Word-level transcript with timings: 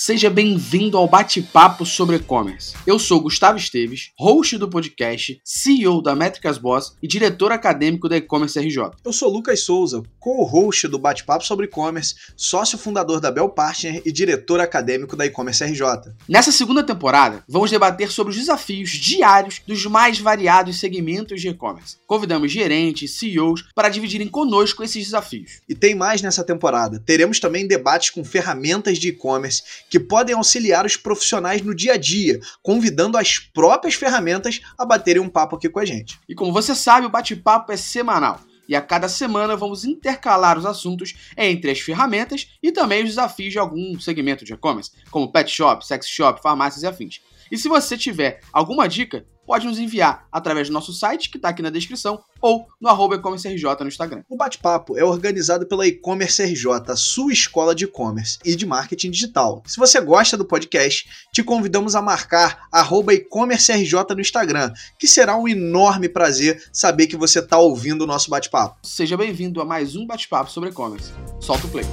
Seja 0.00 0.30
bem-vindo 0.30 0.96
ao 0.96 1.08
bate-papo 1.08 1.84
sobre 1.84 2.14
e-commerce. 2.14 2.72
Eu 2.86 3.00
sou 3.00 3.20
Gustavo 3.20 3.58
Esteves, 3.58 4.12
host 4.16 4.56
do 4.56 4.68
podcast, 4.68 5.40
CEO 5.44 6.00
da 6.00 6.14
Métricas 6.14 6.56
Boss 6.56 6.94
e 7.02 7.08
diretor 7.08 7.50
acadêmico 7.50 8.08
da 8.08 8.16
E-commerce 8.16 8.56
RJ. 8.60 8.92
Eu 9.04 9.12
sou 9.12 9.28
Lucas 9.28 9.64
Souza, 9.64 10.00
co-host 10.20 10.86
do 10.86 11.00
bate-papo 11.00 11.44
sobre 11.44 11.66
e-commerce, 11.66 12.14
sócio 12.36 12.78
fundador 12.78 13.18
da 13.18 13.32
Bell 13.32 13.48
Partner 13.48 14.00
e 14.06 14.12
diretor 14.12 14.60
acadêmico 14.60 15.16
da 15.16 15.26
E-commerce 15.26 15.64
RJ. 15.64 16.12
Nessa 16.28 16.52
segunda 16.52 16.84
temporada, 16.84 17.42
vamos 17.48 17.68
debater 17.68 18.08
sobre 18.12 18.30
os 18.30 18.38
desafios 18.38 18.90
diários 18.90 19.60
dos 19.66 19.84
mais 19.86 20.20
variados 20.20 20.78
segmentos 20.78 21.40
de 21.40 21.48
e-commerce. 21.48 21.96
Convidamos 22.06 22.52
gerentes, 22.52 23.18
CEOs 23.18 23.64
para 23.74 23.88
dividirem 23.88 24.28
conosco 24.28 24.84
esses 24.84 25.06
desafios. 25.06 25.60
E 25.68 25.74
tem 25.74 25.96
mais 25.96 26.22
nessa 26.22 26.44
temporada. 26.44 27.02
Teremos 27.04 27.40
também 27.40 27.66
debates 27.66 28.10
com 28.10 28.24
ferramentas 28.24 28.96
de 28.96 29.08
e-commerce 29.08 29.87
que 29.90 30.00
podem 30.00 30.34
auxiliar 30.34 30.84
os 30.84 30.96
profissionais 30.96 31.62
no 31.62 31.74
dia 31.74 31.94
a 31.94 31.96
dia, 31.96 32.40
convidando 32.62 33.16
as 33.16 33.38
próprias 33.38 33.94
ferramentas 33.94 34.60
a 34.76 34.84
baterem 34.84 35.22
um 35.22 35.28
papo 35.28 35.56
aqui 35.56 35.68
com 35.68 35.80
a 35.80 35.84
gente. 35.84 36.18
E 36.28 36.34
como 36.34 36.52
você 36.52 36.74
sabe, 36.74 37.06
o 37.06 37.10
bate-papo 37.10 37.72
é 37.72 37.76
semanal. 37.76 38.40
E 38.68 38.76
a 38.76 38.82
cada 38.82 39.08
semana 39.08 39.56
vamos 39.56 39.84
intercalar 39.84 40.58
os 40.58 40.66
assuntos 40.66 41.14
entre 41.36 41.70
as 41.70 41.80
ferramentas 41.80 42.48
e 42.62 42.70
também 42.70 43.02
os 43.02 43.08
desafios 43.08 43.52
de 43.52 43.58
algum 43.58 43.98
segmento 43.98 44.44
de 44.44 44.52
e-commerce, 44.52 44.90
como 45.10 45.32
pet 45.32 45.50
shop, 45.50 45.86
sex 45.86 46.06
shop, 46.06 46.42
farmácias 46.42 46.82
e 46.82 46.86
afins. 46.86 47.22
E 47.50 47.56
se 47.56 47.66
você 47.66 47.96
tiver 47.96 48.40
alguma 48.52 48.86
dica, 48.86 49.24
pode 49.48 49.66
nos 49.66 49.78
enviar 49.78 50.28
através 50.30 50.68
do 50.68 50.74
nosso 50.74 50.92
site, 50.92 51.30
que 51.30 51.38
está 51.38 51.48
aqui 51.48 51.62
na 51.62 51.70
descrição, 51.70 52.20
ou 52.38 52.66
no 52.78 52.86
arroba 52.86 53.14
e-commerce 53.14 53.48
RJ 53.48 53.64
no 53.80 53.88
Instagram. 53.88 54.22
O 54.28 54.36
bate-papo 54.36 54.98
é 54.98 55.02
organizado 55.02 55.66
pela 55.66 55.86
e-commerce 55.86 56.42
RJ, 56.42 56.66
a 56.88 56.96
sua 56.96 57.32
escola 57.32 57.74
de 57.74 57.86
e-commerce 57.86 58.38
e 58.44 58.54
de 58.54 58.66
marketing 58.66 59.10
digital. 59.10 59.62
Se 59.64 59.78
você 59.78 59.98
gosta 60.02 60.36
do 60.36 60.44
podcast, 60.44 61.08
te 61.32 61.42
convidamos 61.42 61.96
a 61.96 62.02
marcar 62.02 62.68
arroba 62.70 63.14
e-commerce 63.14 63.72
RJ 63.72 64.14
no 64.14 64.20
Instagram, 64.20 64.70
que 64.98 65.06
será 65.06 65.34
um 65.34 65.48
enorme 65.48 66.10
prazer 66.10 66.62
saber 66.70 67.06
que 67.06 67.16
você 67.16 67.38
está 67.38 67.56
ouvindo 67.56 68.02
o 68.02 68.06
nosso 68.06 68.28
bate-papo. 68.28 68.76
Seja 68.82 69.16
bem-vindo 69.16 69.62
a 69.62 69.64
mais 69.64 69.96
um 69.96 70.06
bate-papo 70.06 70.50
sobre 70.50 70.68
e-commerce. 70.68 71.10
Solta 71.40 71.66
o 71.66 71.70
play. 71.70 71.86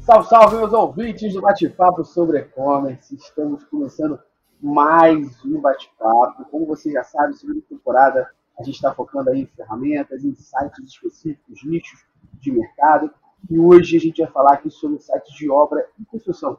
Salve, 0.00 0.28
salve, 0.30 0.56
meus 0.56 0.72
ouvintes 0.72 1.34
do 1.34 1.42
bate-papo 1.42 2.02
sobre 2.06 2.38
e-commerce. 2.38 3.14
Estamos 3.14 3.64
começando 3.64 4.18
mais 4.60 5.44
um 5.44 5.60
bate-papo. 5.60 6.44
Como 6.50 6.66
você 6.66 6.90
já 6.90 7.04
sabe, 7.04 7.36
segunda 7.36 7.60
temporada 7.68 8.30
a 8.58 8.62
gente 8.62 8.76
está 8.76 8.94
focando 8.94 9.30
aí 9.30 9.42
em 9.42 9.46
ferramentas, 9.46 10.24
em 10.24 10.34
sites 10.34 10.84
específicos, 10.84 11.62
nichos 11.64 12.04
de 12.40 12.50
mercado. 12.50 13.10
E 13.50 13.58
hoje 13.58 13.96
a 13.96 14.00
gente 14.00 14.22
vai 14.22 14.30
falar 14.30 14.54
aqui 14.54 14.70
sobre 14.70 14.98
sites 14.98 15.34
de 15.34 15.50
obra 15.50 15.86
e 16.00 16.04
construção. 16.06 16.58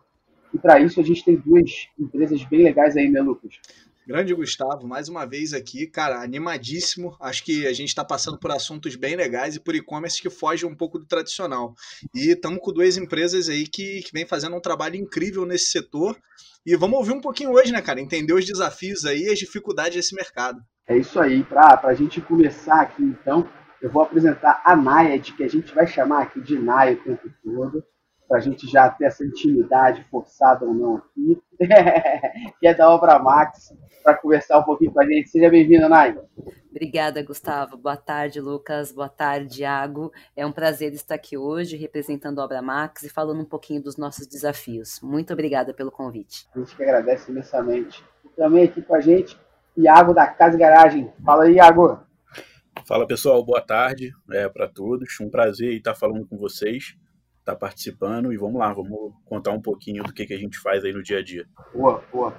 E 0.54 0.58
para 0.58 0.80
isso 0.80 1.00
a 1.00 1.04
gente 1.04 1.26
tem 1.26 1.36
duas 1.36 1.90
empresas 2.00 2.44
bem 2.46 2.64
legais 2.64 2.96
aí, 2.96 3.10
né, 3.10 3.22
Lucas? 3.22 3.60
Grande 4.08 4.34
Gustavo, 4.34 4.88
mais 4.88 5.10
uma 5.10 5.26
vez 5.26 5.52
aqui, 5.52 5.86
cara, 5.86 6.24
animadíssimo. 6.24 7.18
Acho 7.20 7.44
que 7.44 7.68
a 7.68 7.74
gente 7.74 7.90
está 7.90 8.06
passando 8.06 8.40
por 8.40 8.50
assuntos 8.52 8.96
bem 8.96 9.18
legais 9.18 9.58
e 9.58 9.60
por 9.60 9.76
e-commerce 9.76 10.22
que 10.22 10.30
foge 10.30 10.66
um 10.66 10.74
pouco 10.74 10.98
do 10.98 11.06
tradicional. 11.06 11.76
E 12.16 12.32
estamos 12.32 12.60
com 12.62 12.72
duas 12.72 12.96
empresas 12.96 13.50
aí 13.50 13.68
que, 13.68 14.02
que 14.04 14.14
vem 14.14 14.26
fazendo 14.26 14.56
um 14.56 14.62
trabalho 14.62 14.96
incrível 14.96 15.46
nesse 15.46 15.72
setor. 15.72 16.18
E 16.66 16.74
vamos 16.78 17.00
ouvir 17.00 17.12
um 17.12 17.20
pouquinho 17.20 17.52
hoje, 17.52 17.74
né, 17.74 17.82
cara? 17.82 18.00
Entender 18.00 18.32
os 18.32 18.46
desafios 18.46 19.04
aí 19.04 19.24
e 19.24 19.30
as 19.30 19.40
dificuldades 19.40 19.98
desse 19.98 20.16
mercado. 20.16 20.62
É 20.88 20.98
isso 20.98 21.20
aí. 21.20 21.44
Para 21.44 21.78
a 21.84 21.94
gente 21.94 22.22
começar 22.22 22.80
aqui, 22.84 23.04
então, 23.04 23.46
eu 23.82 23.92
vou 23.92 24.04
apresentar 24.04 24.62
a 24.64 24.74
Nayad, 24.74 25.34
que 25.34 25.44
a 25.44 25.50
gente 25.50 25.76
vai 25.76 25.86
chamar 25.86 26.22
aqui 26.22 26.40
de 26.40 26.58
Naya 26.58 26.94
o 26.94 27.04
tempo 27.04 27.30
todo 27.44 27.84
para 28.28 28.38
a 28.38 28.42
gente 28.42 28.68
já 28.68 28.90
ter 28.90 29.06
essa 29.06 29.24
intimidade 29.24 30.04
forçada 30.12 30.66
ou 30.66 30.74
não 30.74 30.98
aqui, 30.98 31.42
que 32.60 32.68
é 32.68 32.74
da 32.74 32.90
Obra 32.90 33.18
Max, 33.18 33.74
para 34.04 34.16
conversar 34.16 34.60
um 34.60 34.64
pouquinho 34.64 34.92
com 34.92 35.02
a 35.02 35.06
gente. 35.06 35.30
Seja 35.30 35.50
bem-vinda, 35.50 35.88
Nai. 35.88 36.18
Obrigada, 36.70 37.24
Gustavo. 37.24 37.78
Boa 37.78 37.98
tarde, 37.98 38.40
Lucas. 38.40 38.92
Boa 38.92 39.10
tarde, 39.10 39.62
Iago. 39.62 40.12
É 40.36 40.46
um 40.46 40.52
prazer 40.52 40.94
estar 40.94 41.16
aqui 41.16 41.38
hoje 41.38 41.76
representando 41.76 42.40
a 42.40 42.46
Obra 42.46 42.62
Max 42.62 43.04
e 43.04 43.10
falando 43.10 43.42
um 43.42 43.46
pouquinho 43.46 43.82
dos 43.82 43.98
nossos 43.98 44.28
desafios. 44.28 45.00
Muito 45.02 45.34
obrigada 45.34 45.74
pelo 45.74 45.92
convite. 45.92 46.48
A 46.56 46.60
gente 46.60 46.76
que 46.76 46.84
agradece 46.84 47.32
imensamente. 47.32 48.04
E 48.24 48.30
também 48.30 48.66
aqui 48.66 48.82
com 48.82 48.96
a 48.96 49.02
gente, 49.02 49.40
Iago 49.76 50.14
da 50.14 50.28
Casa 50.28 50.58
Garagem. 50.58 51.12
Fala 51.26 51.46
aí, 51.46 51.56
Iago. 51.56 52.00
Fala 52.86 53.08
pessoal, 53.08 53.44
boa 53.44 53.62
tarde 53.62 54.14
é, 54.32 54.48
para 54.48 54.68
todos. 54.68 55.20
Um 55.20 55.30
prazer 55.30 55.74
estar 55.74 55.96
falando 55.96 56.28
com 56.28 56.38
vocês 56.38 56.96
está 57.48 57.56
participando 57.56 58.34
e 58.34 58.38
vamos 58.38 58.60
lá, 58.60 58.74
vamos 58.74 59.14
contar 59.24 59.52
um 59.52 59.62
pouquinho 59.62 60.04
do 60.04 60.12
que, 60.12 60.26
que 60.26 60.34
a 60.34 60.38
gente 60.38 60.60
faz 60.60 60.84
aí 60.84 60.92
no 60.92 61.02
dia 61.02 61.20
a 61.20 61.24
dia. 61.24 61.48
Boa, 61.74 62.04
boa. 62.12 62.34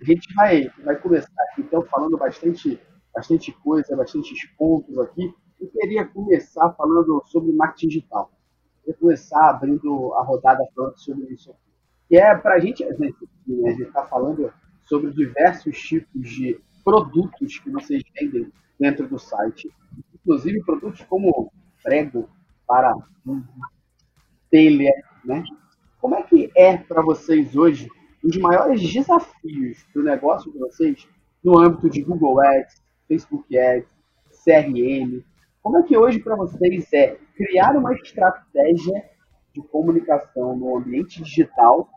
A 0.00 0.04
gente 0.04 0.34
vai, 0.34 0.68
vai 0.84 0.96
começar 0.96 1.30
aqui, 1.50 1.62
então, 1.62 1.82
falando 1.82 2.18
bastante, 2.18 2.80
bastante 3.14 3.52
coisa, 3.52 3.96
bastantes 3.96 4.44
pontos 4.56 4.98
aqui. 4.98 5.32
Eu 5.60 5.68
queria 5.68 6.04
começar 6.06 6.72
falando 6.72 7.22
sobre 7.26 7.52
marketing 7.52 7.88
digital. 7.88 8.32
Eu 8.84 8.94
começar 8.94 9.50
abrindo 9.50 10.12
a 10.14 10.22
rodada 10.22 10.66
falando 10.74 10.98
sobre 10.98 11.32
isso 11.32 11.50
aqui. 11.50 11.60
Que 12.08 12.16
é 12.16 12.34
para 12.34 12.54
a 12.54 12.58
gente, 12.58 12.84
né, 12.84 13.10
a 13.66 13.70
gente 13.70 13.82
está 13.82 14.04
falando 14.06 14.52
sobre 14.84 15.12
diversos 15.12 15.78
tipos 15.80 16.28
de 16.28 16.60
produtos 16.82 17.58
que 17.58 17.70
vocês 17.70 18.02
vendem 18.18 18.50
dentro 18.78 19.06
do 19.06 19.18
site. 19.18 19.70
Inclusive 20.14 20.64
produtos 20.64 21.02
como 21.02 21.52
prego 21.82 22.28
para 22.66 22.94
telha, 24.50 24.92
né? 25.24 25.42
Como 26.00 26.14
é 26.14 26.22
que 26.22 26.50
é 26.56 26.76
para 26.76 27.02
vocês 27.02 27.56
hoje 27.56 27.88
os 28.22 28.36
maiores 28.36 28.80
desafios 28.92 29.84
do 29.94 30.02
negócio 30.02 30.50
de 30.52 30.58
vocês 30.58 31.08
no 31.42 31.58
âmbito 31.58 31.88
de 31.90 32.02
Google 32.02 32.40
Ads, 32.40 32.82
Facebook 33.06 33.58
Ads, 33.58 33.88
CRM? 34.44 35.22
Como 35.62 35.78
é 35.78 35.82
que 35.82 35.96
hoje 35.96 36.18
para 36.20 36.36
vocês 36.36 36.92
é 36.92 37.16
criar 37.34 37.76
uma 37.76 37.92
estratégia 37.94 39.04
de 39.54 39.60
comunicação 39.62 40.56
no 40.56 40.76
ambiente 40.78 41.22
digital 41.22 41.88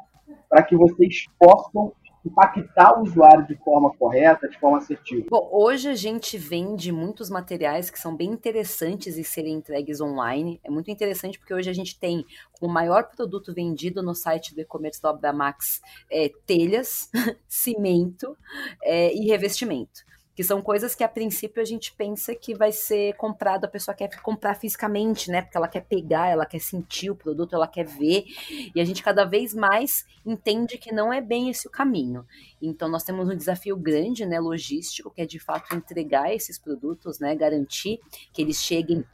para 0.50 0.63
que 0.63 0.75
vocês 0.75 1.25
possam 1.40 1.94
impactar 2.25 2.97
o 2.97 3.03
usuário 3.03 3.45
de 3.47 3.55
forma 3.55 3.91
correta, 3.95 4.47
de 4.47 4.59
forma 4.59 4.77
assertiva? 4.77 5.27
Bom, 5.29 5.49
hoje 5.51 5.89
a 5.89 5.95
gente 5.95 6.37
vende 6.37 6.91
muitos 6.91 7.29
materiais 7.29 7.89
que 7.89 7.99
são 7.99 8.15
bem 8.15 8.29
interessantes 8.29 9.17
em 9.17 9.23
serem 9.23 9.55
entregues 9.55 9.99
online. 10.01 10.59
É 10.63 10.69
muito 10.69 10.91
interessante 10.91 11.39
porque 11.39 11.53
hoje 11.53 11.69
a 11.69 11.73
gente 11.73 11.99
tem 11.99 12.25
o 12.61 12.67
maior 12.67 13.09
produto 13.09 13.53
vendido 13.53 14.03
no 14.03 14.13
site 14.13 14.53
do 14.53 14.61
e-commerce 14.61 14.99
Obra 15.03 15.33
Max 15.33 15.81
é, 16.11 16.31
telhas, 16.45 17.09
cimento 17.47 18.37
é, 18.83 19.13
e 19.13 19.27
revestimento 19.27 20.10
que 20.35 20.43
são 20.43 20.61
coisas 20.61 20.95
que 20.95 21.03
a 21.03 21.09
princípio 21.09 21.61
a 21.61 21.65
gente 21.65 21.93
pensa 21.93 22.33
que 22.33 22.55
vai 22.55 22.71
ser 22.71 23.13
comprado, 23.15 23.65
a 23.65 23.67
pessoa 23.67 23.95
quer 23.95 24.09
comprar 24.21 24.55
fisicamente, 24.55 25.29
né? 25.29 25.41
Porque 25.41 25.57
ela 25.57 25.67
quer 25.67 25.81
pegar, 25.81 26.27
ela 26.27 26.45
quer 26.45 26.59
sentir 26.59 27.09
o 27.09 27.15
produto, 27.15 27.55
ela 27.55 27.67
quer 27.67 27.85
ver, 27.85 28.25
e 28.73 28.79
a 28.79 28.85
gente 28.85 29.03
cada 29.03 29.25
vez 29.25 29.53
mais 29.53 30.05
entende 30.25 30.77
que 30.77 30.93
não 30.93 31.11
é 31.11 31.19
bem 31.19 31.49
esse 31.49 31.67
o 31.67 31.71
caminho. 31.71 32.25
Então 32.61 32.87
nós 32.87 33.03
temos 33.03 33.27
um 33.29 33.35
desafio 33.35 33.75
grande, 33.75 34.25
né, 34.25 34.39
logístico, 34.39 35.11
que 35.11 35.21
é 35.21 35.25
de 35.25 35.39
fato 35.39 35.75
entregar 35.75 36.33
esses 36.33 36.57
produtos, 36.57 37.19
né, 37.19 37.35
garantir 37.35 37.99
que 38.31 38.41
eles 38.41 38.57
cheguem 38.57 39.05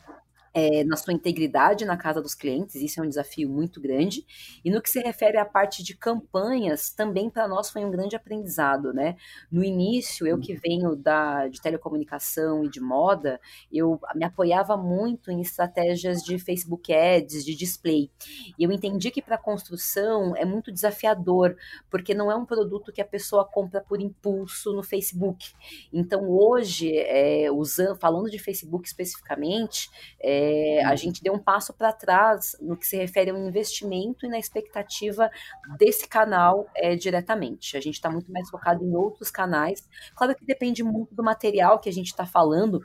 é, 0.58 0.84
na 0.84 0.98
sua 0.98 1.14
integridade 1.14 1.86
na 1.86 1.96
casa 1.96 2.20
dos 2.20 2.34
clientes, 2.34 2.74
isso 2.74 3.00
é 3.00 3.04
um 3.04 3.08
desafio 3.08 3.48
muito 3.48 3.80
grande. 3.80 4.26
E 4.66 4.72
no 4.72 4.82
que 4.82 4.90
se 4.90 5.00
refere 5.00 5.38
à 5.38 5.46
parte 5.46 5.84
de 5.84 5.96
campanhas, 5.96 6.90
também 6.90 7.30
para 7.30 7.48
nós 7.48 7.70
foi 7.70 7.86
um 7.86 7.92
grande 7.92 8.16
aprendizado, 8.16 8.92
né? 8.92 9.16
No 9.52 9.64
início, 9.64 10.26
eu 10.26 10.40
que 10.40 10.56
venho 10.56 10.96
da, 10.96 11.48
de 11.48 11.62
telecomunicação 11.62 12.66
e 12.66 12.70
de 12.70 12.82
moda, 12.82 13.40
eu 13.72 14.00
me 14.16 14.26
apoiava 14.26 14.76
muito 14.76 15.30
em 15.30 15.42
estratégias 15.42 16.24
de 16.24 16.40
Facebook 16.40 16.92
Ads, 16.92 17.46
de 17.46 17.54
display. 17.54 18.10
E 18.58 18.64
eu 18.64 18.72
entendi 18.72 19.12
que 19.12 19.22
para 19.22 19.38
construção 19.38 20.36
é 20.36 20.44
muito 20.44 20.72
desafiador, 20.72 21.56
porque 21.88 22.16
não 22.16 22.32
é 22.32 22.36
um 22.36 22.48
produto 22.48 22.92
que 22.92 23.02
a 23.02 23.06
pessoa 23.06 23.46
compra 23.46 23.80
por 23.80 24.02
impulso 24.02 24.74
no 24.74 24.82
Facebook. 24.82 25.54
Então, 25.94 26.28
hoje, 26.28 26.98
é, 26.98 27.52
usando, 27.52 27.96
falando 28.00 28.32
de 28.32 28.40
Facebook 28.40 28.88
especificamente, 28.88 29.92
é, 30.20 30.47
é, 30.48 30.84
a 30.84 30.92
uhum. 30.92 30.98
gente 30.98 31.22
deu 31.22 31.34
um 31.34 31.40
passo 31.40 31.74
para 31.74 31.92
trás 31.92 32.56
no 32.62 32.78
que 32.78 32.88
se 32.88 32.96
refere 32.98 33.32
ao 33.32 33.38
investimento 33.38 34.26
e 34.26 34.30
na 34.30 34.40
expectativa 34.40 35.30
desse 35.78 36.08
canal 36.08 36.68
é, 36.76 36.96
diretamente. 36.96 37.76
A 37.76 37.82
gente 37.82 37.96
está 37.96 38.10
muito 38.10 38.32
mais 38.32 38.50
focado 38.50 38.84
em 38.84 38.96
outros 38.96 39.30
canais. 39.30 39.88
Claro 40.16 40.36
que 40.36 40.46
depende 40.46 40.84
muito 40.84 41.14
do 41.14 41.24
material 41.24 41.80
que 41.80 41.90
a 41.90 41.94
gente 41.94 42.08
está 42.08 42.26
falando, 42.26 42.82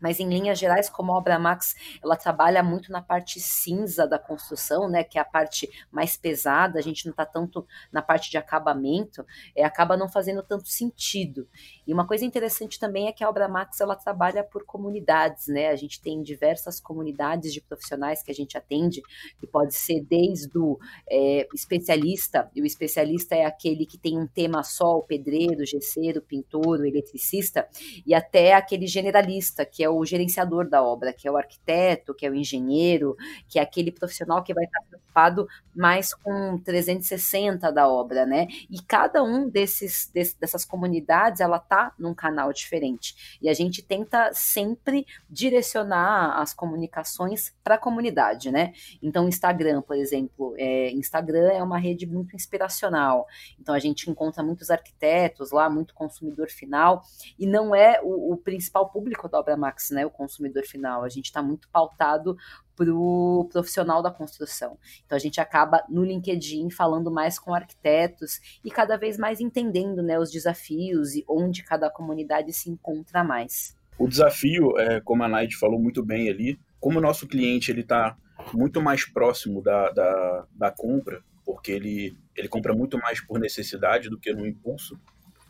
Mas 0.00 0.20
em 0.20 0.28
linhas 0.28 0.58
gerais, 0.58 0.88
como 0.88 1.12
a 1.12 1.18
Obra 1.18 1.38
Max, 1.38 1.74
ela 2.02 2.16
trabalha 2.16 2.62
muito 2.62 2.90
na 2.92 3.02
parte 3.02 3.40
cinza 3.40 4.06
da 4.06 4.18
construção, 4.18 4.88
né, 4.88 5.02
que 5.04 5.18
é 5.18 5.20
a 5.20 5.24
parte 5.24 5.68
mais 5.90 6.16
pesada, 6.16 6.78
a 6.78 6.82
gente 6.82 7.06
não 7.06 7.10
está 7.10 7.24
tanto 7.24 7.66
na 7.92 8.02
parte 8.02 8.30
de 8.30 8.36
acabamento, 8.36 9.24
é, 9.54 9.64
acaba 9.64 9.96
não 9.96 10.08
fazendo 10.08 10.42
tanto 10.42 10.68
sentido. 10.68 11.48
E 11.86 11.92
uma 11.92 12.06
coisa 12.06 12.24
interessante 12.24 12.78
também 12.78 13.08
é 13.08 13.12
que 13.12 13.24
a 13.24 13.28
Obra 13.28 13.48
Max 13.48 13.80
ela 13.80 13.96
trabalha 13.96 14.42
por 14.44 14.64
comunidades, 14.64 15.46
né? 15.48 15.68
A 15.68 15.76
gente 15.76 16.00
tem 16.00 16.22
diversas 16.22 16.80
comunidades 16.80 17.52
de 17.52 17.60
profissionais 17.60 18.22
que 18.22 18.30
a 18.30 18.34
gente 18.34 18.56
atende, 18.56 19.02
que 19.38 19.46
pode 19.46 19.74
ser 19.74 20.00
desde 20.00 20.58
o 20.58 20.78
é, 21.08 21.46
especialista, 21.54 22.50
e 22.54 22.62
o 22.62 22.66
especialista 22.66 23.34
é 23.34 23.44
aquele 23.44 23.86
que 23.86 23.98
tem 23.98 24.18
um 24.18 24.26
tema 24.26 24.62
só, 24.62 24.98
o 24.98 25.02
pedreiro, 25.02 25.62
o 25.62 25.66
gesseiro, 25.66 26.20
o 26.20 26.22
pintor, 26.22 26.80
o 26.80 26.84
eletricista, 26.86 27.68
e 28.06 28.14
até 28.14 28.54
aquele 28.54 28.86
generalista, 28.86 29.64
que 29.64 29.82
é 29.82 29.85
o 29.88 30.04
gerenciador 30.04 30.68
da 30.68 30.82
obra, 30.82 31.12
que 31.12 31.26
é 31.26 31.30
o 31.30 31.36
arquiteto, 31.36 32.14
que 32.14 32.26
é 32.26 32.30
o 32.30 32.34
engenheiro, 32.34 33.16
que 33.48 33.58
é 33.58 33.62
aquele 33.62 33.90
profissional 33.90 34.42
que 34.42 34.54
vai 34.54 34.64
estar 34.64 34.80
preocupado 34.88 35.48
mais 35.74 36.14
com 36.14 36.58
360 36.58 37.70
da 37.70 37.88
obra, 37.88 38.24
né? 38.24 38.46
E 38.70 38.80
cada 38.80 39.22
um 39.22 39.48
desses, 39.48 40.10
dessas 40.12 40.64
comunidades, 40.64 41.40
ela 41.40 41.58
tá 41.58 41.92
num 41.98 42.14
canal 42.14 42.52
diferente. 42.52 43.38
E 43.40 43.48
a 43.48 43.54
gente 43.54 43.82
tenta 43.82 44.30
sempre 44.32 45.06
direcionar 45.28 46.40
as 46.40 46.54
comunicações 46.54 47.54
para 47.62 47.74
a 47.74 47.78
comunidade, 47.78 48.50
né? 48.50 48.72
Então, 49.02 49.28
Instagram, 49.28 49.82
por 49.82 49.96
exemplo, 49.96 50.54
é, 50.56 50.90
Instagram 50.92 51.52
é 51.52 51.62
uma 51.62 51.78
rede 51.78 52.06
muito 52.06 52.34
inspiracional. 52.34 53.26
Então, 53.60 53.74
a 53.74 53.78
gente 53.78 54.10
encontra 54.10 54.42
muitos 54.42 54.70
arquitetos 54.70 55.50
lá, 55.50 55.68
muito 55.68 55.94
consumidor 55.94 56.48
final, 56.48 57.02
e 57.38 57.46
não 57.46 57.74
é 57.74 58.00
o, 58.02 58.32
o 58.32 58.36
principal 58.36 58.88
público 58.88 59.28
da 59.28 59.38
Obra 59.38 59.56
Né? 59.90 60.04
O 60.06 60.10
consumidor 60.10 60.64
final. 60.64 61.04
A 61.04 61.08
gente 61.08 61.26
está 61.26 61.42
muito 61.42 61.68
pautado 61.68 62.36
para 62.76 62.94
o 62.94 63.48
profissional 63.50 64.02
da 64.02 64.10
construção. 64.10 64.78
Então 65.04 65.16
a 65.16 65.18
gente 65.18 65.40
acaba 65.40 65.82
no 65.88 66.04
LinkedIn 66.04 66.70
falando 66.70 67.10
mais 67.10 67.38
com 67.38 67.54
arquitetos 67.54 68.40
e 68.62 68.70
cada 68.70 68.96
vez 68.96 69.16
mais 69.16 69.40
entendendo 69.40 70.02
né, 70.02 70.18
os 70.18 70.30
desafios 70.30 71.14
e 71.14 71.24
onde 71.26 71.62
cada 71.62 71.88
comunidade 71.88 72.52
se 72.52 72.70
encontra 72.70 73.24
mais. 73.24 73.74
O 73.98 74.06
desafio, 74.06 74.78
é, 74.78 75.00
como 75.00 75.24
a 75.24 75.28
Night 75.28 75.56
falou 75.56 75.80
muito 75.80 76.04
bem 76.04 76.28
ali, 76.28 76.60
como 76.78 76.98
o 76.98 77.02
nosso 77.02 77.26
cliente 77.26 77.70
ele 77.70 77.80
está 77.80 78.14
muito 78.52 78.82
mais 78.82 79.06
próximo 79.06 79.62
da, 79.62 79.90
da, 79.90 80.46
da 80.52 80.70
compra, 80.70 81.22
porque 81.44 81.72
ele, 81.72 82.16
ele 82.36 82.48
compra 82.48 82.74
muito 82.74 82.98
mais 82.98 83.20
por 83.20 83.40
necessidade 83.40 84.10
do 84.10 84.18
que 84.18 84.32
no 84.34 84.46
impulso, 84.46 84.98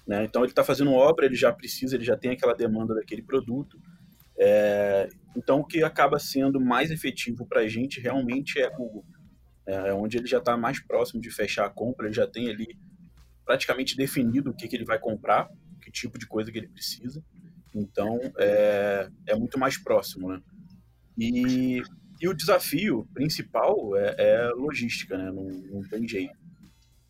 né? 0.06 0.24
então 0.24 0.42
ele 0.42 0.52
está 0.52 0.62
fazendo 0.62 0.92
obra, 0.92 1.26
ele 1.26 1.34
já 1.34 1.52
precisa, 1.52 1.96
ele 1.96 2.04
já 2.04 2.16
tem 2.16 2.30
aquela 2.30 2.54
demanda 2.54 2.94
daquele 2.94 3.22
produto, 3.22 3.78
é, 4.38 5.08
então, 5.36 5.60
o 5.60 5.64
que 5.64 5.82
acaba 5.82 6.18
sendo 6.18 6.60
mais 6.60 6.90
efetivo 6.90 7.46
para 7.46 7.60
a 7.60 7.68
gente 7.68 8.00
realmente 8.00 8.58
é 8.58 8.70
Google, 8.70 9.04
é, 9.66 9.92
onde 9.92 10.16
ele 10.16 10.26
já 10.26 10.38
está 10.38 10.56
mais 10.56 10.80
próximo 10.80 11.20
de 11.20 11.30
fechar 11.30 11.66
a 11.66 11.70
compra, 11.70 12.06
ele 12.06 12.14
já 12.14 12.26
tem 12.26 12.48
ali 12.48 12.78
praticamente 13.44 13.96
definido 13.96 14.50
o 14.50 14.54
que, 14.54 14.68
que 14.68 14.76
ele 14.76 14.84
vai 14.84 14.98
comprar, 14.98 15.48
que 15.80 15.90
tipo 15.90 16.18
de 16.18 16.26
coisa 16.26 16.50
que 16.50 16.58
ele 16.58 16.68
precisa. 16.68 17.22
Então, 17.74 18.18
é, 18.38 19.08
é 19.26 19.36
muito 19.36 19.58
mais 19.58 19.76
próximo, 19.76 20.32
né? 20.32 20.40
E, 21.18 21.82
e 22.20 22.28
o 22.28 22.34
desafio 22.34 23.06
principal 23.12 23.96
é, 23.96 24.14
é 24.18 24.48
logística, 24.50 25.16
né? 25.16 25.30
Não, 25.30 25.44
não 25.44 25.82
tem 25.82 26.08
jeito. 26.08 26.36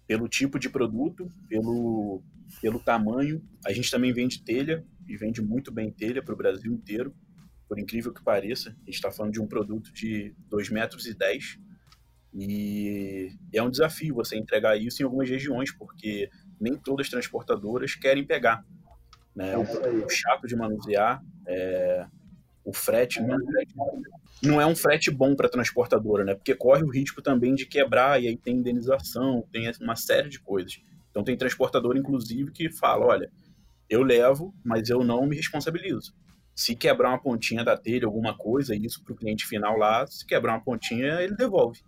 Pelo 0.07 0.29
tipo 0.29 0.59
de 0.59 0.69
produto, 0.69 1.29
pelo, 1.49 2.23
pelo 2.61 2.81
tamanho. 2.81 3.43
A 3.65 3.73
gente 3.73 3.91
também 3.91 4.13
vende 4.13 4.43
telha, 4.43 4.85
e 5.09 5.17
vende 5.17 5.43
muito 5.43 5.73
bem 5.73 5.91
telha 5.91 6.23
para 6.23 6.35
o 6.35 6.37
Brasil 6.37 6.73
inteiro, 6.73 7.15
por 7.69 7.79
incrível 7.79 8.13
que 8.13 8.23
pareça. 8.23 8.71
A 8.71 8.85
gente 8.85 8.95
está 8.95 9.11
falando 9.11 9.33
de 9.33 9.41
um 9.41 9.47
produto 9.47 9.93
de 9.93 10.35
2,10 10.51 10.73
metros 10.73 11.07
e 11.07 11.15
10 11.15 11.59
e 12.39 13.33
é 13.53 13.63
um 13.63 13.71
desafio 13.71 14.15
você 14.15 14.37
entregar 14.37 14.77
isso 14.77 15.01
em 15.01 15.05
algumas 15.05 15.29
regiões, 15.29 15.73
porque 15.73 16.29
nem 16.61 16.75
todas 16.77 17.07
as 17.07 17.11
transportadoras 17.11 17.95
querem 17.95 18.27
pegar. 18.27 18.63
Né? 19.35 19.55
É 19.55 19.65
produto 19.65 20.11
chato 20.11 20.47
de 20.47 20.55
manusear, 20.55 21.23
é... 21.47 22.07
o 22.63 22.75
frete 22.75 23.23
não, 23.23 23.39
não 24.43 24.61
é 24.61 24.67
um 24.67 24.77
frete 24.77 25.11
bom 25.11 25.35
para 25.35 25.49
transportadora, 25.49 26.25
né? 26.25 26.35
porque 26.35 26.55
corre 26.55 26.83
o 26.83 26.91
risco 26.91 27.23
também 27.23 27.55
de 27.55 27.65
quebrar, 27.65 28.23
e 28.23 28.29
aí 28.29 28.37
tem 28.37 28.57
indenização, 28.57 29.47
tem 29.51 29.71
uma 29.81 29.97
série 29.97 30.29
de 30.29 30.39
coisas. 30.39 30.83
Então 31.11 31.25
tem 31.25 31.37
transportador, 31.39 31.97
inclusive, 31.97 32.53
que 32.53 32.71
fala, 32.71 33.07
olha, 33.07 33.31
eu 33.89 34.03
levo, 34.03 34.55
mas 34.65 34.89
eu 34.89 35.03
não 35.05 35.27
me 35.27 35.37
responsabilizo. 35.37 36.15
Se 36.55 36.75
quebrar 36.75 37.11
uma 37.11 37.21
pontinha 37.21 37.63
da 37.63 37.77
telha, 37.77 38.07
alguma 38.07 38.37
coisa, 38.37 38.75
isso 38.75 39.05
para 39.05 39.13
o 39.13 39.17
cliente 39.17 39.47
final 39.47 39.77
lá, 39.77 40.07
se 40.07 40.25
quebrar 40.27 40.55
uma 40.55 40.65
pontinha, 40.65 41.21
ele 41.21 41.37
devolve. 41.37 41.81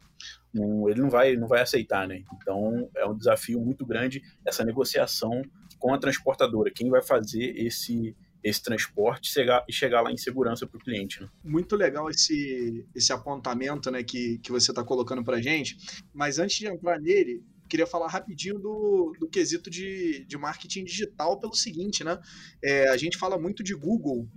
Ele 0.54 1.00
não 1.00 1.08
vai, 1.08 1.36
não 1.36 1.48
vai 1.48 1.60
aceitar, 1.60 2.06
né? 2.06 2.22
Então 2.34 2.88
é 2.96 3.06
um 3.06 3.16
desafio 3.16 3.60
muito 3.60 3.86
grande 3.86 4.22
essa 4.44 4.64
negociação 4.64 5.42
com 5.78 5.94
a 5.94 5.98
transportadora. 5.98 6.70
Quem 6.74 6.90
vai 6.90 7.02
fazer 7.02 7.54
esse 7.56 8.14
esse 8.42 8.62
transporte 8.62 9.30
chegar, 9.30 9.64
e 9.68 9.72
chegar 9.72 10.00
lá 10.00 10.12
em 10.12 10.16
segurança 10.16 10.66
para 10.66 10.76
o 10.76 10.80
cliente. 10.80 11.20
Né? 11.20 11.28
Muito 11.42 11.76
legal 11.76 12.08
esse, 12.08 12.86
esse 12.94 13.12
apontamento 13.12 13.90
né, 13.90 14.02
que, 14.02 14.38
que 14.38 14.50
você 14.50 14.70
está 14.70 14.84
colocando 14.84 15.24
para 15.24 15.40
gente. 15.40 15.76
Mas 16.14 16.38
antes 16.38 16.56
de 16.56 16.66
entrar 16.66 17.00
nele, 17.00 17.42
queria 17.69 17.87
falar 17.87 18.09
rapidinho 18.09 18.59
do, 18.59 19.12
do 19.19 19.29
quesito 19.29 19.70
de, 19.70 20.25
de 20.26 20.37
marketing 20.37 20.85
digital 20.85 21.38
pelo 21.38 21.55
seguinte, 21.55 22.03
né? 22.03 22.19
É, 22.62 22.88
a 22.88 22.97
gente 22.97 23.19
fala 23.19 23.38
muito 23.38 23.62
de 23.62 23.75
Google 23.75 24.29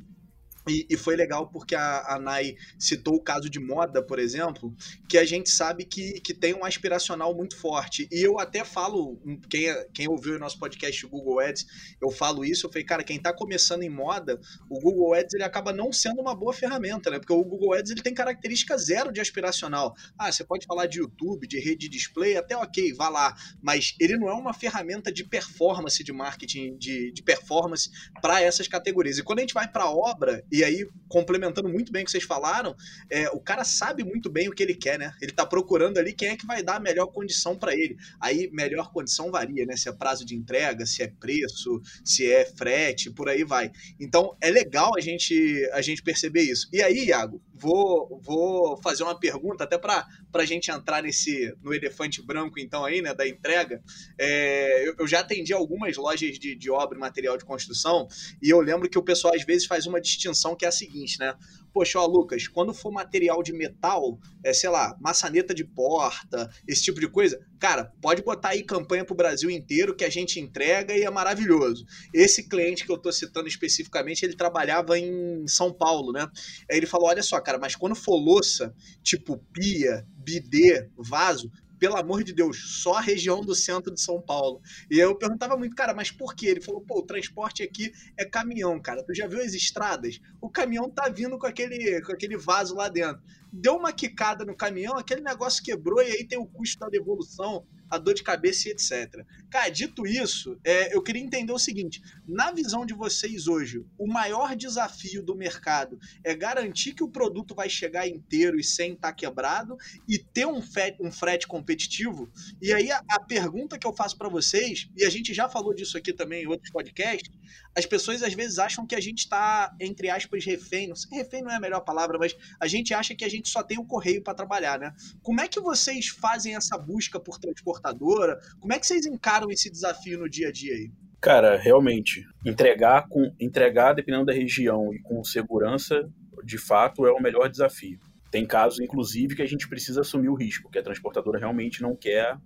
e, 0.68 0.86
e, 0.90 0.98
foi 0.98 1.16
legal 1.16 1.48
porque 1.48 1.76
a, 1.76 2.16
a 2.16 2.20
Nai 2.20 2.56
citou 2.78 3.16
o 3.16 3.22
caso 3.22 3.50
de 3.50 3.60
moda, 3.60 4.02
por 4.02 4.20
exemplo, 4.20 4.74
que 5.10 5.18
a 5.18 5.26
gente 5.26 5.50
sabe 5.50 5.84
que, 5.84 6.22
que 6.22 6.34
tem 6.34 6.54
um 6.54 6.64
aspiracional 6.64 7.36
muito 7.36 7.58
forte. 7.58 8.08
E 8.12 8.22
eu 8.22 8.40
até 8.40 8.64
falo, 8.64 9.20
quem, 9.50 9.68
quem 9.94 10.08
ouviu 10.08 10.36
o 10.36 10.40
nosso 10.40 10.58
podcast 10.60 11.06
Google 11.08 11.40
Ads, 11.40 11.66
eu 12.02 12.12
falo 12.12 12.46
isso, 12.46 12.68
eu 12.68 12.72
falei, 12.72 12.86
cara, 12.86 13.04
quem 13.04 13.18
está 13.18 13.34
começando 13.34 13.84
em 13.84 13.90
moda, 13.90 14.40
o 14.70 14.80
Google 14.80 15.14
Ads 15.14 15.34
ele 15.34 15.44
acaba 15.44 15.74
não 15.74 15.92
sendo 15.92 16.22
uma 16.22 16.36
boa 16.36 16.54
ferramenta, 16.54 17.10
né? 17.10 17.20
Porque 17.20 17.34
o 17.34 17.44
Google 17.44 17.74
Ads 17.74 17.92
ele 17.92 18.02
tem 18.02 18.14
característica 18.14 18.78
zero 18.78 19.12
de 19.12 19.20
aspiracional. 19.20 19.96
Ah, 20.18 20.32
você 20.32 20.44
pode 20.44 20.66
falar 20.66 20.86
de 20.86 21.00
YouTube, 21.00 21.48
de 21.48 21.60
rede 21.60 21.82
de 21.82 21.90
display, 21.90 22.38
até 22.38 22.56
ok, 22.56 22.94
vá 22.94 23.10
lá. 23.10 23.36
Mas 23.62 23.96
ele 24.00 24.18
não 24.18 24.30
é 24.30 24.34
uma 24.34 24.54
ferramenta 24.54 25.12
de 25.12 25.24
performance 25.24 26.04
de 26.04 26.14
marketing, 26.14 26.78
de, 26.78 27.12
de 27.12 27.24
performance 27.24 27.90
para 28.22 28.42
essas 28.42 28.68
categorias. 28.68 29.18
E 29.18 29.24
quando 29.24 29.40
a 29.40 29.42
gente 29.42 29.54
vai 29.54 29.68
para 29.68 29.90
obra, 29.90 30.46
e 30.52 30.64
aí, 30.64 30.86
complementando 31.08 31.70
muito 31.70 31.92
bem 31.92 32.02
o 32.02 32.06
que 32.06 32.12
vocês 32.12 32.24
falaram, 32.24 32.76
é, 33.10 33.30
o 33.30 33.40
cara 33.40 33.64
sabe 33.64 34.04
muito 34.04 34.30
bem 34.30 34.50
o 34.50 34.52
que 34.52 34.62
ele 34.62 34.76
quer, 34.76 35.00
né? 35.00 35.14
Ele 35.22 35.32
tá 35.32 35.46
procurando 35.46 35.98
ali 35.98 36.14
quem 36.14 36.30
é 36.30 36.36
que 36.36 36.46
vai 36.46 36.62
dar 36.62 36.76
a 36.76 36.80
melhor 36.80 37.08
condição 37.08 37.56
para 37.56 37.74
ele. 37.74 37.96
Aí, 38.20 38.50
melhor 38.52 38.92
condição 38.92 39.32
varia, 39.32 39.66
né? 39.66 39.78
Se 39.78 39.88
é 39.88 39.94
prazo 39.94 40.26
de 40.26 40.36
entrega, 40.36 40.86
se 40.86 41.02
é 41.02 41.08
preço, 41.08 41.82
se 42.04 42.30
é 42.30 42.46
frete, 42.46 43.10
por 43.10 43.30
aí 43.30 43.44
vai. 43.44 43.72
Então, 44.00 44.36
é 44.42 44.50
legal 44.50 44.92
a 44.98 45.00
gente, 45.00 45.70
a 45.72 45.82
gente 45.82 46.04
perceber 46.04 46.42
isso. 46.42 46.68
E 46.74 46.82
aí, 46.82 47.06
Iago, 47.06 47.42
vou, 47.62 48.20
vou 48.24 48.76
fazer 48.82 49.04
uma 49.04 49.18
pergunta 49.18 49.64
até 49.64 49.78
para 49.78 50.08
a 50.34 50.46
gente 50.46 50.72
entrar 50.72 51.04
nesse 51.04 51.56
no 51.62 51.74
elefante 51.74 52.22
branco, 52.22 52.60
então, 52.60 52.84
aí, 52.84 53.02
né, 53.02 53.14
da 53.14 53.28
entrega. 53.28 53.82
É, 54.18 54.88
eu, 54.88 54.96
eu, 55.00 55.08
já 55.08 55.20
atendi 55.20 55.54
algumas 55.54 55.96
lojas 55.96 56.40
de, 56.40 56.56
de 56.56 56.72
obra 56.72 56.98
e 56.98 57.00
material 57.00 57.38
de 57.38 57.46
construção 57.46 58.08
e 58.42 58.50
eu 58.50 58.60
lembro 58.60 58.90
que 58.90 58.98
o 58.98 59.04
pessoal 59.04 59.36
às 59.36 59.44
vezes 59.44 59.68
faz 59.68 59.86
uma 59.86 60.02
distinção 60.02 60.56
que 60.56 60.66
é 60.66 60.68
a 60.68 60.72
seguinte, 60.72 61.20
né? 61.20 61.36
Poxa, 61.74 62.00
ó, 62.00 62.06
Lucas, 62.06 62.48
quando 62.48 62.74
for 62.74 62.92
material 62.92 63.42
de 63.42 63.54
metal, 63.54 64.20
é, 64.44 64.54
sei 64.54 64.70
lá, 64.70 64.96
maçaneta 65.00 65.54
de 65.54 65.64
porta, 65.64 66.50
esse 66.68 66.84
tipo 66.84 67.00
de 67.00 67.08
coisa, 67.08 67.40
cara, 67.60 67.94
pode 68.02 68.22
botar 68.22 68.50
aí 68.50 68.64
campanha 68.64 69.06
pro 69.06 69.16
Brasil 69.16 69.50
inteiro 69.50 69.96
que 69.96 70.04
a 70.04 70.10
gente 70.10 70.40
entrega 70.40 70.96
e 70.96 71.04
é 71.04 71.10
maravilhoso. 71.10 71.86
Esse 72.14 72.48
cliente 72.48 72.86
que 72.86 72.92
eu 72.92 72.98
tô 72.98 73.12
citando 73.12 73.48
especificamente, 73.48 74.24
ele 74.24 74.36
trabalhava 74.36 74.98
em 74.98 75.48
São 75.48 75.74
Paulo, 75.74 76.12
né? 76.12 76.28
Aí 76.70 76.78
ele 76.78 76.86
falou: 76.86 77.08
olha 77.08 77.24
só, 77.24 77.40
cara, 77.40 77.58
mas 77.58 77.76
quando 77.76 77.96
for 77.96 78.16
louça, 78.16 78.74
tipo 79.02 79.38
pia, 79.54 80.06
bidê, 80.18 80.90
vaso, 80.98 81.52
pelo 81.82 81.98
amor 81.98 82.24
de 82.24 82.32
Deus, 82.32 82.84
só 82.84 82.94
a 82.94 83.02
região 83.02 83.42
do 83.42 83.56
centro 83.56 83.92
de 83.92 84.00
São 84.00 84.22
Paulo. 84.22 84.62
E 84.88 85.00
eu 85.00 85.16
perguntava 85.16 85.58
muito, 85.58 85.76
cara, 85.76 85.96
mas 85.96 86.12
por 86.12 86.36
quê? 86.36 86.46
Ele 86.46 86.62
falou, 86.62 86.82
pô, 86.82 87.00
o 87.00 87.06
transporte 87.06 87.64
aqui 87.64 87.92
é 88.16 88.24
caminhão, 88.24 88.80
cara. 88.80 89.04
Tu 89.04 89.16
já 89.16 89.26
viu 89.26 89.42
as 89.42 89.56
estradas? 89.56 90.20
O 90.40 90.48
caminhão 90.48 90.92
tá 90.92 91.10
vindo 91.10 91.40
com 91.40 91.48
aquele, 91.48 92.00
com 92.04 92.12
aquele 92.12 92.38
vaso 92.38 92.76
lá 92.76 92.88
dentro. 92.88 93.20
Deu 93.52 93.78
uma 93.78 93.92
quicada 93.92 94.46
no 94.46 94.56
caminhão, 94.56 94.96
aquele 94.96 95.22
negócio 95.22 95.64
quebrou 95.64 96.04
e 96.04 96.12
aí 96.12 96.24
tem 96.24 96.38
o 96.38 96.46
custo 96.46 96.82
da 96.82 96.88
devolução, 96.88 97.66
a 97.92 97.98
dor 97.98 98.14
de 98.14 98.24
cabeça 98.24 98.70
e 98.70 98.72
etc. 98.72 99.26
Cara, 99.50 99.70
dito 99.70 100.08
isso, 100.08 100.58
é, 100.64 100.96
eu 100.96 101.04
queria 101.04 101.22
entender 101.22 101.52
o 101.52 101.60
seguinte: 101.60 102.02
na 102.26 102.52
visão 102.52 102.86
de 102.86 102.94
vocês 102.94 103.48
hoje, 103.48 103.86
o 103.98 104.08
maior 104.08 104.56
desafio 104.56 105.22
do 105.22 105.36
mercado 105.36 106.00
é 106.24 106.34
garantir 106.34 106.94
que 106.94 107.04
o 107.04 107.10
produto 107.10 107.54
vai 107.54 107.70
chegar 107.70 108.08
inteiro 108.08 108.58
e 108.58 108.64
sem 108.64 108.94
estar 108.94 109.10
tá 109.10 109.14
quebrado 109.14 109.78
e 110.08 110.18
ter 110.18 110.48
um 110.48 110.62
frete, 110.62 110.98
um 111.02 111.12
frete 111.12 111.46
competitivo? 111.46 112.32
E 112.62 112.72
aí 112.74 112.90
a, 112.92 113.04
a 113.12 113.20
pergunta 113.20 113.78
que 113.78 113.86
eu 113.86 113.94
faço 113.94 114.18
para 114.18 114.30
vocês, 114.30 114.90
e 114.96 115.04
a 115.04 115.10
gente 115.10 115.34
já 115.34 115.50
falou 115.50 115.74
disso 115.74 115.98
aqui 115.98 116.14
também 116.14 116.44
em 116.44 116.48
outros 116.48 116.72
podcasts, 116.72 117.30
as 117.76 117.86
pessoas 117.86 118.24
às 118.24 118.34
vezes 118.34 118.60
acham 118.60 118.86
que 118.86 118.96
a 118.96 119.02
gente 119.02 119.20
está, 119.20 119.76
entre 119.80 120.10
aspas, 120.10 120.46
refém. 120.46 120.88
Não 120.88 120.96
sei, 120.96 121.18
refém 121.18 121.42
não 121.42 121.52
é 121.52 121.56
a 121.56 121.60
melhor 121.60 121.82
palavra, 121.82 122.18
mas 122.18 122.36
a 122.60 122.68
gente 122.68 122.94
acha 122.94 123.16
que 123.16 123.26
a 123.26 123.30
gente 123.30 123.50
só 123.50 123.64
tem 123.64 123.78
o 123.78 123.86
correio 123.86 124.22
para 124.22 124.34
trabalhar, 124.34 124.80
né? 124.80 124.94
Como 125.22 125.42
é 125.42 125.48
que 125.48 125.60
vocês 125.60 126.08
fazem 126.08 126.56
essa 126.56 126.78
busca 126.78 127.20
por 127.20 127.40
transportadora? 127.82 128.40
Como 128.60 128.74
é 128.74 128.80
que 128.80 128.86
vocês 128.86 129.06
encaram 129.06 129.50
esse 129.50 129.70
desafio 129.70 130.20
no 130.20 130.30
dia 130.30 130.50
a 130.50 130.52
dia 130.52 130.74
aí? 130.74 130.92
Cara, 131.20 131.58
realmente, 131.58 132.26
entregar 132.46 133.08
com 133.08 133.32
entregar 133.40 133.94
dependendo 133.94 134.26
da 134.26 134.34
região 134.34 134.94
e 134.94 135.00
com 135.02 135.24
segurança, 135.24 136.10
de 136.44 136.58
fato, 136.58 137.06
é 137.06 137.12
o 137.12 137.22
melhor 137.22 137.50
desafio. 137.50 138.00
Tem 138.32 138.46
casos, 138.46 138.80
inclusive, 138.80 139.36
que 139.36 139.42
a 139.42 139.48
gente 139.48 139.68
precisa 139.68 140.02
assumir 140.02 140.30
o 140.30 140.36
risco, 140.36 140.70
que 140.72 140.80
a 140.80 140.84
transportadora 140.84 141.38
realmente 141.38 141.82
não 141.82 141.96
quer 141.96 142.38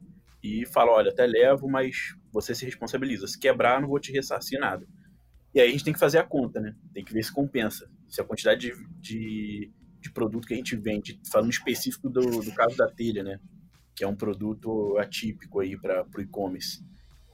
e 0.44 0.66
fala, 0.66 0.92
olha, 0.92 1.12
até 1.12 1.26
levo, 1.26 1.70
mas 1.70 2.16
você 2.32 2.54
se 2.54 2.66
responsabiliza. 2.66 3.28
Se 3.28 3.40
quebrar, 3.40 3.80
não 3.80 3.88
vou 3.88 4.00
te 4.00 4.12
ressarcir 4.12 4.60
nada. 4.60 4.86
E 5.54 5.60
aí 5.62 5.70
a 5.70 5.72
gente 5.72 5.84
tem 5.84 5.94
que 5.94 6.00
fazer 6.00 6.18
a 6.18 6.24
conta, 6.24 6.60
né? 6.60 6.76
Tem 6.94 7.04
que 7.04 7.14
ver 7.14 7.24
se 7.24 7.32
compensa. 7.32 7.90
Se 8.10 8.20
a 8.20 8.26
quantidade 8.26 8.60
de, 8.60 8.74
de, 9.00 9.72
de 10.02 10.12
produto 10.12 10.48
que 10.48 10.54
a 10.54 10.58
gente 10.58 10.76
vende, 10.76 11.20
falando 11.32 11.50
específico 11.50 12.10
do, 12.10 12.42
do 12.42 12.52
caso 12.54 12.76
da 12.76 12.92
telha, 12.92 13.24
né? 13.24 13.40
Que 13.96 14.04
é 14.04 14.08
um 14.08 14.16
produto 14.16 14.98
atípico 14.98 15.60
aí 15.60 15.78
para 15.80 16.06
o 16.06 16.22
e-commerce. 16.22 16.84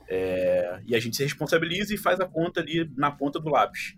É, 0.07 0.81
e 0.85 0.95
a 0.95 0.99
gente 0.99 1.15
se 1.15 1.23
responsabiliza 1.23 1.93
e 1.93 1.97
faz 1.97 2.19
a 2.19 2.27
conta 2.27 2.59
ali 2.59 2.89
na 2.97 3.09
ponta 3.09 3.39
do 3.39 3.49
lápis. 3.49 3.95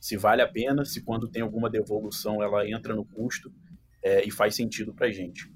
Se 0.00 0.16
vale 0.16 0.40
a 0.40 0.48
pena, 0.48 0.84
se 0.84 1.02
quando 1.02 1.28
tem 1.28 1.42
alguma 1.42 1.68
devolução 1.68 2.42
ela 2.42 2.68
entra 2.68 2.94
no 2.94 3.04
custo 3.04 3.52
é, 4.02 4.24
e 4.24 4.30
faz 4.30 4.54
sentido 4.54 4.94
para 4.94 5.08
a 5.08 5.12
gente. 5.12 5.50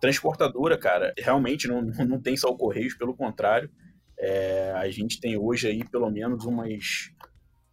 Transportadora, 0.00 0.78
cara, 0.78 1.12
realmente 1.18 1.68
não, 1.68 1.82
não 1.82 2.20
tem 2.20 2.36
só 2.36 2.48
o 2.48 2.56
Correios, 2.56 2.94
pelo 2.94 3.14
contrário. 3.14 3.70
É, 4.18 4.72
a 4.76 4.88
gente 4.90 5.20
tem 5.20 5.36
hoje 5.36 5.68
aí 5.68 5.84
pelo 5.84 6.10
menos 6.10 6.44
umas 6.44 7.12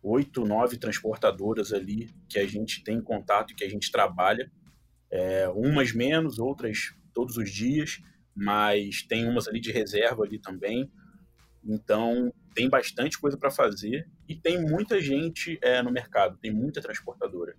oito, 0.03 0.45
nove 0.45 0.77
transportadoras 0.77 1.71
ali 1.71 2.13
que 2.29 2.37
a 2.37 2.45
gente 2.45 2.83
tem 2.83 3.01
contato 3.01 3.51
e 3.51 3.55
que 3.55 3.63
a 3.63 3.69
gente 3.69 3.91
trabalha. 3.91 4.51
É, 5.09 5.47
umas 5.49 5.93
menos, 5.93 6.37
outras 6.37 6.93
todos 7.15 7.37
os 7.37 7.49
dias, 7.49 7.99
mas 8.35 9.01
tem 9.01 9.27
umas 9.27 9.47
ali 9.47 9.59
de 9.59 9.71
reserva 9.71 10.23
ali 10.23 10.37
também. 10.37 10.91
Então 11.63 12.31
tem 12.53 12.69
bastante 12.69 13.17
coisa 13.17 13.37
para 13.37 13.49
fazer 13.49 14.07
e 14.27 14.35
tem 14.35 14.61
muita 14.61 15.01
gente 15.01 15.57
é, 15.61 15.81
no 15.81 15.91
mercado, 15.91 16.37
tem 16.37 16.53
muita 16.53 16.81
transportadora. 16.81 17.55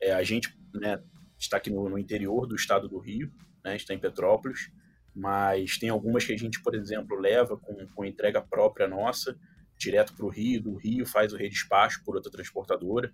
É, 0.00 0.12
a 0.12 0.22
gente 0.22 0.54
né, 0.74 1.02
está 1.38 1.56
aqui 1.56 1.70
no, 1.70 1.88
no, 1.88 1.98
interior 1.98 2.46
do 2.46 2.54
estado 2.54 2.88
do 2.88 2.98
Rio, 2.98 3.32
né, 3.64 3.76
está 3.76 3.94
em 3.94 3.98
Petrópolis, 3.98 4.70
mas 5.14 5.78
tem 5.78 5.88
algumas 5.88 6.24
que 6.24 6.34
a 6.34 6.36
gente, 6.36 6.60
por 6.62 6.74
exemplo, 6.74 7.18
leva 7.18 7.56
com, 7.56 7.86
com 7.94 8.04
entrega 8.04 8.42
própria 8.42 8.86
nossa 8.86 9.38
direto 9.78 10.14
para 10.14 10.26
o 10.26 10.30
Rio, 10.30 10.62
do 10.62 10.74
Rio 10.74 11.06
faz 11.06 11.32
o 11.32 11.36
redespacho 11.36 12.02
por 12.04 12.16
outra 12.16 12.30
transportadora. 12.30 13.12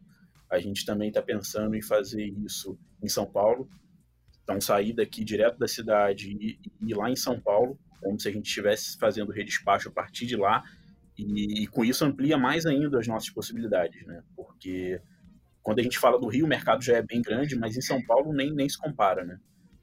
A 0.50 0.58
gente 0.58 0.84
também 0.84 1.08
está 1.08 1.22
pensando 1.22 1.74
em 1.74 1.82
fazer 1.82 2.24
isso 2.24 2.78
em 3.02 3.08
São 3.08 3.26
Paulo. 3.26 3.68
Então, 4.42 4.60
sair 4.60 4.92
daqui 4.92 5.24
direto 5.24 5.58
da 5.58 5.68
cidade 5.68 6.30
e 6.32 6.58
ir 6.80 6.94
lá 6.94 7.08
em 7.10 7.16
São 7.16 7.40
Paulo, 7.40 7.78
como 8.00 8.18
se 8.18 8.28
a 8.28 8.32
gente 8.32 8.46
estivesse 8.46 8.98
fazendo 8.98 9.30
redespacho 9.30 9.88
a 9.88 9.92
partir 9.92 10.26
de 10.26 10.36
lá. 10.36 10.62
E, 11.16 11.62
e, 11.62 11.66
com 11.66 11.84
isso 11.84 12.04
amplia 12.04 12.36
mais 12.36 12.66
ainda 12.66 12.98
as 12.98 13.06
nossas 13.06 13.30
possibilidades, 13.30 14.04
né? 14.06 14.22
Porque 14.34 15.00
quando 15.62 15.78
a 15.78 15.82
gente 15.82 15.98
fala 15.98 16.18
do 16.18 16.26
Rio, 16.26 16.44
o 16.44 16.48
mercado 16.48 16.82
já 16.82 16.96
é 16.96 17.02
bem 17.02 17.22
grande, 17.22 17.56
mas 17.56 17.76
em 17.76 17.80
São 17.80 18.02
Paulo 18.04 18.32
nem, 18.32 18.52
nem 18.52 18.68
se 18.68 18.78
compara, 18.78 19.24
né? 19.24 19.38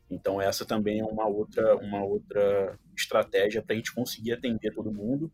Então 0.09 0.41
essa 0.41 0.65
também 0.65 0.99
é 0.99 1.05
uma 1.05 1.27
outra, 1.27 1.77
uma 1.77 2.03
outra 2.03 2.77
estratégia 2.97 3.61
para 3.61 3.73
a 3.73 3.77
gente 3.77 3.93
conseguir 3.93 4.33
atender 4.33 4.73
todo 4.73 4.91
mundo 4.91 5.31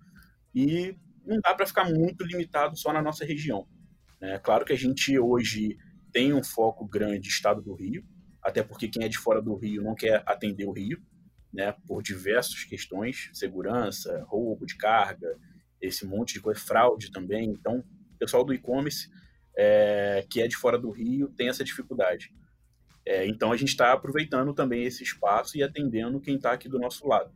e 0.53 0.96
não 1.25 1.39
dá 1.39 1.55
para 1.55 1.65
ficar 1.65 1.89
muito 1.89 2.24
limitado 2.25 2.77
só 2.77 2.94
na 2.94 3.01
nossa 3.01 3.25
região. 3.25 3.65
É 4.22 4.38
claro 4.38 4.65
que 4.65 4.74
a 4.74 4.77
gente 4.77 5.17
hoje 5.17 5.77
tem 6.12 6.34
um 6.34 6.44
foco 6.44 6.86
grande 6.86 7.27
estado 7.27 7.62
do 7.62 7.74
Rio, 7.74 8.03
até 8.46 8.62
porque 8.64 8.88
quem 8.88 9.04
é 9.04 9.08
de 9.08 9.18
fora 9.18 9.42
do 9.42 9.56
Rio 9.56 9.82
não 9.82 9.96
quer 9.96 10.24
atender 10.25 10.66
o 10.66 10.72
Rio, 10.72 11.02
né, 11.52 11.74
por 11.88 12.04
diversas 12.04 12.64
questões, 12.64 13.30
segurança, 13.34 14.24
roubo 14.28 14.66
de 14.66 14.78
carga, 14.78 15.28
esse 15.82 16.06
monte 16.06 16.34
de 16.34 16.42
coisa, 16.42 16.60
fraude 16.60 17.12
também. 17.12 17.50
Então, 17.50 17.80
o 17.80 18.18
pessoal 18.18 18.44
do 18.44 18.54
e-commerce 18.54 19.10
é, 19.58 20.25
que 20.30 20.42
é 20.42 20.48
de 20.48 20.56
fora 20.56 20.78
do 20.78 20.92
Rio 20.92 21.30
tem 21.30 21.48
essa 21.48 21.64
dificuldade. 21.64 22.34
É, 23.06 23.25
então, 23.25 23.52
a 23.52 23.58
gente 23.58 23.70
está 23.70 23.94
aproveitando 23.94 24.54
também 24.54 24.84
esse 24.84 25.04
espaço 25.04 25.58
e 25.58 25.64
atendendo 25.64 26.20
quem 26.20 26.36
está 26.36 26.52
aqui 26.52 26.68
do 26.68 26.80
nosso 26.80 27.08
lado. 27.08 27.32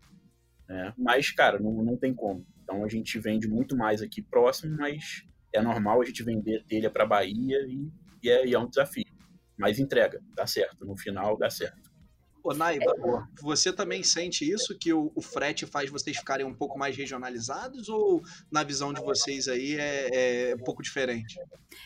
Né? 0.67 0.93
Mas, 0.97 1.31
cara, 1.31 1.59
não, 1.59 1.83
não 1.83 1.97
tem 1.97 2.13
como. 2.13 2.45
Então 2.69 2.85
a 2.85 2.87
gente 2.87 3.17
vende 3.17 3.47
muito 3.47 3.75
mais 3.75 3.99
aqui 3.99 4.21
próximo, 4.21 4.77
mas 4.77 5.25
é 5.51 5.59
normal 5.59 6.01
a 6.01 6.05
gente 6.05 6.21
vender 6.21 6.63
telha 6.65 6.87
para 6.87 7.03
Bahia 7.03 7.57
e, 7.67 7.91
e, 8.21 8.29
é, 8.29 8.45
e 8.45 8.53
é 8.53 8.59
um 8.59 8.69
desafio. 8.69 9.08
Mas 9.59 9.77
entrega, 9.77 10.21
dá 10.33 10.47
certo. 10.47 10.85
No 10.85 10.97
final 10.97 11.37
dá 11.37 11.49
certo. 11.49 11.89
Ô, 12.43 12.53
Naiba, 12.53 12.93
é. 12.97 13.41
você 13.41 13.71
também 13.71 14.01
sente 14.01 14.49
isso, 14.49 14.77
que 14.79 14.93
o, 14.93 15.11
o, 15.13 15.21
frete 15.21 15.65
faz 15.65 15.89
vocês 15.89 16.17
ficarem 16.17 16.45
um 16.45 16.53
pouco 16.53 16.79
mais 16.79 16.95
regionalizados, 16.95 17.89
ou 17.89 18.21
na 18.49 18.63
visão 18.63 18.93
de 18.93 19.01
vocês 19.01 19.47
aí 19.47 19.75
é, 19.75 20.51
é 20.51 20.55
um 20.55 20.63
pouco 20.63 20.81
diferente? 20.81 21.37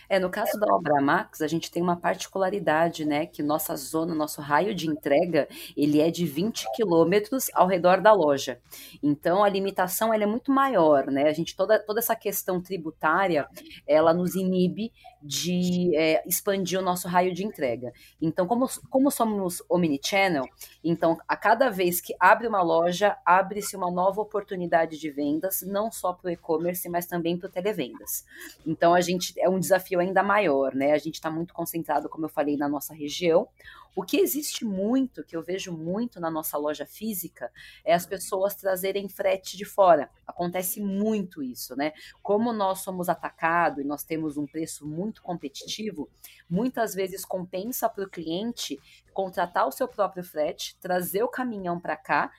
É, 0.07 0.19
no 0.19 0.29
caso 0.29 0.59
da 0.59 0.73
Obra 0.73 1.01
Max, 1.01 1.41
a 1.41 1.47
gente 1.47 1.71
tem 1.71 1.81
uma 1.81 1.97
particularidade, 1.97 3.03
né, 3.03 3.25
que 3.25 3.41
nossa 3.41 3.75
zona, 3.75 4.13
nosso 4.13 4.41
raio 4.41 4.75
de 4.75 4.87
entrega, 4.87 5.47
ele 5.75 5.99
é 5.99 6.11
de 6.11 6.25
20 6.25 6.65
quilômetros 6.75 7.49
ao 7.53 7.67
redor 7.67 7.99
da 7.99 8.13
loja. 8.13 8.59
Então, 9.01 9.43
a 9.43 9.49
limitação, 9.49 10.13
ela 10.13 10.23
é 10.23 10.27
muito 10.27 10.51
maior, 10.51 11.07
né, 11.07 11.23
a 11.23 11.33
gente, 11.33 11.55
toda, 11.55 11.79
toda 11.79 11.99
essa 11.99 12.15
questão 12.15 12.61
tributária, 12.61 13.47
ela 13.87 14.13
nos 14.13 14.35
inibe 14.35 14.91
de 15.23 15.95
é, 15.95 16.21
expandir 16.27 16.77
o 16.77 16.81
nosso 16.81 17.07
raio 17.07 17.33
de 17.33 17.45
entrega. 17.45 17.93
Então, 18.21 18.45
como, 18.45 18.67
como 18.89 19.09
somos 19.09 19.63
omnichannel, 19.69 20.45
então, 20.83 21.17
a 21.27 21.37
cada 21.37 21.69
vez 21.69 22.01
que 22.01 22.13
abre 22.19 22.45
uma 22.45 22.61
loja, 22.61 23.17
abre-se 23.25 23.75
uma 23.75 23.89
nova 23.89 24.21
oportunidade 24.21 24.99
de 24.99 25.09
vendas, 25.09 25.61
não 25.61 25.89
só 25.89 26.11
para 26.11 26.27
o 26.27 26.31
e-commerce, 26.31 26.89
mas 26.89 27.05
também 27.05 27.37
para 27.37 27.47
o 27.47 27.51
televendas. 27.51 28.25
Então, 28.67 28.93
a 28.93 28.99
gente 28.99 29.33
é 29.39 29.47
um 29.47 29.59
desafio 29.59 30.01
ainda 30.01 30.21
maior, 30.21 30.75
né? 30.75 30.91
A 30.91 30.97
gente 30.97 31.15
está 31.15 31.31
muito 31.31 31.53
concentrado, 31.53 32.09
como 32.09 32.25
eu 32.25 32.29
falei, 32.29 32.57
na 32.57 32.67
nossa 32.67 32.93
região. 32.93 33.47
O 33.95 34.03
que 34.03 34.17
existe 34.17 34.65
muito, 34.65 35.23
que 35.23 35.35
eu 35.35 35.43
vejo 35.43 35.71
muito 35.71 36.19
na 36.19 36.31
nossa 36.31 36.57
loja 36.57 36.85
física, 36.85 37.51
é 37.85 37.93
as 37.93 38.05
pessoas 38.05 38.55
trazerem 38.55 39.07
frete 39.07 39.55
de 39.55 39.65
fora. 39.65 40.09
Acontece 40.25 40.81
muito 40.81 41.43
isso, 41.43 41.75
né? 41.75 41.93
Como 42.21 42.51
nós 42.51 42.79
somos 42.79 43.07
atacado 43.07 43.81
e 43.81 43.83
nós 43.83 44.03
temos 44.03 44.37
um 44.37 44.45
preço 44.45 44.87
muito 44.87 45.21
competitivo, 45.21 46.09
muitas 46.49 46.93
vezes 46.93 47.23
compensa 47.23 47.87
para 47.87 48.03
o 48.03 48.09
cliente 48.09 48.79
contratar 49.13 49.67
o 49.67 49.71
seu 49.71 49.87
próprio 49.87 50.23
frete, 50.23 50.75
trazer 50.79 51.23
o 51.23 51.27
caminhão 51.27 51.79
para 51.79 51.95
cá, 51.95 52.31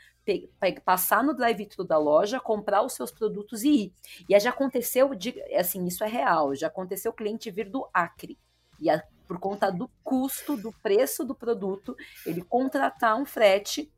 passar 0.84 1.22
no 1.22 1.34
drive-thru 1.34 1.84
da 1.84 1.98
loja, 1.98 2.40
comprar 2.40 2.82
os 2.82 2.94
seus 2.94 3.10
produtos 3.10 3.62
e 3.62 3.68
ir. 3.68 3.92
E 4.28 4.38
já 4.40 4.50
aconteceu, 4.50 5.10
assim, 5.56 5.84
isso 5.86 6.02
é 6.02 6.08
real, 6.08 6.54
já 6.54 6.66
aconteceu 6.66 7.12
o 7.12 7.14
cliente 7.14 7.50
vir 7.50 7.68
do 7.68 7.88
Acre. 7.92 8.38
E 8.80 8.90
a 8.90 9.02
por 9.26 9.38
conta 9.38 9.70
do 9.70 9.90
custo, 10.02 10.56
do 10.56 10.70
preço 10.82 11.24
do 11.24 11.34
produto, 11.34 11.96
ele 12.26 12.42
contratar 12.42 13.16
um 13.16 13.24
frete 13.24 13.90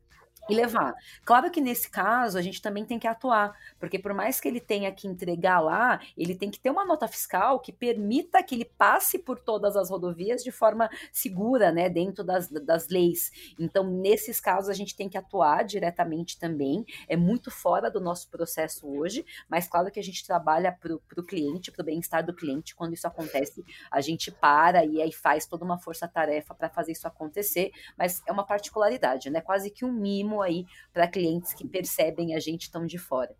e 0.49 0.55
levar. 0.55 0.93
Claro 1.25 1.51
que 1.51 1.61
nesse 1.61 1.89
caso 1.89 2.37
a 2.37 2.41
gente 2.41 2.61
também 2.61 2.85
tem 2.85 2.99
que 2.99 3.07
atuar, 3.07 3.55
porque 3.79 3.99
por 3.99 4.13
mais 4.13 4.39
que 4.39 4.47
ele 4.47 4.59
tenha 4.59 4.91
que 4.91 5.07
entregar 5.07 5.59
lá, 5.59 5.99
ele 6.17 6.35
tem 6.35 6.49
que 6.49 6.59
ter 6.59 6.69
uma 6.69 6.85
nota 6.85 7.07
fiscal 7.07 7.59
que 7.59 7.71
permita 7.71 8.41
que 8.43 8.55
ele 8.55 8.65
passe 8.65 9.19
por 9.19 9.39
todas 9.39 9.75
as 9.75 9.89
rodovias 9.89 10.43
de 10.43 10.51
forma 10.51 10.89
segura, 11.11 11.71
né, 11.71 11.89
dentro 11.89 12.23
das, 12.23 12.49
das 12.49 12.87
leis. 12.87 13.31
Então, 13.59 13.83
nesses 13.83 14.39
casos 14.39 14.69
a 14.69 14.73
gente 14.73 14.95
tem 14.95 15.09
que 15.09 15.17
atuar 15.17 15.63
diretamente 15.63 16.39
também. 16.39 16.85
É 17.07 17.15
muito 17.15 17.51
fora 17.51 17.89
do 17.89 17.99
nosso 17.99 18.29
processo 18.29 18.87
hoje, 18.87 19.25
mas 19.49 19.67
claro 19.67 19.91
que 19.91 19.99
a 19.99 20.03
gente 20.03 20.25
trabalha 20.25 20.71
para 20.71 20.93
o 20.93 21.23
cliente, 21.23 21.71
para 21.71 21.81
o 21.81 21.85
bem-estar 21.85 22.25
do 22.25 22.33
cliente. 22.33 22.75
Quando 22.75 22.93
isso 22.93 23.07
acontece, 23.07 23.63
a 23.91 24.01
gente 24.01 24.31
para 24.31 24.85
e 24.85 25.01
aí 25.01 25.11
faz 25.11 25.45
toda 25.45 25.65
uma 25.65 25.77
força-tarefa 25.77 26.53
para 26.53 26.69
fazer 26.69 26.91
isso 26.91 27.07
acontecer, 27.07 27.71
mas 27.97 28.21
é 28.25 28.31
uma 28.31 28.45
particularidade, 28.45 29.29
né? 29.29 29.41
Quase 29.41 29.69
que 29.69 29.85
um 29.85 29.91
mimo 29.91 30.36
aí 30.41 30.65
para 30.93 31.07
clientes 31.07 31.53
que 31.53 31.67
percebem 31.67 32.35
a 32.35 32.39
gente 32.39 32.71
tão 32.71 32.85
de 32.85 32.97
fora. 32.97 33.35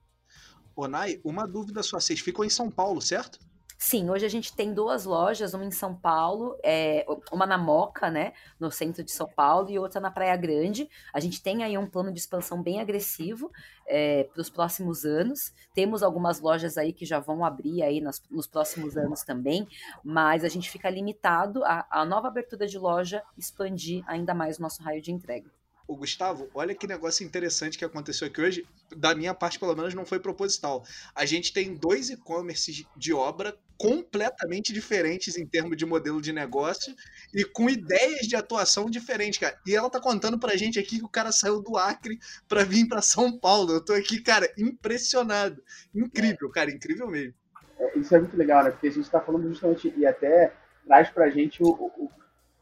Onai, 0.75 1.20
uma 1.24 1.48
dúvida 1.48 1.82
só, 1.82 2.00
vocês 2.00 2.20
ficam 2.20 2.46
em 2.46 2.50
São 2.50 2.70
Paulo, 2.70 3.01
certo? 3.01 3.39
Sim, 3.80 4.10
hoje 4.10 4.25
a 4.25 4.30
gente 4.30 4.56
tem 4.56 4.74
duas 4.74 5.06
lojas, 5.06 5.54
uma 5.54 5.63
em 5.63 5.70
São 5.70 5.96
Paulo, 5.96 6.58
é, 6.63 7.06
uma 7.32 7.46
na 7.46 7.60
Moca, 7.60 8.10
né, 8.10 8.34
no 8.60 8.72
centro 8.72 9.04
de 9.04 9.12
São 9.12 9.27
Paulo, 9.27 9.70
e 9.70 9.77
outra 9.77 10.01
na 10.01 10.10
Praia 10.10 10.36
Grande. 10.36 10.89
A 11.13 11.20
gente 11.20 11.44
tem 11.44 11.63
aí 11.63 11.77
um 11.77 11.86
plano 11.86 12.12
de 12.12 12.20
expansão 12.20 12.62
bem 12.63 12.82
agressivo 12.82 13.51
é, 13.86 14.24
para 14.24 14.42
os 14.42 14.50
próximos 14.50 15.06
anos. 15.06 15.54
Temos 15.75 16.01
algumas 16.01 16.39
lojas 16.39 16.75
aí 16.75 16.92
que 16.92 17.06
já 17.06 17.20
vão 17.20 17.46
abrir 17.46 17.84
aí 17.84 18.01
nos, 18.01 18.20
nos 18.32 18.48
próximos 18.48 18.98
anos 18.98 19.22
também, 19.22 19.68
mas 20.04 20.44
a 20.44 20.50
gente 20.50 20.72
fica 20.72 20.89
limitado 20.89 21.63
a, 21.63 21.86
a 21.92 22.04
nova 22.04 22.30
abertura 22.30 22.66
de 22.66 22.80
loja 22.80 23.22
expandir 23.38 24.04
ainda 24.08 24.34
mais 24.34 24.58
o 24.58 24.62
nosso 24.63 24.82
raio 24.82 25.04
de 25.04 25.12
entrega. 25.12 25.51
O 25.88 25.96
Gustavo, 25.96 26.50
olha 26.53 26.75
que 26.75 26.86
negócio 26.86 27.25
interessante 27.25 27.77
que 27.77 27.86
aconteceu 27.86 28.27
aqui 28.27 28.41
hoje. 28.41 28.65
Da 28.94 29.15
minha 29.15 29.34
parte, 29.34 29.58
pelo 29.58 29.74
menos, 29.74 29.94
não 29.94 30.06
foi 30.06 30.20
proposital. 30.20 30.84
A 31.15 31.25
gente 31.25 31.53
tem 31.53 31.74
dois 31.74 32.10
e-commerces 32.10 32.86
de 32.96 33.13
obra 33.13 33.58
completamente 33.77 34.74
diferentes 34.74 35.38
em 35.38 35.46
termos 35.46 35.77
de 35.77 35.86
modelo 35.86 36.22
de 36.22 36.34
negócio 36.34 36.94
e 37.34 37.46
com 37.46 37.70
ideias 37.70 38.27
de 38.27 38.36
atuação 38.36 38.89
diferentes, 38.89 39.39
cara. 39.39 39.58
E 39.65 39.75
ela 39.75 39.89
tá 39.89 40.01
contando 40.01 40.38
pra 40.38 40.58
gente 40.58 40.77
aqui 40.77 41.00
que 41.00 41.06
o 41.06 41.10
cara 41.10 41.32
saiu 41.32 41.62
do 41.62 41.77
Acre 41.77 42.20
pra 42.50 42.65
vir 42.65 42.86
pra 42.88 43.01
São 43.01 43.39
Paulo. 43.39 43.72
Eu 43.72 43.86
tô 43.86 43.94
aqui, 43.94 44.22
cara, 44.22 44.51
impressionado. 44.58 45.63
Incrível, 45.96 46.50
cara, 46.50 46.70
incrível 46.70 47.08
mesmo. 47.08 47.34
É, 47.79 47.98
isso 47.98 48.13
é 48.13 48.20
muito 48.20 48.36
legal, 48.36 48.62
né? 48.62 48.72
Porque 48.72 48.88
a 48.88 48.91
gente 48.91 49.10
tá 49.10 49.22
falando 49.22 49.48
justamente, 49.48 49.94
e 49.96 50.06
até 50.06 50.53
traz 50.86 51.10
pra 51.10 51.29
gente 51.29 51.63
o, 51.63 51.70
o 51.70 52.12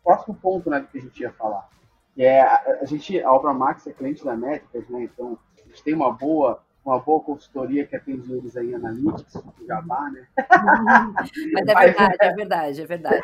próximo 0.03 0.36
ponto, 0.36 0.70
né, 0.70 0.86
que 0.91 1.00
a 1.00 1.01
gente 1.01 1.20
ia 1.22 1.32
falar 1.32 1.67
é 2.24 2.41
a, 2.41 2.79
a, 2.81 2.86
gente, 2.86 3.22
a 3.22 3.31
Obra 3.31 3.53
Max 3.53 3.86
é 3.88 3.91
cliente 3.91 4.24
da 4.24 4.36
Métricas, 4.36 4.88
né? 4.89 5.03
Então 5.03 5.38
a 5.57 5.67
gente 5.67 5.84
tem 5.84 5.93
uma 5.93 6.12
boa 6.12 6.62
uma 6.86 7.00
boa 7.00 7.19
consultoria 7.19 7.86
que 7.88 7.95
atende 7.95 8.31
eles 8.31 8.55
aí 8.55 8.69
em 8.69 8.75
Analytics, 8.75 9.41
Jabá, 9.67 10.12
né? 10.12 10.27
Mas 11.51 11.67
é 11.67 11.74
verdade, 11.74 12.15
é 12.19 12.34
verdade, 12.34 12.81
é 12.81 12.86
verdade. 12.86 13.22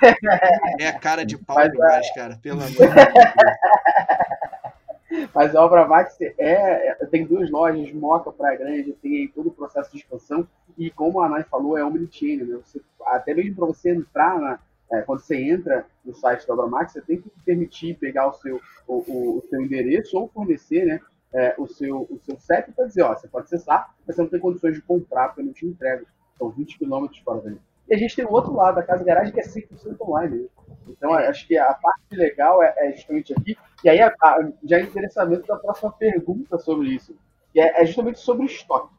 É 0.80 0.88
a 0.88 1.00
cara 1.00 1.24
de 1.24 1.38
pau 1.38 1.58
Mas, 1.58 1.72
demais, 1.72 2.08
é... 2.08 2.14
cara, 2.16 2.40
pelo 2.42 2.58
amor 2.58 2.72
de 2.72 2.78
Deus. 2.78 2.92
Mas 5.36 5.56
a 5.56 5.64
Obra 5.64 5.88
Max 5.88 6.20
é, 6.22 6.34
é, 6.40 6.96
tem 7.12 7.24
duas 7.26 7.52
lojas, 7.52 7.94
Moca, 7.94 8.32
Praia 8.32 8.58
Grande, 8.58 8.94
tem 8.94 9.28
todo 9.28 9.50
o 9.50 9.54
processo 9.54 9.92
de 9.92 9.98
expansão, 9.98 10.48
e 10.78 10.90
como 10.90 11.20
a 11.20 11.26
Anai 11.28 11.44
falou, 11.44 11.78
é 11.78 11.86
omnichannel, 11.86 12.48
né? 12.48 12.58
Você, 12.64 12.82
até 13.06 13.34
mesmo 13.34 13.56
para 13.56 13.66
você 13.68 13.92
entrar 13.92 14.40
na, 14.40 14.58
é, 14.92 15.02
quando 15.02 15.20
você 15.22 15.38
entra 15.38 15.86
no 16.04 16.14
site 16.14 16.46
da 16.46 16.54
Obramax, 16.54 16.94
você 16.94 17.02
tem 17.02 17.22
que 17.22 17.30
permitir 17.46 17.98
pegar 17.98 18.28
o 18.28 18.34
seu, 18.34 18.60
o, 18.88 18.96
o, 18.96 19.38
o 19.38 19.44
seu 19.50 19.62
endereço 19.62 20.18
ou 20.18 20.28
fornecer 20.28 20.86
né, 20.86 21.00
é, 21.34 21.56
o, 21.58 21.66
seu, 21.66 22.02
o 22.10 22.20
seu 22.26 22.38
CEP 22.38 22.74
para 22.74 22.88
dizer, 22.88 23.04
ó, 23.04 23.16
você 23.16 23.28
pode 23.28 23.46
acessar, 23.46 23.94
mas 24.06 24.16
você 24.16 24.22
não 24.22 24.30
tem 24.30 24.40
condições 24.40 24.76
de 24.76 24.82
comprar 24.82 25.30
porque 25.30 25.44
não 25.44 25.54
te 25.54 25.66
entrega. 25.66 26.06
São 26.38 26.50
20 26.50 26.78
quilômetros 26.78 27.20
fora 27.20 27.42
dali. 27.42 27.62
E 27.90 27.96
a 27.96 27.98
gente 27.98 28.16
tem 28.16 28.26
o 28.26 28.32
outro 28.32 28.54
lado 28.54 28.76
da 28.76 28.84
casa 28.84 29.04
garagem 29.04 29.34
que 29.34 29.40
é 29.40 29.44
100% 29.44 29.96
online. 30.02 30.38
Né? 30.40 30.48
Então, 30.90 31.14
acho 31.14 31.48
que 31.48 31.58
a 31.58 31.74
parte 31.74 32.16
legal 32.16 32.62
é, 32.62 32.74
é 32.78 32.92
justamente 32.92 33.34
aqui. 33.34 33.58
E 33.84 33.90
aí, 33.90 34.02
a, 34.02 34.08
a, 34.22 34.52
já 34.64 34.78
é 34.78 34.82
interessamento 34.82 35.48
da 35.48 35.58
próxima 35.58 35.92
pergunta 35.92 36.58
sobre 36.58 36.90
isso, 36.90 37.16
que 37.54 37.60
é, 37.60 37.82
é 37.82 37.86
justamente 37.86 38.20
sobre 38.20 38.46
estoque. 38.46 38.94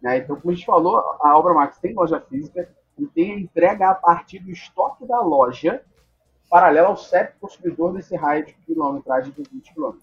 Né? 0.00 0.18
Então, 0.18 0.36
como 0.36 0.50
a 0.50 0.54
gente 0.54 0.66
falou, 0.66 0.98
a 1.20 1.38
Obra 1.38 1.54
Max 1.54 1.78
tem 1.78 1.94
loja 1.94 2.20
física, 2.20 2.68
e 2.98 3.06
tem 3.06 3.32
a 3.32 3.38
entrega 3.38 3.90
a 3.90 3.94
partir 3.94 4.38
do 4.38 4.50
estoque 4.50 5.06
da 5.06 5.20
loja, 5.20 5.82
paralelo 6.48 6.88
ao 6.88 6.96
CEP 6.96 7.38
consumidor 7.40 7.92
desse 7.92 8.16
raio 8.16 8.46
de 8.46 8.54
quilometragem 8.54 9.32
de 9.32 9.42
20 9.42 9.74
km. 9.74 9.96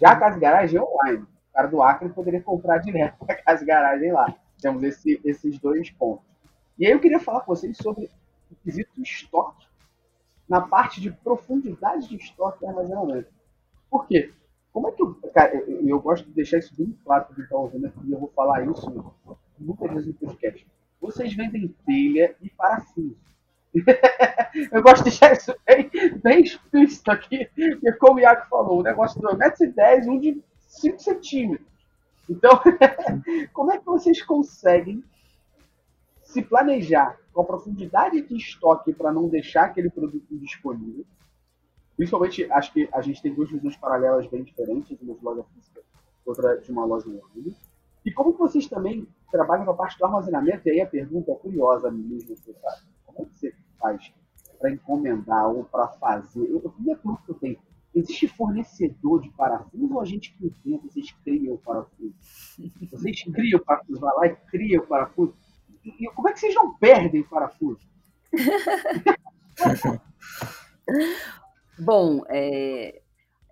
Já 0.00 0.10
a 0.10 0.16
Casa 0.16 0.38
Garagem 0.38 0.78
é 0.78 0.82
online. 0.82 1.22
O 1.22 1.54
cara 1.54 1.68
do 1.68 1.82
Acre 1.82 2.08
poderia 2.10 2.42
comprar 2.42 2.78
direto 2.78 3.16
a 3.28 3.34
Casa 3.34 3.64
Garagem 3.64 4.12
lá. 4.12 4.34
Temos 4.60 4.82
esse, 4.82 5.20
esses 5.24 5.58
dois 5.58 5.90
pontos. 5.90 6.24
E 6.78 6.86
aí 6.86 6.92
eu 6.92 7.00
queria 7.00 7.18
falar 7.18 7.40
com 7.40 7.54
vocês 7.54 7.76
sobre 7.76 8.10
o 8.50 8.54
quesito 8.62 9.00
estoque 9.00 9.66
na 10.48 10.60
parte 10.60 11.00
de 11.00 11.10
profundidade 11.10 12.08
de 12.08 12.16
estoque 12.16 12.64
e 12.64 12.68
armazenamento. 12.68 13.28
Por 13.90 14.06
quê? 14.06 14.32
Como 14.72 14.88
é 14.88 14.92
que 14.92 15.02
eu, 15.02 15.14
cara, 15.34 15.56
eu, 15.56 15.88
eu 15.88 16.00
gosto 16.00 16.26
de 16.26 16.32
deixar 16.32 16.58
isso 16.58 16.74
bem 16.76 16.96
claro 17.02 17.24
para 17.24 17.34
quem 17.34 17.44
está 17.44 17.56
ouvindo 17.56 17.86
aqui, 17.86 18.12
eu 18.12 18.18
vou 18.18 18.30
falar 18.36 18.64
isso 18.66 19.14
muitas 19.58 19.90
vezes 19.90 20.06
no 20.06 20.14
podcast 20.14 20.66
vocês 21.06 21.32
vendem 21.34 21.74
telha 21.86 22.34
e 22.42 22.50
parafuso. 22.50 23.16
eu 24.72 24.82
gosto 24.82 24.98
de 24.98 25.10
deixar 25.10 25.32
isso 25.32 25.54
bem, 25.66 25.90
bem 26.22 26.42
explícito 26.42 27.10
aqui, 27.10 27.48
porque 27.54 27.92
como 27.94 28.16
o 28.16 28.20
Iago 28.20 28.46
falou, 28.48 28.80
o 28.80 28.82
negócio 28.82 29.20
de 29.20 29.26
1,10m, 29.26 30.08
um 30.08 30.18
de 30.18 30.42
5 30.66 30.98
centímetros. 30.98 31.66
Então, 32.28 32.60
como 33.52 33.72
é 33.72 33.78
que 33.78 33.84
vocês 33.84 34.22
conseguem 34.22 35.04
se 36.22 36.42
planejar 36.42 37.18
com 37.32 37.42
a 37.42 37.44
profundidade 37.44 38.20
de 38.22 38.36
estoque 38.36 38.92
para 38.92 39.12
não 39.12 39.28
deixar 39.28 39.66
aquele 39.66 39.90
produto 39.90 40.26
disponível? 40.38 41.04
Principalmente, 41.96 42.50
acho 42.50 42.72
que 42.72 42.88
a 42.92 43.00
gente 43.00 43.22
tem 43.22 43.32
duas 43.32 43.50
visões 43.50 43.76
paralelas 43.76 44.26
bem 44.26 44.42
diferentes, 44.42 44.98
uma 45.00 45.14
de 45.14 45.24
loja 45.24 45.44
física, 45.54 45.80
outra 46.26 46.56
de 46.56 46.70
uma 46.70 46.84
loja 46.84 47.08
online. 47.08 47.56
E 48.04 48.12
como 48.12 48.32
vocês 48.32 48.66
também 48.66 49.06
trabalham 49.36 49.64
com 49.64 49.72
a 49.72 49.76
parte 49.76 49.98
do 49.98 50.04
armazenamento, 50.04 50.66
e 50.66 50.72
aí 50.72 50.80
a 50.80 50.86
pergunta 50.86 51.30
é 51.30 51.34
curiosa 51.34 51.90
mesmo, 51.90 52.36
você 52.36 52.52
sabe? 52.54 52.82
Como 53.04 53.22
é 53.22 53.24
que 53.24 53.38
você 53.38 53.54
faz 53.78 54.12
para 54.58 54.70
encomendar 54.70 55.48
ou 55.48 55.64
para 55.64 55.88
fazer? 55.88 56.50
Eu, 56.50 56.62
eu 56.62 56.70
queria 56.70 56.96
tudo 56.96 57.18
que 57.24 57.30
eu 57.30 57.34
tenho. 57.34 57.58
Existe 57.94 58.28
fornecedor 58.28 59.22
de 59.22 59.30
parafuso 59.30 59.94
ou 59.94 60.00
a 60.00 60.04
gente 60.04 60.34
que 60.34 60.46
inventa, 60.46 60.88
vocês 60.88 61.12
criam 61.24 61.54
o 61.54 61.58
parafuso? 61.58 62.14
Vocês 62.90 63.22
criam 63.24 63.58
o 63.58 63.64
parafuso, 63.64 64.00
vai 64.00 64.14
lá 64.16 64.26
e 64.26 64.36
cria 64.50 64.80
o 64.80 64.86
parafuso. 64.86 65.34
E, 65.84 66.04
e 66.04 66.10
como 66.10 66.28
é 66.28 66.32
que 66.32 66.40
vocês 66.40 66.54
não 66.54 66.76
perdem 66.76 67.22
parafuso? 67.22 67.80
Bom, 71.78 72.22
é, 72.28 73.00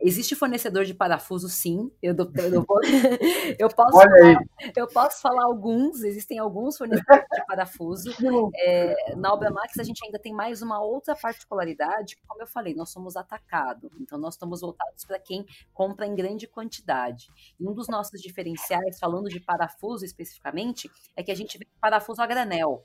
Existe 0.00 0.35
fornecedor 0.35 0.85
de 0.85 0.92
parafuso, 0.92 1.48
sim. 1.48 1.90
Eu, 2.02 2.14
eu, 2.14 2.66
eu, 3.59 3.68
posso, 3.68 3.92
falar, 3.92 4.42
eu 4.76 4.87
posso 4.88 5.22
falar 5.22 5.44
alguns, 5.44 6.02
existem 6.02 6.38
alguns 6.38 6.76
fornecedores 6.76 7.24
de 7.33 7.46
parafuso. 7.46 8.11
É, 8.57 9.14
na 9.16 9.33
Obra 9.33 9.50
Max, 9.50 9.78
a 9.78 9.83
gente 9.83 10.04
ainda 10.04 10.18
tem 10.18 10.33
mais 10.33 10.62
uma 10.62 10.80
outra 10.80 11.14
particularidade, 11.14 12.16
como 12.26 12.42
eu 12.42 12.46
falei, 12.46 12.74
nós 12.74 12.90
somos 12.90 13.16
atacado. 13.16 13.90
Então, 14.00 14.18
nós 14.18 14.35
estamos 14.35 14.61
voltados 14.61 15.04
para 15.04 15.18
quem 15.18 15.44
compra 15.72 16.07
em 16.07 16.14
grande 16.14 16.46
quantidade. 16.46 17.28
E 17.59 17.66
um 17.66 17.72
dos 17.72 17.88
nossos 17.88 18.20
diferenciais, 18.20 18.98
falando 18.98 19.28
de 19.28 19.40
parafuso 19.40 20.04
especificamente, 20.04 20.90
é 21.16 21.22
que 21.22 21.30
a 21.30 21.35
gente 21.35 21.59
vê 21.59 21.66
parafuso 21.80 22.22
a 22.22 22.26
granel. 22.26 22.85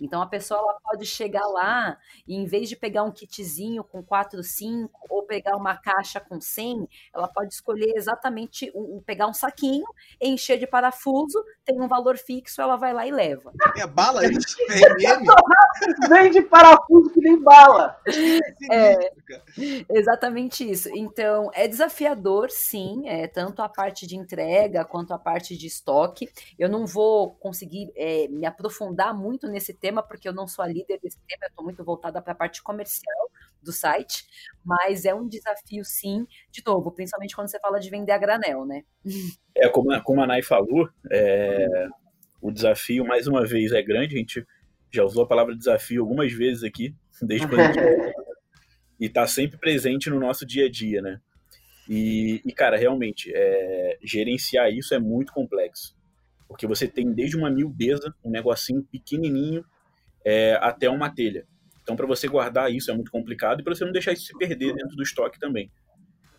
Então 0.00 0.22
a 0.22 0.26
pessoa 0.26 0.58
ela 0.58 0.78
pode 0.82 1.04
chegar 1.04 1.46
lá 1.46 1.98
e 2.26 2.34
em 2.34 2.46
vez 2.46 2.68
de 2.68 2.76
pegar 2.76 3.02
um 3.02 3.12
kitzinho 3.12 3.84
com 3.84 4.02
4, 4.02 4.42
5 4.42 4.90
ou 5.08 5.22
pegar 5.24 5.56
uma 5.56 5.76
caixa 5.76 6.18
com 6.20 6.40
100, 6.40 6.88
ela 7.14 7.28
pode 7.28 7.52
escolher 7.52 7.92
exatamente 7.96 8.70
um, 8.74 9.02
pegar 9.04 9.26
um 9.26 9.34
saquinho, 9.34 9.84
encher 10.20 10.58
de 10.58 10.66
parafuso, 10.66 11.44
tem 11.64 11.80
um 11.80 11.88
valor 11.88 12.16
fixo, 12.16 12.62
ela 12.62 12.76
vai 12.76 12.92
lá 12.92 13.06
e 13.06 13.10
leva. 13.10 13.52
É 13.76 13.86
bala 13.86 14.24
isso? 14.26 14.56
É 14.70 16.08
Vende 16.08 16.42
parafuso 16.42 17.10
que 17.12 17.20
nem 17.20 17.40
bala. 17.40 17.96
É, 18.70 19.12
exatamente 19.90 20.68
isso. 20.68 20.88
Então 20.94 21.50
é 21.54 21.68
desafiador, 21.68 22.50
sim, 22.50 23.08
é, 23.08 23.26
tanto 23.26 23.62
a 23.62 23.68
parte 23.68 24.06
de 24.06 24.16
entrega 24.16 24.84
quanto 24.84 25.12
a 25.12 25.18
parte 25.18 25.56
de 25.56 25.66
estoque. 25.66 26.28
Eu 26.58 26.68
não 26.68 26.86
vou 26.86 27.32
conseguir 27.36 27.92
é, 27.96 28.28
me 28.28 28.46
aprofundar 28.46 29.14
muito 29.14 29.46
nesse 29.48 29.74
tema 29.74 29.89
tema, 29.90 30.02
porque 30.02 30.28
eu 30.28 30.32
não 30.32 30.46
sou 30.46 30.64
a 30.64 30.68
líder 30.68 31.00
desse 31.02 31.18
tema, 31.26 31.44
eu 31.44 31.48
estou 31.48 31.64
muito 31.64 31.84
voltada 31.84 32.22
para 32.22 32.32
a 32.32 32.36
parte 32.36 32.62
comercial 32.62 33.30
do 33.60 33.72
site, 33.72 34.24
mas 34.64 35.04
é 35.04 35.14
um 35.14 35.28
desafio, 35.28 35.84
sim, 35.84 36.26
de 36.50 36.62
novo, 36.64 36.92
principalmente 36.92 37.34
quando 37.34 37.50
você 37.50 37.58
fala 37.60 37.80
de 37.80 37.90
vender 37.90 38.12
a 38.12 38.18
granel, 38.18 38.64
né? 38.64 38.84
É, 39.54 39.68
como, 39.68 39.92
a, 39.92 40.00
como 40.00 40.22
a 40.22 40.26
Nay 40.26 40.42
falou, 40.42 40.88
é, 41.10 41.88
o 42.40 42.50
desafio, 42.50 43.04
mais 43.04 43.26
uma 43.26 43.44
vez, 43.44 43.72
é 43.72 43.82
grande, 43.82 44.14
a 44.14 44.18
gente 44.18 44.46
já 44.90 45.04
usou 45.04 45.24
a 45.24 45.28
palavra 45.28 45.56
desafio 45.56 46.02
algumas 46.02 46.32
vezes 46.32 46.62
aqui, 46.62 46.94
desde 47.20 47.46
quando 47.46 47.60
a 47.60 47.72
gente... 47.72 47.78
e 48.98 49.06
está 49.06 49.26
sempre 49.26 49.58
presente 49.58 50.08
no 50.08 50.20
nosso 50.20 50.46
dia 50.46 50.66
a 50.66 50.70
dia, 50.70 51.02
né? 51.02 51.20
E, 51.88 52.40
e 52.44 52.52
cara, 52.52 52.76
realmente, 52.76 53.32
é, 53.34 53.98
gerenciar 54.02 54.70
isso 54.70 54.94
é 54.94 54.98
muito 54.98 55.32
complexo. 55.32 55.96
Porque 56.46 56.66
você 56.66 56.88
tem 56.88 57.12
desde 57.12 57.36
uma 57.36 57.48
miudeza, 57.48 58.12
um 58.24 58.30
negocinho 58.30 58.82
pequenininho, 58.82 59.64
é, 60.24 60.58
até 60.60 60.88
uma 60.88 61.10
telha. 61.10 61.46
Então, 61.82 61.96
para 61.96 62.06
você 62.06 62.28
guardar 62.28 62.72
isso 62.72 62.90
é 62.90 62.94
muito 62.94 63.10
complicado 63.10 63.60
e 63.60 63.64
para 63.64 63.74
você 63.74 63.84
não 63.84 63.92
deixar 63.92 64.12
isso 64.12 64.24
se 64.24 64.38
perder 64.38 64.74
dentro 64.74 64.96
do 64.96 65.02
estoque 65.02 65.38
também. 65.38 65.70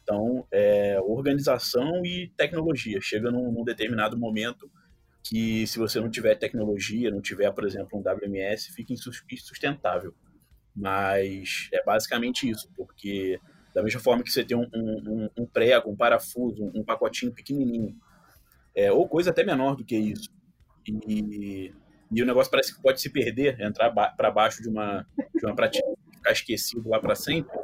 Então, 0.04 0.46
é, 0.52 1.00
organização 1.02 2.06
e 2.06 2.32
tecnologia. 2.38 3.00
Chega 3.02 3.32
num, 3.32 3.52
num, 3.52 3.64
determinado 3.64 4.18
momento 4.18 4.70
que, 5.24 5.68
se 5.68 5.78
você 5.78 6.00
não 6.00 6.10
tiver 6.10 6.36
tecnologia, 6.36 7.12
não 7.12 7.22
tiver, 7.22 7.52
por 7.52 7.66
exemplo, 7.66 8.00
um 8.00 8.02
WMS, 8.02 8.74
fica 8.74 8.94
insustentável. 8.94 10.14
Mas 10.76 11.70
é 11.74 11.84
basicamente 11.84 12.50
isso, 12.50 12.70
porque 12.76 13.40
da 13.74 13.84
mesma 13.84 14.00
forma 14.00 14.24
que 14.24 14.32
você 14.32 14.44
tem 14.44 14.58
um, 14.58 14.68
um, 14.74 15.30
um 15.38 15.46
prego, 15.46 15.92
um 15.92 15.96
parafuso, 15.96 16.72
um 16.74 16.84
pacotinho 16.84 17.34
pequenininho, 17.34 17.96
é, 18.76 18.92
ou 18.92 19.08
coisa 19.08 19.32
até 19.32 19.44
menor 19.44 19.76
do 19.76 19.84
que 19.84 19.98
isso, 19.98 20.30
e 20.88 21.74
e 22.12 22.22
o 22.22 22.26
negócio 22.26 22.52
parece 22.52 22.76
que 22.76 22.82
pode 22.82 23.00
se 23.00 23.10
perder, 23.10 23.60
entrar 23.62 23.90
ba 23.90 24.10
para 24.10 24.30
baixo 24.30 24.62
de 24.62 24.68
uma, 24.68 25.08
de 25.34 25.46
uma 25.46 25.56
prateleira, 25.56 25.98
ficar 26.14 26.32
esquecido 26.32 26.90
lá 26.90 27.00
para 27.00 27.16
sempre. 27.16 27.58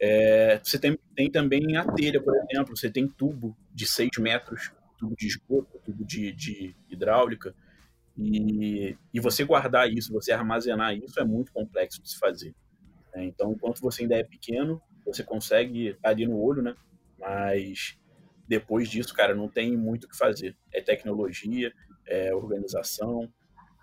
É, 0.00 0.58
você 0.62 0.78
tem, 0.78 0.98
tem 1.14 1.30
também 1.30 1.76
a 1.76 1.84
telha, 1.84 2.20
por 2.20 2.34
exemplo, 2.34 2.76
você 2.76 2.90
tem 2.90 3.06
tubo 3.06 3.56
de 3.72 3.86
6 3.86 4.10
metros, 4.18 4.72
tubo 4.98 5.14
de 5.16 5.26
esgoto, 5.26 5.78
tubo 5.84 6.04
de, 6.04 6.32
de 6.32 6.74
hidráulica, 6.88 7.54
e, 8.16 8.96
e 9.12 9.20
você 9.20 9.44
guardar 9.44 9.90
isso, 9.90 10.12
você 10.12 10.32
armazenar 10.32 10.94
isso 10.96 11.18
é 11.20 11.24
muito 11.24 11.52
complexo 11.52 12.02
de 12.02 12.10
se 12.10 12.18
fazer. 12.18 12.54
Né? 13.14 13.24
Então, 13.24 13.52
enquanto 13.52 13.80
você 13.80 14.02
ainda 14.02 14.16
é 14.16 14.24
pequeno, 14.24 14.82
você 15.04 15.22
consegue 15.22 15.96
ali 16.02 16.26
no 16.26 16.40
olho, 16.40 16.62
né? 16.62 16.74
Mas 17.18 17.98
depois 18.46 18.88
disso, 18.88 19.14
cara, 19.14 19.34
não 19.34 19.48
tem 19.48 19.76
muito 19.76 20.04
o 20.04 20.08
que 20.08 20.16
fazer. 20.16 20.56
É 20.72 20.80
tecnologia, 20.80 21.72
é 22.06 22.34
organização, 22.34 23.32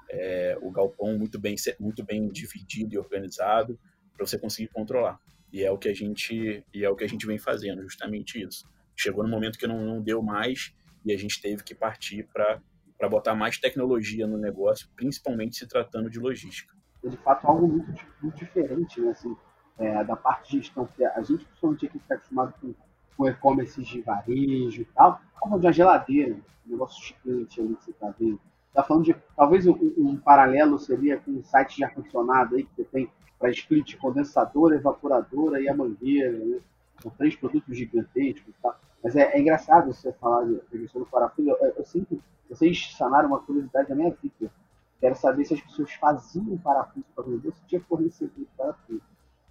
é 0.10 0.58
o 0.62 0.72
galpão 0.72 1.18
muito 1.18 1.40
bem, 1.40 1.56
muito 1.80 2.04
bem 2.04 2.28
dividido 2.30 2.96
e 2.96 2.98
organizado 2.98 3.80
para 4.16 4.26
você 4.26 4.38
conseguir 4.38 4.70
controlar. 4.70 5.20
E 5.52 5.64
é 5.64 5.72
o 5.72 5.78
que 5.78 5.90
a 5.90 5.94
gente 5.94 6.64
e 6.74 6.84
é 6.84 6.90
o 6.90 6.96
que 6.96 7.04
a 7.04 7.10
gente 7.10 7.26
vem 7.26 7.38
fazendo, 7.38 7.82
justamente 7.84 8.42
isso. 8.42 8.68
Chegou 8.96 9.24
no 9.24 9.30
momento 9.30 9.58
que 9.58 9.68
não, 9.68 9.82
não 9.82 10.02
deu 10.02 10.22
mais 10.22 10.74
e 11.06 11.14
a 11.14 11.18
gente 11.18 11.42
teve 11.42 11.64
que 11.64 11.74
partir 11.74 12.28
para 12.34 12.62
para 12.98 13.08
botar 13.08 13.34
mais 13.34 13.58
tecnologia 13.58 14.28
no 14.28 14.38
negócio, 14.38 14.90
principalmente 14.94 15.56
se 15.56 15.66
tratando 15.66 16.10
de 16.10 16.20
logística. 16.20 16.76
É 17.02 17.08
de 17.08 17.16
fato 17.16 17.48
algo 17.48 17.66
muito, 17.66 18.06
muito 18.22 18.38
diferente, 18.38 19.00
né? 19.00 19.12
Assim, 19.12 19.38
é, 19.78 20.04
da 20.04 20.18
parte 20.18 20.52
de 20.52 20.58
gestão, 20.58 20.86
que 20.86 21.06
a 21.06 21.22
gente, 21.22 21.46
principalmente 21.46 21.86
aqui, 21.86 21.98
está 21.98 22.16
acostumado 22.16 22.54
com, 22.60 22.76
com 23.16 23.28
e-commerce 23.30 23.82
de 23.82 24.02
varejo 24.02 24.82
e 24.82 24.86
tal, 24.94 25.22
falando 25.40 25.62
de 25.62 25.68
uma 25.68 25.72
geladeira, 25.72 26.36
um 26.68 26.72
negócio 26.72 27.02
gigante 27.02 27.62
ali 27.62 27.76
que 27.78 27.86
você 27.86 27.92
está 27.92 28.14
vendo. 28.20 28.42
Está 28.70 28.84
falando 28.84 29.06
de, 29.06 29.16
talvez 29.36 29.66
um, 29.68 29.74
um, 29.98 30.18
paralelo 30.18 30.78
seria 30.78 31.18
com 31.18 31.32
um 31.32 31.44
site 31.44 31.78
de 31.78 31.84
ar-condicionado 31.84 32.56
aí 32.56 32.64
que 32.64 32.76
você 32.76 32.84
tem 32.86 33.12
para 33.38 33.50
split 33.50 33.98
condensadora, 33.98 34.76
evaporadora 34.76 35.62
e 35.62 35.68
a 35.68 35.76
mangueira, 35.76 36.32
né? 36.32 36.60
São 37.02 37.12
três 37.12 37.36
produtos 37.36 37.78
gigantescos 37.78 38.54
tal. 38.62 38.78
Mas 39.04 39.16
é, 39.16 39.34
é 39.34 39.40
engraçado 39.40 39.94
você 39.94 40.12
falar 40.14 40.46
de 40.46 40.60
questão 40.70 41.02
do 41.02 41.08
parafuso. 41.08 41.50
Eu, 41.50 41.74
eu, 41.78 41.86
sinto, 41.86 42.22
vocês 42.50 42.94
sanaram 42.98 43.30
uma 43.30 43.40
curiosidade 43.40 43.88
da 43.88 43.96
minha 43.96 44.12
vida. 44.12 44.52
Quero 45.00 45.16
saber 45.16 45.46
se 45.46 45.54
as 45.54 45.62
pessoas 45.62 45.94
faziam 45.94 46.58
parafuso 46.58 47.06
para 47.16 47.24
vender, 47.24 47.54
se 47.54 47.62
tinha 47.66 47.82
fornecedor 47.82 48.38
de 48.38 48.48
parafuso. 48.58 49.02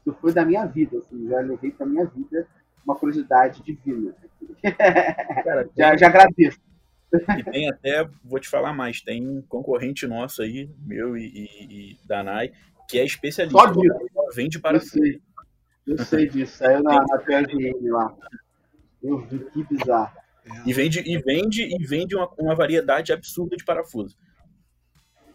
Isso 0.07 0.17
foi 0.21 0.33
da 0.33 0.45
minha 0.45 0.65
vida, 0.67 0.99
assim, 0.99 1.27
já 1.29 1.41
levei 1.41 1.71
para 1.71 1.87
minha 1.87 2.05
vida 2.05 2.47
uma 2.85 2.95
curiosidade 2.97 3.63
divina. 3.63 4.15
Cara, 5.45 5.69
já, 5.77 5.97
já 5.97 6.07
agradeço. 6.07 6.61
E 7.13 7.43
tem 7.51 7.71
até, 7.71 8.09
vou 8.23 8.39
te 8.39 8.49
falar 8.49 8.73
mais, 8.73 9.01
tem 9.01 9.27
um 9.27 9.43
concorrente 9.43 10.07
nosso 10.07 10.43
aí, 10.43 10.71
meu 10.81 11.17
e, 11.17 11.25
e, 11.27 11.93
e 11.93 11.99
Danai, 12.05 12.53
que 12.89 12.99
é 12.99 13.05
especialista. 13.05 13.59
Só 13.59 13.71
disso. 13.71 13.97
Vende 14.35 14.59
parafuso. 14.59 14.99
Eu 14.99 15.03
sei, 15.03 15.23
eu 15.87 15.99
sei 15.99 16.29
disso, 16.29 16.59
saiu 16.59 16.83
na, 16.83 17.01
na 17.01 17.19
PRN 17.19 17.91
lá. 17.91 18.15
Eu 19.03 19.19
vi, 19.19 19.39
que 19.51 19.65
bizarro. 19.65 20.17
E 20.67 20.73
vende, 20.73 21.01
e 21.01 21.19
vende, 21.19 21.63
e 21.63 21.87
vende 21.87 22.17
uma, 22.17 22.29
uma 22.39 22.55
variedade 22.55 23.13
absurda 23.13 23.57
de 23.57 23.65
parafuso. 23.65 24.17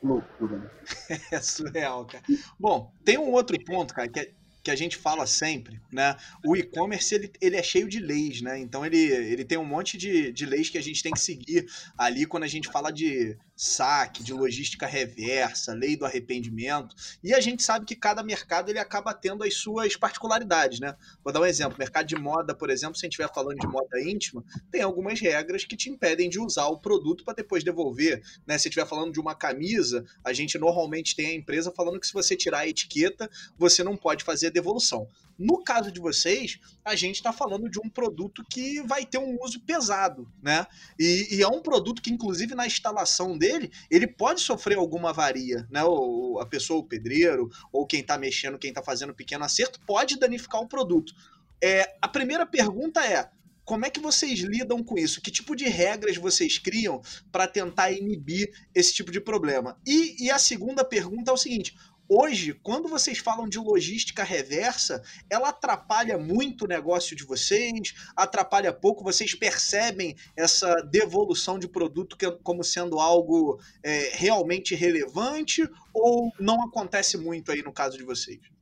Loucura. 0.02 0.58
Né? 0.58 0.70
É 1.32 1.40
surreal, 1.40 2.06
cara. 2.06 2.24
Bom, 2.60 2.92
tem 3.06 3.18
um 3.18 3.32
outro 3.32 3.58
ponto, 3.64 3.94
cara, 3.94 4.10
que 4.10 4.20
é 4.20 4.32
que 4.64 4.72
a 4.72 4.76
gente 4.76 4.96
fala 4.96 5.28
sempre, 5.28 5.82
né? 5.92 6.16
O 6.46 6.56
e-commerce 6.56 7.14
ele, 7.14 7.32
ele 7.42 7.58
é 7.58 7.62
cheio 7.62 7.90
de 7.90 8.00
leis, 8.00 8.42
né? 8.42 8.58
Então 8.58 8.86
ele, 8.86 8.98
ele 8.98 9.44
tem 9.44 9.58
um 9.58 9.66
monte 9.66 9.98
de, 9.98 10.32
de 10.32 10.46
leis 10.46 10.70
que 10.70 10.78
a 10.78 10.82
gente 10.82 11.04
tem 11.04 11.12
que 11.12 11.20
seguir 11.20 11.68
ali 11.98 12.26
quando 12.26 12.44
a 12.44 12.48
gente 12.48 12.72
fala 12.72 12.90
de 12.90 13.38
saque, 13.64 14.22
de 14.22 14.34
logística 14.34 14.86
reversa, 14.86 15.74
lei 15.74 15.96
do 15.96 16.06
arrependimento. 16.06 16.94
E 17.24 17.34
a 17.34 17.40
gente 17.40 17.64
sabe 17.64 17.86
que 17.86 17.96
cada 17.96 18.22
mercado 18.22 18.70
ele 18.70 18.80
acaba 18.80 19.14
tendo 19.14 19.44
as 19.44 19.56
suas 19.56 19.96
particularidades, 19.96 20.82
né? 20.82 20.96
Vou 21.24 21.32
dar 21.32 21.40
um 21.40 21.46
exemplo. 21.46 21.78
Mercado 21.80 22.06
de 22.06 22.16
moda, 22.16 22.54
por 22.54 22.70
exemplo, 22.70 22.98
se 22.98 23.06
a 23.06 23.08
gente 23.08 23.14
estiver 23.14 23.34
falando 23.34 23.60
de 23.60 23.68
moda 23.68 24.02
íntima, 24.02 24.44
tem 24.70 24.82
algumas 24.82 25.20
regras 25.22 25.64
que 25.64 25.78
te 25.78 25.90
impedem 25.90 26.30
de 26.30 26.40
usar 26.40 26.68
o 26.68 26.80
produto 26.80 27.24
para 27.24 27.36
depois 27.36 27.64
devolver. 27.64 28.22
Né? 28.46 28.58
Se 28.58 28.68
estiver 28.68 28.86
falando 28.86 29.14
de 29.14 29.20
uma 29.20 29.34
camisa, 29.34 30.04
a 30.24 30.34
gente 30.34 30.58
normalmente 30.58 31.16
tem 31.16 31.28
a 31.28 31.34
empresa 31.34 31.72
falando 31.72 32.00
que 32.00 32.08
se 32.08 32.14
você 32.14 32.36
tirar 32.36 32.60
a 32.60 32.68
etiqueta, 32.68 33.30
você 33.58 33.82
não 33.82 33.96
pode 33.96 34.26
fazer 34.26 34.48
a 34.48 34.52
devolução. 34.52 35.08
No 35.38 35.64
caso 35.64 35.92
de 35.92 36.00
vocês, 36.00 36.60
a 36.86 36.96
gente 36.96 37.16
está 37.16 37.34
falando 37.34 37.70
de 37.70 37.80
um 37.80 37.90
produto 37.90 38.44
que 38.50 38.82
vai 38.82 39.06
ter 39.06 39.18
um 39.18 39.38
uso 39.42 39.60
pesado, 39.62 40.32
né? 40.42 40.66
E, 41.00 41.38
e, 41.38 41.42
é 41.42 41.48
um 41.48 41.62
produto 41.62 42.02
que, 42.02 42.12
inclusive, 42.12 42.54
na 42.54 42.68
instalação 42.68 43.38
dele, 43.38 43.72
ele 43.90 44.08
pode 44.08 44.42
sofrer 44.42 44.78
alguma 44.78 45.10
avaria, 45.10 45.68
né? 45.72 45.84
O, 45.84 46.40
a 46.40 46.46
pessoa, 46.46 46.80
o 46.80 46.88
pedreiro, 46.88 47.50
ou 47.72 47.86
quem 47.86 48.02
está 48.02 48.18
mexendo, 48.18 48.60
quem 48.60 48.70
está 48.70 48.84
fazendo 48.84 49.14
pequeno 49.14 49.44
acerto, 49.44 49.80
pode 49.86 50.20
danificar 50.20 50.62
o 50.62 50.68
produto. 50.68 51.14
É, 51.62 51.96
a 52.02 52.08
primeira 52.08 52.46
pergunta 52.46 53.04
é: 53.06 53.30
como 53.66 53.86
é 53.86 53.90
que 53.90 54.00
vocês 54.00 54.40
lidam 54.42 54.84
com 54.84 54.98
isso? 54.98 55.22
Que 55.22 55.32
tipo 55.32 55.56
de 55.56 55.66
regras 55.66 56.18
vocês 56.18 56.58
criam 56.58 57.02
para 57.32 57.48
tentar 57.48 57.92
inibir 57.92 58.52
esse 58.76 58.94
tipo 58.94 59.12
de 59.12 59.22
problema? 59.22 59.80
E, 59.88 60.26
e, 60.26 60.30
a 60.30 60.38
segunda 60.38 60.84
pergunta 60.84 61.32
é 61.32 61.34
o 61.34 61.38
seguinte: 61.38 61.76
Hoje, 62.16 62.54
quando 62.62 62.88
vocês 62.88 63.18
falam 63.18 63.50
de 63.50 63.58
logística 63.58 64.24
reversa, 64.24 65.02
ela 65.28 65.50
atrapalha 65.50 66.16
muito 66.16 66.66
o 66.66 66.68
negócio 66.68 67.16
de 67.16 67.24
vocês, 67.24 67.96
atrapalha 68.16 68.72
pouco, 68.72 69.04
vocês 69.04 69.34
percebem 69.34 70.16
essa 70.38 70.76
devolução 70.84 71.58
de 71.58 71.68
produto 71.68 72.16
como 72.44 72.64
sendo 72.64 73.00
algo 73.00 73.60
é, 73.82 74.12
realmente 74.14 74.76
relevante 74.76 75.68
ou 75.92 76.32
não 76.40 76.62
acontece 76.62 77.18
muito 77.18 77.52
aí 77.52 77.64
no 77.64 77.74
caso 77.74 77.98
de 77.98 78.04
vocês? 78.04 78.53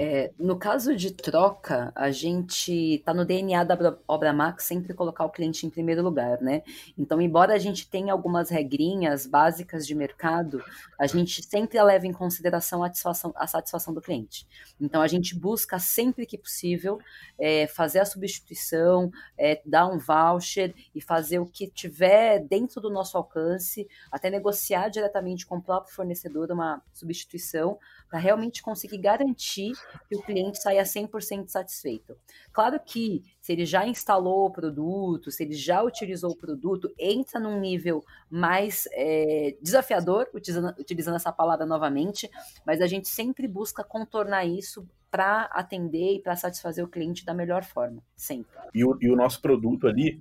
É, 0.00 0.32
no 0.38 0.56
caso 0.56 0.94
de 0.94 1.12
troca, 1.12 1.90
a 1.94 2.10
gente 2.10 3.02
tá 3.04 3.12
no 3.12 3.24
DNA 3.24 3.64
da 3.64 3.98
Obra 4.06 4.32
Max 4.32 4.64
sempre 4.64 4.94
colocar 4.94 5.24
o 5.24 5.30
cliente 5.30 5.66
em 5.66 5.70
primeiro 5.70 6.02
lugar, 6.02 6.40
né? 6.40 6.62
Então, 6.96 7.20
embora 7.20 7.54
a 7.54 7.58
gente 7.58 7.88
tenha 7.88 8.12
algumas 8.12 8.48
regrinhas 8.48 9.26
básicas 9.26 9.86
de 9.86 9.94
mercado, 9.94 10.62
a 10.98 11.06
gente 11.06 11.42
sempre 11.42 11.82
leva 11.82 12.06
em 12.06 12.12
consideração 12.12 12.84
a 12.84 12.86
satisfação, 12.86 13.32
a 13.34 13.46
satisfação 13.46 13.92
do 13.92 14.00
cliente. 14.00 14.46
Então, 14.80 15.02
a 15.02 15.08
gente 15.08 15.34
busca 15.34 15.78
sempre 15.80 16.26
que 16.26 16.38
possível 16.38 17.00
é, 17.36 17.66
fazer 17.66 17.98
a 17.98 18.04
substituição, 18.04 19.10
é, 19.36 19.60
dar 19.66 19.88
um 19.88 19.98
voucher 19.98 20.74
e 20.94 21.00
fazer 21.00 21.40
o 21.40 21.46
que 21.46 21.66
tiver 21.66 22.38
dentro 22.38 22.80
do 22.80 22.88
nosso 22.88 23.16
alcance, 23.16 23.88
até 24.12 24.30
negociar 24.30 24.90
diretamente 24.90 25.44
com 25.44 25.56
o 25.56 25.62
próprio 25.62 25.92
fornecedor 25.92 26.52
uma 26.52 26.80
substituição 26.92 27.78
para 28.08 28.18
realmente 28.18 28.62
conseguir 28.62 28.98
garantir 28.98 29.72
que 30.08 30.16
o 30.16 30.22
cliente 30.22 30.60
saia 30.60 30.82
100% 30.82 31.48
satisfeito. 31.48 32.16
Claro 32.52 32.80
que 32.80 33.22
se 33.40 33.52
ele 33.52 33.66
já 33.66 33.86
instalou 33.86 34.46
o 34.46 34.50
produto, 34.50 35.30
se 35.30 35.42
ele 35.42 35.54
já 35.54 35.82
utilizou 35.82 36.30
o 36.30 36.36
produto, 36.36 36.92
entra 36.98 37.38
num 37.38 37.60
nível 37.60 38.02
mais 38.30 38.88
é, 38.92 39.56
desafiador, 39.60 40.28
utilizando, 40.34 40.74
utilizando 40.78 41.16
essa 41.16 41.32
palavra 41.32 41.66
novamente, 41.66 42.30
mas 42.64 42.80
a 42.80 42.86
gente 42.86 43.08
sempre 43.08 43.46
busca 43.46 43.84
contornar 43.84 44.46
isso 44.46 44.88
para 45.10 45.44
atender 45.52 46.16
e 46.16 46.22
para 46.22 46.36
satisfazer 46.36 46.84
o 46.84 46.88
cliente 46.88 47.24
da 47.24 47.34
melhor 47.34 47.64
forma, 47.64 48.02
sempre. 48.14 48.50
E 48.74 48.84
o, 48.84 48.96
e 49.00 49.10
o 49.10 49.16
nosso 49.16 49.40
produto 49.40 49.86
ali, 49.86 50.18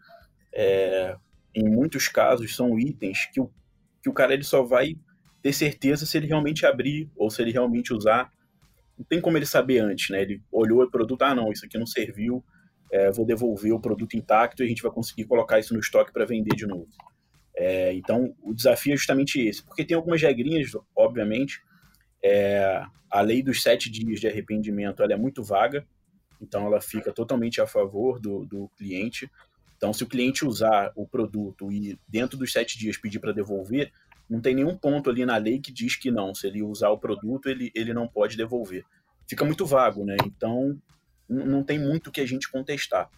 é, 0.54 1.15
em 1.54 1.69
muitos 1.69 2.08
casos, 2.08 2.56
são 2.56 2.80
itens 2.80 3.26
que 3.32 3.41
o, 3.41 3.52
que 4.02 4.10
o 4.10 4.13
cara 4.13 4.34
ele 4.34 4.43
só 4.43 4.63
vai 4.63 4.95
ter 5.48 5.54
certeza 5.54 6.06
se 6.06 6.18
ele 6.18 6.28
realmente 6.28 6.66
abrir 6.66 7.10
ou 7.16 7.30
se 7.30 7.42
ele 7.42 7.52
realmente 7.52 7.94
usar. 7.94 8.30
Não 8.98 9.06
tem 9.06 9.22
como 9.22 9.38
ele 9.38 9.46
saber 9.46 9.80
antes, 9.80 10.10
né? 10.10 10.22
Ele 10.22 10.42
olhou 10.52 10.84
o 10.84 10.92
produto, 10.92 11.22
ah, 11.22 11.34
não, 11.34 11.54
isso 11.54 11.66
aqui 11.66 11.78
não 11.78 11.86
serviu, 11.86 12.44
é, 12.92 13.10
vou 13.12 13.26
devolver 13.26 13.72
o 13.72 13.80
produto 13.80 14.18
intacto 14.18 14.62
e 14.62 14.66
a 14.66 14.68
gente 14.68 14.82
vai 14.82 14.92
conseguir 14.92 15.24
colocar 15.24 15.58
isso 15.58 15.74
no 15.74 15.80
estoque 15.80 16.12
para 16.12 16.26
vender 16.26 16.54
de 16.54 16.66
novo. 16.66 16.90
É, 17.56 17.94
então, 17.94 18.36
o 18.44 18.54
desafio 18.54 18.94
é 18.94 18.98
justamente 18.98 19.40
esse, 19.40 19.64
porque 19.64 19.86
tem 19.86 19.96
algumas 19.96 20.22
regrinhas, 20.22 20.72
obviamente. 20.94 21.62
É, 22.22 22.84
a 23.10 23.22
lei 23.22 23.42
dos 23.42 23.64
sete 23.64 23.90
dias 23.90 24.20
de 24.20 24.28
arrependimento 24.28 25.02
ela 25.02 25.14
é 25.14 25.18
muito 25.18 25.42
vaga, 25.44 25.88
então 26.42 26.66
ela 26.66 26.82
fica 26.82 27.14
totalmente 27.14 27.62
a 27.62 27.68
favor 27.68 28.20
do, 28.20 28.46
do 28.46 28.68
cliente. 28.78 29.32
Então, 29.78 29.94
se 29.94 30.04
o 30.04 30.08
cliente 30.08 30.46
usar 30.46 30.92
o 30.94 31.08
produto 31.08 31.72
e 31.72 31.98
dentro 32.06 32.38
dos 32.38 32.52
sete 32.52 32.78
dias 32.78 32.98
pedir 32.98 33.20
para 33.20 33.32
devolver, 33.32 33.94
não 34.30 34.42
tem 34.42 34.54
nenhum 34.56 34.78
ponto 34.78 35.10
ali 35.10 35.26
na 35.26 35.38
lei 35.38 35.60
que 35.60 35.72
diz 35.72 35.96
que 35.96 36.12
não, 36.12 36.36
se 36.36 36.48
ele 36.48 36.62
usar 36.62 36.90
o 36.90 36.98
produto, 36.98 37.48
ele, 37.48 37.72
ele 37.74 37.94
não 37.94 38.08
pode 38.08 38.36
devolver. 38.36 38.84
Fica 39.28 39.46
muito 39.46 39.66
vago, 39.66 40.06
né? 40.06 40.18
Então, 40.26 40.78
não 41.28 41.63
tem 41.63 41.80
muito 41.80 42.12
que 42.12 42.22
a 42.22 42.26
gente 42.26 42.50
contestar. 42.50 43.10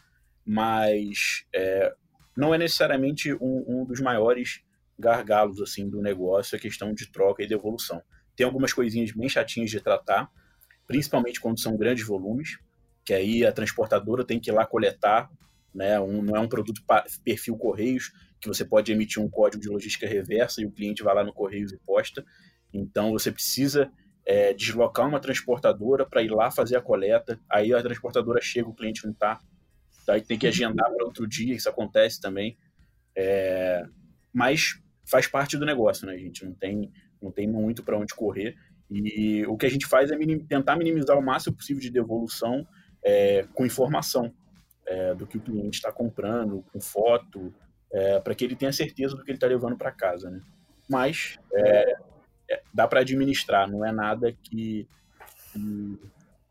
Mas 0.45 1.45
é, 1.53 1.93
não 2.35 2.53
é 2.53 2.57
necessariamente 2.57 3.33
um, 3.33 3.63
um, 3.67 3.85
dos 3.85 3.99
maiores 3.99 4.61
gargalos 4.97 5.61
assim 5.61 5.89
do 5.89 6.01
negócio 6.01 6.57
a 6.57 6.59
questão 6.59 6.93
de 6.93 7.11
troca 7.11 7.43
e 7.43 7.47
devolução. 7.47 8.01
Tem 8.35 8.45
algumas 8.45 8.73
coisinhas 8.73 9.11
bem 9.11 9.29
chatinhas 9.29 9.69
de 9.69 9.79
tratar, 9.79 10.29
principalmente 10.87 11.39
quando 11.39 11.59
são 11.59 11.77
grandes 11.77 12.05
volumes, 12.05 12.57
que 13.05 13.13
aí 13.13 13.45
a 13.45 13.51
transportadora 13.51 14.25
tem 14.25 14.39
que 14.39 14.49
ir 14.49 14.53
lá 14.53 14.65
coletar 14.65 15.29
né? 15.73 15.99
Um, 15.99 16.21
não 16.21 16.35
é 16.35 16.39
um 16.39 16.47
produto 16.47 16.81
perfil 17.23 17.57
Correios, 17.57 18.11
que 18.39 18.47
você 18.47 18.63
pode 18.63 18.91
emitir 18.91 19.21
um 19.21 19.29
código 19.29 19.61
de 19.61 19.69
logística 19.69 20.07
reversa 20.07 20.61
e 20.61 20.65
o 20.65 20.71
cliente 20.71 21.03
vai 21.03 21.13
lá 21.13 21.23
no 21.23 21.33
Correios 21.33 21.71
e 21.71 21.77
posta. 21.77 22.25
Então 22.73 23.11
você 23.11 23.31
precisa 23.31 23.91
é, 24.25 24.53
deslocar 24.53 25.07
uma 25.07 25.19
transportadora 25.19 26.05
para 26.05 26.21
ir 26.21 26.29
lá 26.29 26.51
fazer 26.51 26.77
a 26.77 26.81
coleta. 26.81 27.39
Aí 27.49 27.73
a 27.73 27.81
transportadora 27.81 28.41
chega, 28.41 28.69
o 28.69 28.75
cliente 28.75 29.03
não 29.03 29.11
está. 29.11 29.39
Aí 30.07 30.21
tem 30.21 30.37
que 30.37 30.47
agendar 30.47 30.91
para 30.91 31.05
outro 31.05 31.27
dia, 31.27 31.55
isso 31.55 31.69
acontece 31.69 32.19
também. 32.19 32.57
É, 33.15 33.83
mas 34.33 34.79
faz 35.05 35.27
parte 35.27 35.57
do 35.57 35.65
negócio, 35.65 36.05
né, 36.05 36.17
gente? 36.17 36.45
Não 36.45 36.53
tem, 36.53 36.91
não 37.21 37.31
tem 37.31 37.47
muito 37.47 37.83
para 37.83 37.97
onde 37.97 38.15
correr. 38.15 38.55
E 38.89 39.45
o 39.45 39.57
que 39.57 39.65
a 39.65 39.69
gente 39.69 39.85
faz 39.85 40.09
é 40.09 40.15
minim, 40.15 40.39
tentar 40.39 40.75
minimizar 40.75 41.17
o 41.17 41.21
máximo 41.21 41.55
possível 41.55 41.81
de 41.81 41.91
devolução 41.91 42.65
é, 43.03 43.47
com 43.53 43.65
informação 43.65 44.33
é, 44.89 45.13
do 45.13 45.27
que 45.27 45.37
o 45.37 45.41
cliente 45.41 45.77
está 45.77 45.91
comprando, 45.91 46.65
com 46.73 46.81
foto, 46.81 47.53
é, 47.91 48.19
para 48.19 48.33
que 48.33 48.43
ele 48.43 48.55
tenha 48.55 48.73
certeza 48.73 49.15
do 49.15 49.23
que 49.23 49.29
ele 49.29 49.37
está 49.37 49.47
levando 49.47 49.77
para 49.77 49.91
casa, 49.91 50.29
né? 50.29 50.41
Mas 50.89 51.37
é, 51.53 51.93
é, 52.49 52.61
dá 52.73 52.87
para 52.87 53.01
administrar, 53.01 53.69
não 53.69 53.85
é 53.85 53.91
nada 53.91 54.31
que, 54.31 54.87
que, 55.53 55.99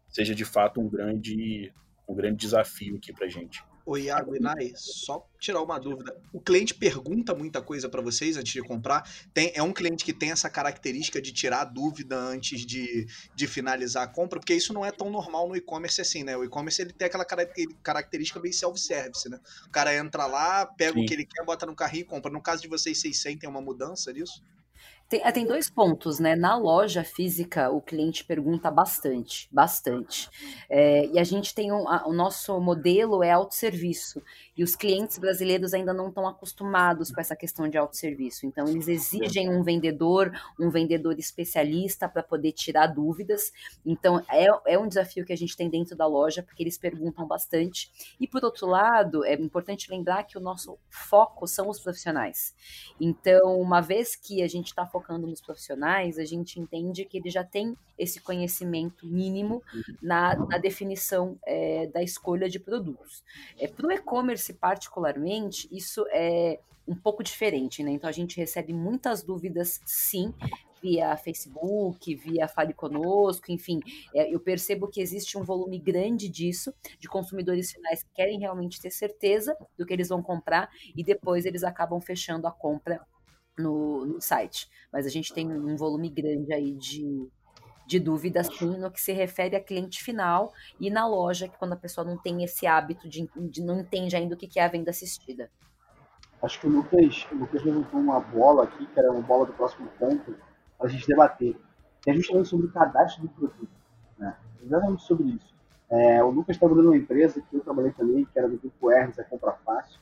seja 0.09 0.35
de 0.35 0.45
fato 0.45 0.81
um 0.81 0.89
grande, 0.89 1.73
um 2.09 2.15
grande 2.15 2.37
desafio 2.37 2.97
aqui 2.97 3.13
para 3.13 3.29
gente. 3.29 3.65
O 3.89 3.97
Iago 3.97 4.37
e 4.37 4.39
Nai, 4.39 4.73
só 4.75 5.27
tirar 5.41 5.63
uma 5.63 5.81
dúvida. 5.81 6.15
O 6.31 6.39
cliente 6.39 6.75
pergunta 6.75 7.35
muita 7.35 7.63
coisa 7.63 7.89
para 7.89 8.03
vocês 8.03 8.37
antes 8.37 8.53
de 8.53 8.61
comprar? 8.61 9.11
Tem, 9.33 9.51
é 9.55 9.63
um 9.63 9.73
cliente 9.73 10.05
que 10.05 10.13
tem 10.13 10.31
essa 10.31 10.51
característica 10.51 11.23
de 11.23 11.33
tirar 11.33 11.65
dúvida 11.65 12.15
antes 12.15 12.67
de, 12.67 13.07
de 13.35 13.47
finalizar 13.47 14.03
a 14.03 14.07
compra? 14.07 14.39
Porque 14.39 14.53
isso 14.53 14.75
não 14.75 14.85
é 14.85 14.93
tão 14.93 15.09
normal 15.09 15.49
no 15.49 15.57
e-commerce 15.57 16.03
assim, 16.03 16.23
né? 16.23 16.37
O 16.37 16.45
e-commerce 16.45 16.83
ele 16.83 16.93
tem 16.93 17.07
aquela 17.07 17.25
característica 17.25 18.39
bem 18.39 18.53
self-service, 18.53 19.27
né? 19.31 19.41
O 19.67 19.71
cara 19.71 19.97
entra 19.97 20.27
lá, 20.27 20.67
pega 20.67 20.93
Sim. 20.93 21.05
o 21.05 21.07
que 21.07 21.15
ele 21.15 21.25
quer, 21.25 21.43
bota 21.43 21.65
no 21.65 21.75
carrinho 21.75 22.03
e 22.03 22.05
compra. 22.05 22.31
No 22.31 22.43
caso 22.43 22.61
de 22.61 22.69
vocês, 22.69 22.99
vocês 22.99 23.17
sentem 23.17 23.49
uma 23.49 23.63
mudança 23.63 24.13
nisso? 24.13 24.43
Tem, 25.09 25.23
é, 25.25 25.33
tem 25.33 25.47
dois 25.47 25.71
pontos, 25.71 26.19
né? 26.19 26.37
Na 26.37 26.55
loja 26.55 27.03
física, 27.03 27.71
o 27.71 27.81
cliente 27.81 28.23
pergunta 28.23 28.71
bastante, 28.71 29.49
bastante. 29.51 30.29
É, 30.69 31.07
e 31.07 31.19
a 31.19 31.25
gente 31.25 31.55
tem 31.55 31.73
um, 31.73 31.89
a, 31.89 32.07
o 32.07 32.13
nosso 32.13 32.61
modelo 32.61 33.23
é 33.23 33.31
autosserviço. 33.31 34.23
E 34.55 34.63
os 34.63 34.77
clientes 34.77 35.17
brasileiros 35.17 35.73
ainda 35.73 35.95
não 35.95 36.09
estão 36.09 36.29
acostumados 36.29 37.11
com 37.11 37.23
essa 37.23 37.35
questão 37.35 37.67
de 37.71 37.79
autosserviço. 37.79 38.45
Então, 38.45 38.69
eles 38.69 38.87
exigem 38.87 39.49
um 39.49 39.63
vendedor, 39.63 40.31
um 40.61 40.69
vendedor 40.69 41.19
especialista 41.19 42.07
para 42.07 42.23
poder 42.23 42.53
tirar 42.53 42.89
dúvidas. 42.89 43.51
Então, 43.87 44.23
é, 44.31 44.47
é 44.67 44.79
um 44.79 44.87
desafio 44.87 45.25
que 45.25 45.33
a 45.33 45.37
gente 45.37 45.57
tem 45.57 45.71
dentro 45.71 45.97
da 45.97 46.07
loja, 46.07 46.43
porque 46.43 46.63
eles 46.63 46.77
perguntam 46.77 47.27
bastante. 47.27 47.91
E, 48.21 48.29
por 48.29 48.45
outro 48.45 48.67
lado, 48.67 49.25
é 49.25 49.33
importante 49.33 49.91
lembrar 49.91 50.25
que 50.25 50.37
o 50.37 50.41
nosso 50.41 50.79
foco 50.91 51.47
são 51.47 51.71
os 51.71 51.81
profissionais. 51.81 52.55
Então, 53.01 53.59
uma 53.59 53.81
vez 53.81 54.15
que 54.15 54.43
a 54.43 54.49
gente 54.49 54.67
está 54.67 54.85
focando 54.85 54.98
nos 55.19 55.41
profissionais, 55.41 56.19
a 56.19 56.25
gente 56.25 56.61
entende 56.61 57.05
que 57.05 57.19
ele 57.19 57.31
já 57.31 57.45
tem 57.45 57.77
esse 57.99 58.21
conhecimento 58.21 59.07
mínimo 59.07 59.63
na, 60.03 60.37
na 60.37 60.59
definição 60.59 61.39
é, 61.47 61.87
da 61.87 62.03
escolha 62.03 62.49
de 62.49 62.59
produtos. 62.59 63.23
É, 63.59 63.67
para 63.67 63.87
o 63.87 63.93
e-commerce, 63.93 64.53
particularmente, 64.55 65.69
isso 65.71 66.05
é 66.11 66.59
um 66.87 66.95
pouco 66.95 67.23
diferente, 67.23 67.83
né? 67.83 67.91
Então 67.91 68.09
a 68.09 68.13
gente 68.13 68.39
recebe 68.39 68.73
muitas 68.73 69.23
dúvidas, 69.23 69.81
sim, 69.85 70.33
via 70.83 71.17
Facebook, 71.17 72.15
via 72.15 72.49
Fale 72.49 72.73
Conosco, 72.73 73.51
enfim, 73.51 73.81
é, 74.15 74.33
eu 74.33 74.41
percebo 74.41 74.89
que 74.89 75.01
existe 75.01 75.37
um 75.37 75.45
volume 75.45 75.79
grande 75.79 76.29
disso, 76.29 76.73
de 76.99 77.09
consumidores 77.09 77.73
finais 77.73 78.03
que 78.03 78.11
querem 78.15 78.39
realmente 78.39 78.81
ter 78.81 78.91
certeza 78.91 79.57
do 79.77 79.85
que 79.85 79.93
eles 79.93 80.09
vão 80.09 80.23
comprar 80.23 80.71
e 80.97 81.03
depois 81.03 81.45
eles 81.45 81.63
acabam 81.63 82.01
fechando 82.01 82.47
a 82.47 82.53
compra 82.53 83.05
no, 83.59 84.07
no 84.07 84.21
site. 84.21 84.69
Mas 84.93 85.07
a 85.07 85.11
gente 85.11 85.33
tem 85.33 85.51
um 85.51 85.77
volume 85.77 86.09
grande 86.09 86.53
aí 86.53 86.73
de, 86.73 87.29
de 87.87 87.99
dúvida, 87.99 88.43
sim, 88.45 88.79
no 88.79 88.91
que 88.91 89.01
se 89.01 89.13
refere 89.13 89.57
a 89.57 89.63
cliente 89.63 90.03
final 90.03 90.53
e 90.81 90.91
na 90.91 91.07
loja, 91.07 91.49
que 91.49 91.59
quando 91.59 91.73
a 91.73 91.77
pessoa 91.77 92.07
não 92.07 92.17
tem 92.17 92.45
esse 92.45 92.67
hábito 92.67 93.09
de, 93.09 93.29
de 93.37 93.63
não 93.63 93.81
entende 93.81 94.17
ainda 94.17 94.35
o 94.35 94.39
que 94.39 94.59
é 94.59 94.65
a 94.65 94.69
venda 94.69 94.91
assistida. 94.91 95.51
Acho 96.41 96.61
que 96.61 96.67
o 96.67 96.71
Lucas, 96.71 97.27
o 97.33 97.35
Lucas 97.35 97.65
levantou 97.65 97.99
uma 97.99 98.21
bola 98.21 98.65
aqui, 98.65 98.87
que 98.87 98.99
era 98.99 99.11
uma 99.11 99.23
bola 99.23 99.47
do 99.47 99.53
próximo 99.53 99.89
ponto, 99.99 100.37
para 100.77 100.87
a 100.87 100.89
gente 100.89 101.07
debater, 101.07 101.57
que 102.01 102.11
é 102.11 102.15
justamente 102.15 102.49
sobre 102.49 102.67
o 102.67 102.73
cadastro 102.73 103.23
do 103.23 103.29
produto. 103.29 103.69
Né? 104.17 104.37
Exatamente 104.63 105.03
sobre 105.03 105.29
isso. 105.31 105.55
É, 105.91 106.23
o 106.23 106.31
Lucas 106.31 106.55
está 106.55 106.67
trabalhando 106.67 106.91
uma 106.91 106.97
empresa 106.97 107.41
que 107.41 107.57
eu 107.57 107.61
trabalhei 107.61 107.91
também, 107.93 108.25
que 108.25 108.39
era 108.39 108.49
do 108.49 108.59
grupo 108.59 108.91
Hermes, 108.93 109.19
a 109.19 109.25
Compra 109.25 109.53
Fácil. 109.65 109.99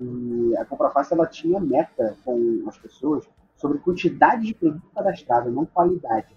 E 0.00 0.56
a 0.56 0.64
Compra 0.64 0.90
Fácil 0.90 1.14
ela 1.14 1.26
tinha 1.26 1.58
meta 1.58 2.16
com 2.24 2.64
as 2.68 2.78
pessoas 2.78 3.28
sobre 3.56 3.78
quantidade 3.78 4.46
de 4.46 4.54
produto 4.54 4.90
cadastrado, 4.94 5.50
não 5.50 5.66
qualidade. 5.66 6.36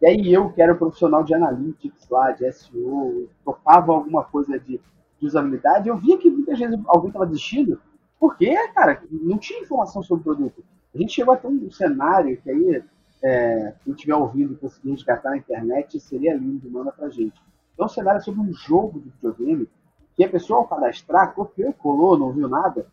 E 0.00 0.06
aí 0.06 0.32
eu, 0.32 0.50
que 0.50 0.60
era 0.60 0.74
profissional 0.74 1.22
de 1.22 1.34
analytics 1.34 2.08
lá, 2.08 2.32
de 2.32 2.50
SEO, 2.52 3.28
topava 3.44 3.92
alguma 3.92 4.24
coisa 4.24 4.58
de, 4.58 4.80
de 5.18 5.26
usabilidade, 5.26 5.88
eu 5.88 5.96
via 5.96 6.18
que 6.18 6.30
muitas 6.30 6.58
vezes 6.58 6.78
alguém 6.86 7.08
estava 7.08 7.26
desistindo, 7.26 7.80
porque, 8.18 8.54
cara, 8.68 9.02
não 9.10 9.38
tinha 9.38 9.60
informação 9.60 10.02
sobre 10.02 10.22
o 10.22 10.24
produto. 10.24 10.64
A 10.94 10.98
gente 10.98 11.12
chegou 11.12 11.34
a 11.34 11.36
ter 11.36 11.46
um 11.46 11.70
cenário 11.70 12.40
que 12.40 12.50
aí, 12.50 12.82
é, 13.22 13.74
quem 13.84 13.92
estiver 13.92 14.14
ouvindo 14.14 14.54
e 14.54 14.56
conseguir 14.56 14.90
resgatar 14.90 15.30
na 15.30 15.36
internet, 15.36 15.98
seria 16.00 16.34
lindo, 16.34 16.70
manda 16.70 16.92
pra 16.92 17.08
gente. 17.08 17.40
É 17.78 17.84
um 17.84 17.88
cenário 17.88 18.22
sobre 18.22 18.40
um 18.40 18.52
jogo 18.52 19.00
de 19.00 19.10
videogame, 19.10 19.68
que 20.14 20.24
a 20.24 20.28
pessoa 20.28 20.60
ao 20.60 20.68
cadastrar, 20.68 21.34
copiou 21.34 21.70
e 21.70 21.74
colou, 21.74 22.18
não 22.18 22.32
viu 22.32 22.48
nada, 22.48 22.86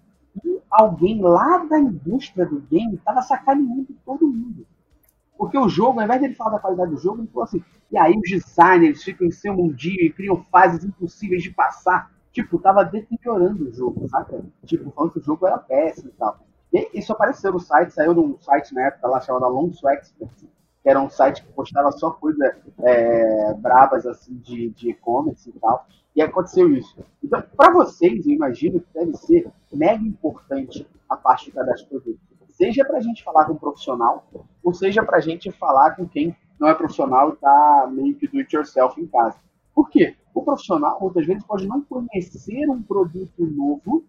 alguém 0.70 1.22
lá 1.22 1.58
da 1.66 1.78
indústria 1.78 2.46
do 2.46 2.62
game 2.62 2.96
estava 2.96 3.22
sacaneando 3.22 3.88
todo 4.06 4.28
mundo. 4.28 4.66
Porque 5.38 5.58
o 5.58 5.68
jogo, 5.68 6.00
ao 6.00 6.06
invés 6.06 6.22
dele 6.22 6.36
falar 6.36 6.52
da 6.52 6.60
qualidade 6.60 6.92
do 6.92 6.98
jogo, 6.98 7.22
ele 7.22 7.28
falou 7.28 7.44
assim, 7.44 7.64
e 7.92 7.98
aí 7.98 8.14
os 8.16 8.30
designers 8.30 9.04
ficam 9.04 9.28
em 9.28 9.32
seu 9.32 9.56
mundinho 9.56 10.00
e 10.00 10.14
criam 10.14 10.38
fases 10.52 10.86
impossíveis 10.86 11.44
de 11.44 11.52
passar. 11.52 12.12
Tipo, 12.32 12.60
tava 12.60 12.86
deteriorando 12.86 13.68
o 13.68 13.74
jogo, 13.74 14.08
saca? 14.08 14.42
Tipo, 14.66 14.92
falando 14.92 15.12
que 15.12 15.20
o 15.20 15.24
jogo 15.24 15.46
era 15.46 15.58
péssimo 15.58 16.10
e 16.10 16.14
tal. 16.14 16.40
E 16.72 16.90
isso 16.94 17.12
apareceu 17.12 17.52
no 17.52 17.60
site, 17.60 17.92
saiu 17.92 18.14
num 18.14 18.40
site 18.40 18.74
na 18.74 18.84
época 18.88 19.08
lá 19.08 19.20
chamado 19.20 19.44
Alonso 19.44 19.90
Expert, 19.90 20.32
que 20.82 20.90
era 20.90 21.02
um 21.02 21.10
site 21.10 21.44
que 21.44 21.52
postava 21.52 21.92
só 21.92 22.12
coisas 22.12 22.40
é, 22.80 23.54
brabas 23.56 24.06
assim 24.06 24.36
de 24.38 24.74
e-commerce 24.90 25.50
e 25.50 25.60
tal. 25.60 25.86
E 26.16 26.22
aconteceu 26.22 26.72
isso. 26.74 26.98
Então, 27.24 27.42
para 27.56 27.72
vocês, 27.72 28.26
eu 28.26 28.34
imagino 28.34 28.80
que 28.82 28.94
deve 28.94 29.16
ser 29.18 29.50
mega 29.72 30.04
importante 30.04 30.86
a 31.10 31.16
parte 31.16 31.46
de 31.46 31.52
cadastro 31.52 31.88
produto 31.88 32.32
seja 32.62 32.86
para 32.86 32.98
a 32.98 33.02
gente 33.02 33.24
falar 33.24 33.46
com 33.46 33.54
um 33.54 33.58
profissional, 33.58 34.24
ou 34.64 34.72
seja 34.72 35.04
para 35.04 35.18
a 35.18 35.22
gente 35.22 35.52
falar 35.52 35.96
com 35.96 36.08
quem 36.08 36.36
não 36.60 36.68
é 36.68 36.76
profissional 36.76 37.30
e 37.30 37.34
está 37.34 37.90
meio 37.92 38.16
que 38.16 38.28
do 38.28 38.38
it 38.38 38.56
yourself 38.56 39.02
em 39.02 39.08
casa. 39.08 39.36
Por 39.74 39.90
quê? 39.90 40.16
O 40.32 40.44
profissional, 40.44 41.00
muitas 41.02 41.26
vezes, 41.26 41.44
pode 41.44 41.68
não 41.68 41.82
conhecer 41.82 42.70
um 42.70 42.84
produto 42.84 43.44
novo, 43.48 44.06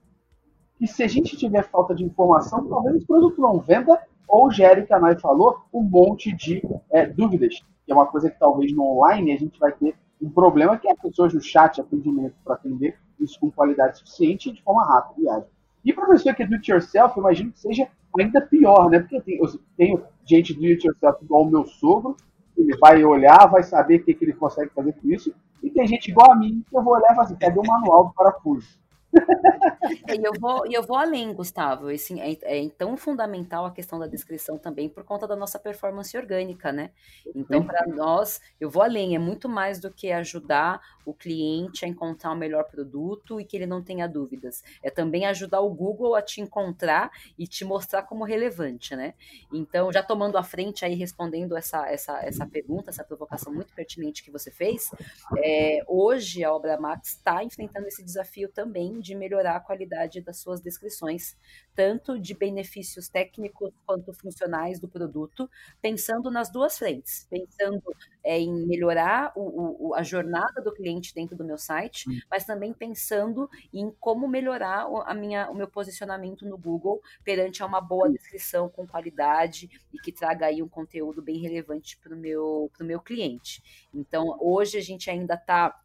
e 0.79 0.87
se 0.87 1.03
a 1.03 1.09
gente 1.09 1.35
tiver 1.35 1.63
falta 1.63 1.95
de 1.95 2.05
informação, 2.05 2.69
talvez 2.69 2.97
esse 2.97 3.07
produto 3.07 3.41
não 3.41 3.59
venda, 3.59 3.99
ou 4.29 4.51
gere, 4.51 4.85
que 4.85 4.93
a 4.93 5.01
Nai 5.01 5.19
falou, 5.19 5.61
um 5.73 5.83
monte 5.83 6.31
de 6.37 6.63
é, 6.91 7.07
dúvidas, 7.07 7.65
que 7.87 7.93
é 7.93 7.95
uma 7.95 8.07
coisa 8.07 8.31
que 8.31 8.39
talvez 8.39 8.71
no 8.75 8.85
online 8.85 9.33
a 9.33 9.39
gente 9.39 9.59
vai 9.59 9.73
ter 9.73 9.95
um 10.23 10.31
problema, 10.31 10.79
que 10.79 10.89
é 10.89 10.95
pessoas 10.95 11.35
no 11.35 11.41
chat, 11.41 11.81
atendimento 11.81 12.35
para 12.45 12.55
atender 12.55 12.97
isso 13.19 13.39
com 13.41 13.51
qualidade 13.51 13.99
suficiente 13.99 14.49
e 14.49 14.53
de 14.53 14.63
forma 14.63 14.85
rápida 14.85 15.21
e 15.21 15.29
ágil. 15.29 15.49
E 15.85 15.93
pessoa 15.93 16.35
que 16.35 16.43
é 16.43 16.47
do 16.47 16.55
it 16.55 16.71
yourself, 16.71 17.17
eu 17.17 17.23
imagino 17.23 17.51
que 17.51 17.59
seja 17.59 17.89
ainda 18.19 18.41
pior, 18.41 18.89
né? 18.89 19.01
Porque 19.01 19.21
tem, 19.21 19.39
eu 19.39 19.49
tenho 19.77 20.05
gente 20.25 20.55
do 20.55 20.65
it 20.65 20.87
yourself 20.87 21.25
igual 21.25 21.43
o 21.43 21.51
meu 21.51 21.65
sogro, 21.65 22.17
ele 22.57 22.77
vai 22.77 23.05
olhar, 23.05 23.47
vai 23.47 23.63
saber 23.63 23.97
o 23.97 24.05
que, 24.05 24.15
que 24.15 24.25
ele 24.25 24.35
consegue 24.35 24.71
fazer 24.71 24.93
com 24.93 25.09
isso, 25.09 25.35
e 25.63 25.71
tem 25.71 25.87
gente 25.87 26.11
igual 26.11 26.33
a 26.33 26.37
mim 26.37 26.65
que 26.69 26.77
eu 26.77 26.83
vou 26.83 26.95
olhar 26.95 27.13
e 27.13 27.15
falar 27.15 27.23
assim, 27.23 27.37
cadê 27.37 27.59
o 27.59 27.67
manual 27.67 28.09
do 28.09 28.15
parafuso? 28.15 28.79
E 29.13 30.27
eu 30.27 30.33
vou, 30.41 30.65
eu 30.71 30.83
vou 30.83 30.97
além, 30.97 31.33
Gustavo. 31.33 31.89
Assim, 31.89 32.21
é, 32.21 32.37
é 32.43 32.69
tão 32.71 32.97
fundamental 32.97 33.67
a 33.67 33.71
questão 33.71 33.99
da 33.99 34.07
descrição 34.07 34.59
também 34.59 34.89
por 34.89 35.05
conta 35.05 35.27
da 35.27 35.37
nossa 35.37 35.59
performance 35.59 36.17
orgânica, 36.17 36.73
né? 36.73 36.91
Então, 37.35 37.65
para 37.65 37.87
nós, 37.87 38.41
eu 38.61 38.71
vou 38.71 38.83
além, 38.83 39.15
é 39.15 39.19
muito 39.19 39.49
mais 39.49 39.79
do 39.79 39.91
que 39.91 40.11
ajudar 40.11 40.81
o 41.05 41.13
cliente 41.13 41.85
a 41.85 41.89
encontrar 41.89 42.33
o 42.33 42.37
melhor 42.37 42.65
produto 42.65 43.41
e 43.41 43.45
que 43.45 43.57
ele 43.57 43.67
não 43.67 43.83
tenha 43.83 44.07
dúvidas. 44.07 44.63
É 44.83 44.91
também 44.91 45.27
ajudar 45.27 45.61
o 45.61 45.71
Google 45.71 46.15
a 46.15 46.23
te 46.23 46.41
encontrar 46.41 47.11
e 47.39 47.47
te 47.47 47.65
mostrar 47.65 48.03
como 48.03 48.25
relevante, 48.25 48.95
né? 48.95 49.15
Então, 49.53 49.93
já 49.93 50.03
tomando 50.03 50.39
a 50.39 50.43
frente 50.43 50.85
aí, 50.85 50.95
respondendo 50.95 51.57
essa, 51.57 51.89
essa, 51.89 52.25
essa 52.25 52.47
pergunta, 52.47 52.91
essa 52.91 53.05
provocação 53.05 53.53
muito 53.53 53.75
pertinente 53.75 54.23
que 54.23 54.31
você 54.31 54.51
fez, 54.51 54.91
é, 55.39 55.83
hoje 55.87 56.45
a 56.45 56.53
Obra 56.53 56.79
Max 56.79 57.09
está 57.09 57.43
enfrentando 57.43 57.89
esse 57.89 58.03
desafio 58.03 58.49
também 58.49 59.02
de 59.03 59.15
melhorar 59.15 59.57
a 59.57 59.61
qualidade 59.61 60.21
das 60.21 60.39
suas 60.39 60.61
descrições, 60.61 61.37
tanto 61.75 62.19
de 62.19 62.35
benefícios 62.35 63.09
técnicos 63.09 63.73
quanto 63.85 64.13
funcionais 64.13 64.79
do 64.79 64.89
produto, 64.89 65.51
pensando 65.81 66.31
nas 66.31 66.51
duas 66.51 66.79
frentes, 66.79 67.27
pensando 67.29 67.83
é, 68.25 68.39
em 68.39 68.67
melhorar 68.67 69.33
o, 69.35 69.89
o, 69.89 69.95
a 69.95 70.03
jornada 70.03 70.63
do 70.63 70.73
cliente 70.73 71.15
dentro 71.15 71.37
do 71.37 71.45
meu 71.45 71.59
site, 71.59 72.09
hum. 72.09 72.21
mas 72.31 72.45
também 72.45 72.73
pensando 72.73 73.51
em 73.73 73.91
como 73.99 74.29
melhorar 74.29 74.87
a 75.05 75.15
minha, 75.15 75.51
o 75.51 75.55
meu 75.55 75.69
posicionamento 75.69 76.47
no 76.47 76.57
Google 76.57 77.03
perante 77.25 77.63
a 77.63 77.67
uma 77.67 77.81
boa 77.81 78.09
hum. 78.09 78.13
descrição 78.13 78.69
com 78.69 78.87
qualidade 78.87 79.69
e 79.93 79.99
que 79.99 80.13
traga 80.13 80.47
aí 80.47 80.63
um 80.63 80.69
conteúdo 80.69 81.21
bem 81.21 81.39
relevante 81.39 81.99
para 81.99 82.15
o 82.15 82.17
meu, 82.17 82.71
meu 82.81 83.01
cliente. 83.01 83.63
Então, 83.93 84.37
hoje 84.41 84.79
a 84.79 84.81
gente 84.81 85.11
ainda 85.11 85.35
está 85.35 85.82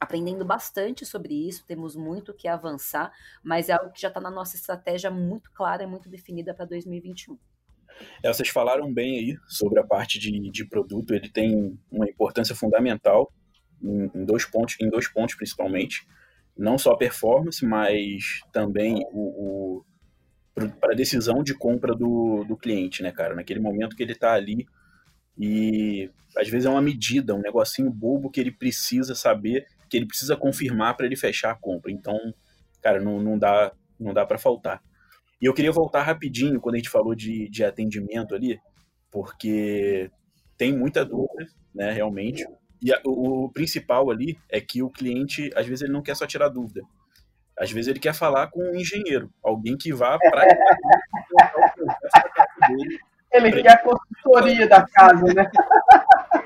aprendendo 0.00 0.44
bastante 0.44 1.04
sobre 1.04 1.34
isso, 1.34 1.66
temos 1.66 1.96
muito 1.96 2.32
que 2.32 2.46
avançar, 2.46 3.12
mas 3.42 3.68
é 3.68 3.72
algo 3.72 3.92
que 3.92 4.00
já 4.00 4.08
está 4.08 4.20
na 4.20 4.30
nossa 4.30 4.56
estratégia 4.56 5.10
muito 5.10 5.50
clara 5.52 5.82
e 5.82 5.86
muito 5.86 6.08
definida 6.08 6.54
para 6.54 6.64
2021. 6.64 7.38
É, 8.22 8.32
vocês 8.32 8.48
falaram 8.48 8.92
bem 8.92 9.18
aí 9.18 9.36
sobre 9.46 9.80
a 9.80 9.84
parte 9.84 10.18
de, 10.18 10.50
de 10.50 10.64
produto, 10.64 11.12
ele 11.12 11.28
tem 11.28 11.78
uma 11.90 12.08
importância 12.08 12.54
fundamental 12.54 13.32
em, 13.82 14.10
em, 14.14 14.24
dois 14.24 14.44
pontos, 14.44 14.76
em 14.80 14.88
dois 14.88 15.08
pontos 15.08 15.34
principalmente, 15.34 16.06
não 16.56 16.78
só 16.78 16.92
a 16.92 16.98
performance, 16.98 17.64
mas 17.64 18.40
também 18.52 19.04
o, 19.12 19.80
o 19.80 19.84
para 20.80 20.92
a 20.92 20.96
decisão 20.96 21.42
de 21.42 21.54
compra 21.54 21.94
do, 21.94 22.44
do 22.44 22.56
cliente, 22.56 23.00
né, 23.00 23.12
cara? 23.12 23.32
Naquele 23.32 23.60
momento 23.60 23.94
que 23.94 24.02
ele 24.02 24.12
está 24.12 24.32
ali 24.32 24.66
e 25.38 26.10
às 26.36 26.48
vezes 26.48 26.66
é 26.66 26.70
uma 26.70 26.82
medida, 26.82 27.34
um 27.34 27.40
negocinho 27.40 27.90
bobo 27.90 28.30
que 28.30 28.40
ele 28.40 28.50
precisa 28.50 29.14
saber, 29.14 29.66
que 29.88 29.96
ele 29.96 30.06
precisa 30.06 30.36
confirmar 30.36 30.96
para 30.96 31.06
ele 31.06 31.16
fechar 31.16 31.50
a 31.50 31.54
compra. 31.54 31.90
Então, 31.90 32.16
cara, 32.80 33.00
não, 33.00 33.20
não 33.20 33.38
dá, 33.38 33.72
não 33.98 34.12
dá 34.12 34.26
para 34.26 34.38
faltar. 34.38 34.82
E 35.40 35.46
eu 35.46 35.54
queria 35.54 35.72
voltar 35.72 36.02
rapidinho 36.02 36.60
quando 36.60 36.74
a 36.74 36.78
gente 36.78 36.90
falou 36.90 37.14
de, 37.14 37.48
de 37.48 37.64
atendimento 37.64 38.34
ali, 38.34 38.60
porque 39.10 40.10
tem 40.56 40.76
muita 40.76 41.04
dúvida, 41.04 41.46
né, 41.74 41.92
realmente. 41.92 42.44
E 42.82 42.92
a, 42.92 43.00
o, 43.04 43.44
o, 43.44 43.52
principal 43.52 44.10
ali 44.10 44.38
é 44.48 44.60
que 44.60 44.82
o 44.82 44.90
cliente, 44.90 45.50
às 45.54 45.66
vezes, 45.66 45.82
ele 45.82 45.92
não 45.92 46.02
quer 46.02 46.16
só 46.16 46.26
tirar 46.26 46.48
dúvida. 46.48 46.82
Às 47.58 47.72
vezes 47.72 47.88
ele 47.88 47.98
quer 47.98 48.14
falar 48.14 48.48
com 48.48 48.62
um 48.62 48.74
engenheiro, 48.74 49.32
alguém 49.42 49.76
que 49.76 49.92
vá 49.92 50.18
para 50.18 50.46
Ele 53.30 53.62
quer 53.62 53.72
a 53.72 53.78
consultoria 53.78 54.66
da 54.66 54.86
casa, 54.86 55.22
né? 55.34 55.50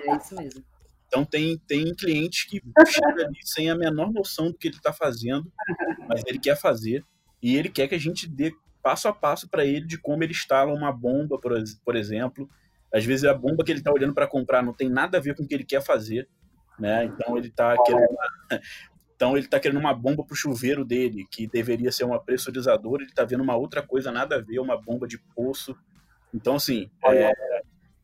É 0.04 0.16
isso 0.16 0.34
mesmo. 0.34 0.64
Então 1.12 1.26
tem, 1.26 1.58
tem 1.68 1.94
cliente 1.94 2.48
que 2.48 2.62
chega 2.88 3.26
ali 3.26 3.38
sem 3.42 3.68
a 3.68 3.76
menor 3.76 4.10
noção 4.10 4.50
do 4.50 4.56
que 4.56 4.68
ele 4.68 4.76
está 4.76 4.94
fazendo, 4.94 5.52
mas 6.08 6.22
ele 6.26 6.38
quer 6.38 6.56
fazer 6.56 7.04
e 7.42 7.54
ele 7.54 7.68
quer 7.68 7.86
que 7.86 7.94
a 7.94 8.00
gente 8.00 8.26
dê 8.26 8.54
passo 8.82 9.08
a 9.08 9.12
passo 9.12 9.46
para 9.46 9.62
ele 9.62 9.86
de 9.86 9.98
como 9.98 10.24
ele 10.24 10.32
instala 10.32 10.72
uma 10.72 10.90
bomba, 10.90 11.38
por, 11.38 11.52
por 11.84 11.96
exemplo. 11.96 12.48
Às 12.92 13.04
vezes 13.04 13.26
a 13.26 13.34
bomba 13.34 13.62
que 13.62 13.70
ele 13.70 13.80
está 13.80 13.92
olhando 13.92 14.14
para 14.14 14.26
comprar 14.26 14.62
não 14.62 14.72
tem 14.72 14.88
nada 14.88 15.18
a 15.18 15.20
ver 15.20 15.36
com 15.36 15.42
o 15.42 15.46
que 15.46 15.54
ele 15.54 15.64
quer 15.64 15.82
fazer, 15.82 16.26
né? 16.78 17.04
Então 17.04 17.36
ele 17.36 17.48
está 17.48 17.76
querendo 17.84 18.08
uma, 18.08 18.28
então 19.14 19.36
ele 19.36 19.44
está 19.44 19.60
querendo 19.60 19.80
uma 19.80 19.92
bomba 19.92 20.24
para 20.24 20.32
o 20.32 20.36
chuveiro 20.36 20.82
dele, 20.82 21.26
que 21.30 21.46
deveria 21.46 21.92
ser 21.92 22.04
uma 22.04 22.18
pressurizadora, 22.18 23.02
ele 23.02 23.10
está 23.10 23.24
vendo 23.24 23.42
uma 23.42 23.54
outra 23.54 23.82
coisa 23.82 24.10
nada 24.10 24.36
a 24.36 24.40
ver, 24.40 24.60
uma 24.60 24.80
bomba 24.80 25.06
de 25.06 25.18
poço. 25.18 25.76
Então, 26.32 26.54
assim, 26.54 26.90
é, 27.04 27.30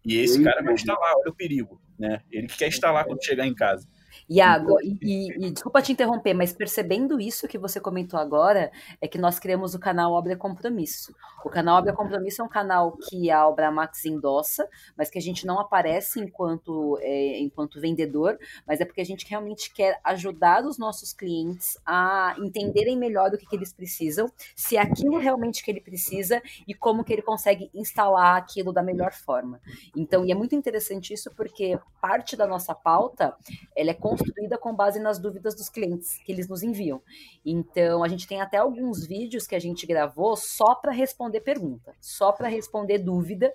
e 0.04 0.16
esse 0.18 0.42
cara 0.44 0.62
vai 0.62 0.74
instalar, 0.74 1.14
olha 1.16 1.30
o 1.30 1.34
perigo, 1.34 1.80
né? 1.98 2.22
Ele 2.30 2.46
que 2.46 2.56
quer 2.58 2.68
instalar 2.68 3.04
quando 3.04 3.24
chegar 3.24 3.46
em 3.46 3.54
casa. 3.54 3.86
Iago, 4.28 4.78
e, 4.82 4.98
e, 5.00 5.46
e, 5.46 5.50
desculpa 5.50 5.80
te 5.80 5.92
interromper, 5.92 6.34
mas 6.34 6.52
percebendo 6.52 7.18
isso 7.18 7.48
que 7.48 7.56
você 7.56 7.80
comentou 7.80 8.20
agora, 8.20 8.70
é 9.00 9.08
que 9.08 9.16
nós 9.16 9.38
criamos 9.38 9.74
o 9.74 9.78
canal 9.78 10.12
Obra 10.12 10.36
Compromisso. 10.36 11.14
O 11.44 11.48
canal 11.48 11.78
Obra 11.78 11.94
Compromisso 11.94 12.42
é 12.42 12.44
um 12.44 12.48
canal 12.48 12.96
que 13.08 13.30
a 13.30 13.48
Obra 13.48 13.70
Max 13.70 14.04
endossa, 14.04 14.68
mas 14.96 15.08
que 15.08 15.18
a 15.18 15.22
gente 15.22 15.46
não 15.46 15.58
aparece 15.58 16.20
enquanto, 16.20 16.98
é, 17.00 17.38
enquanto 17.38 17.80
vendedor, 17.80 18.38
mas 18.66 18.80
é 18.80 18.84
porque 18.84 19.00
a 19.00 19.04
gente 19.04 19.26
realmente 19.26 19.72
quer 19.72 19.98
ajudar 20.04 20.64
os 20.64 20.76
nossos 20.76 21.12
clientes 21.12 21.78
a 21.86 22.34
entenderem 22.38 22.98
melhor 22.98 23.30
o 23.32 23.38
que, 23.38 23.46
que 23.46 23.56
eles 23.56 23.72
precisam, 23.72 24.30
se 24.54 24.76
é 24.76 24.80
aquilo 24.80 25.16
realmente 25.18 25.64
que 25.64 25.70
ele 25.70 25.80
precisa 25.80 26.42
e 26.66 26.74
como 26.74 27.02
que 27.02 27.12
ele 27.12 27.22
consegue 27.22 27.70
instalar 27.74 28.36
aquilo 28.36 28.72
da 28.72 28.82
melhor 28.82 29.12
forma. 29.12 29.58
Então, 29.96 30.24
e 30.24 30.32
é 30.32 30.34
muito 30.34 30.54
interessante 30.54 31.14
isso 31.14 31.30
porque 31.34 31.78
parte 32.00 32.36
da 32.36 32.46
nossa 32.46 32.74
pauta, 32.74 33.34
ela 33.74 33.90
é 33.90 33.94
construída 34.18 34.58
com 34.58 34.74
base 34.74 34.98
nas 34.98 35.18
dúvidas 35.18 35.54
dos 35.54 35.68
clientes 35.68 36.18
que 36.24 36.32
eles 36.32 36.48
nos 36.48 36.62
enviam. 36.62 37.00
Então, 37.44 38.02
a 38.02 38.08
gente 38.08 38.26
tem 38.26 38.40
até 38.40 38.56
alguns 38.56 39.06
vídeos 39.06 39.46
que 39.46 39.54
a 39.54 39.58
gente 39.58 39.86
gravou 39.86 40.36
só 40.36 40.74
para 40.74 40.92
responder 40.92 41.40
pergunta, 41.40 41.94
só 42.00 42.32
para 42.32 42.48
responder 42.48 42.98
dúvida, 42.98 43.52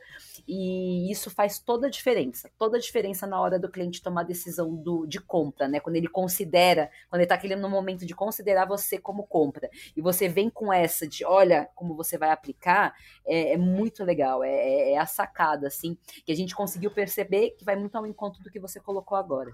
e 0.48 1.12
isso 1.12 1.30
faz 1.30 1.60
toda 1.60 1.88
a 1.88 1.90
diferença, 1.90 2.50
toda 2.58 2.78
a 2.78 2.80
diferença 2.80 3.28
na 3.28 3.40
hora 3.40 3.60
do 3.60 3.70
cliente 3.70 4.02
tomar 4.02 4.22
a 4.22 4.26
decisão 4.26 4.74
do, 4.74 5.06
de 5.06 5.20
compra, 5.20 5.68
né? 5.68 5.80
Quando 5.80 5.96
ele 5.96 6.08
considera, 6.08 6.90
quando 7.10 7.20
ele 7.20 7.26
está 7.26 7.38
querendo 7.38 7.62
no 7.62 7.70
momento 7.70 8.06
de 8.06 8.16
considerar 8.16 8.66
você 8.66 8.98
como 8.98 9.24
compra, 9.24 9.70
e 9.96 10.02
você 10.02 10.28
vem 10.28 10.50
com 10.50 10.72
essa 10.72 11.08
de, 11.08 11.26
olha 11.26 11.70
como 11.76 11.96
você 11.96 12.18
vai 12.18 12.32
aplicar, 12.32 12.94
é, 13.26 13.54
é 13.54 13.58
muito 13.58 14.04
legal, 14.04 14.44
é, 14.44 14.50
é, 14.50 14.94
é 14.94 14.98
a 14.98 15.06
sacada, 15.06 15.68
assim, 15.68 15.98
que 16.26 16.32
a 16.32 16.36
gente 16.36 16.56
conseguiu 16.56 16.92
perceber 16.92 17.52
que 17.52 17.66
vai 17.66 17.76
muito 17.76 17.96
ao 17.96 18.08
encontro 18.08 18.42
do 18.44 18.50
que 18.50 18.60
você 18.60 18.80
colocou 18.80 19.18
agora. 19.18 19.52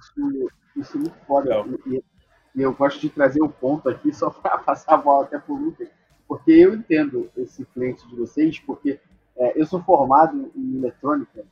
Isso 0.75 0.98
muito 0.99 1.17
foda. 1.25 1.65
E, 1.85 2.03
e, 2.55 2.61
eu 2.61 2.73
gosto 2.73 2.99
de 2.99 3.09
trazer 3.09 3.41
um 3.41 3.49
ponto 3.49 3.89
aqui, 3.89 4.13
só 4.13 4.29
para 4.31 4.57
passar 4.57 4.95
a 4.95 4.97
bola 4.97 5.25
até 5.25 5.39
para 5.39 5.53
o 5.53 5.57
Lucas, 5.57 5.89
porque 6.27 6.51
eu 6.51 6.73
entendo 6.73 7.29
esse 7.35 7.65
cliente 7.65 8.07
de 8.07 8.15
vocês, 8.15 8.59
porque 8.59 8.99
é, 9.37 9.59
eu 9.59 9.65
sou 9.65 9.81
formado 9.81 10.51
em 10.55 10.77
eletrônica 10.77 11.45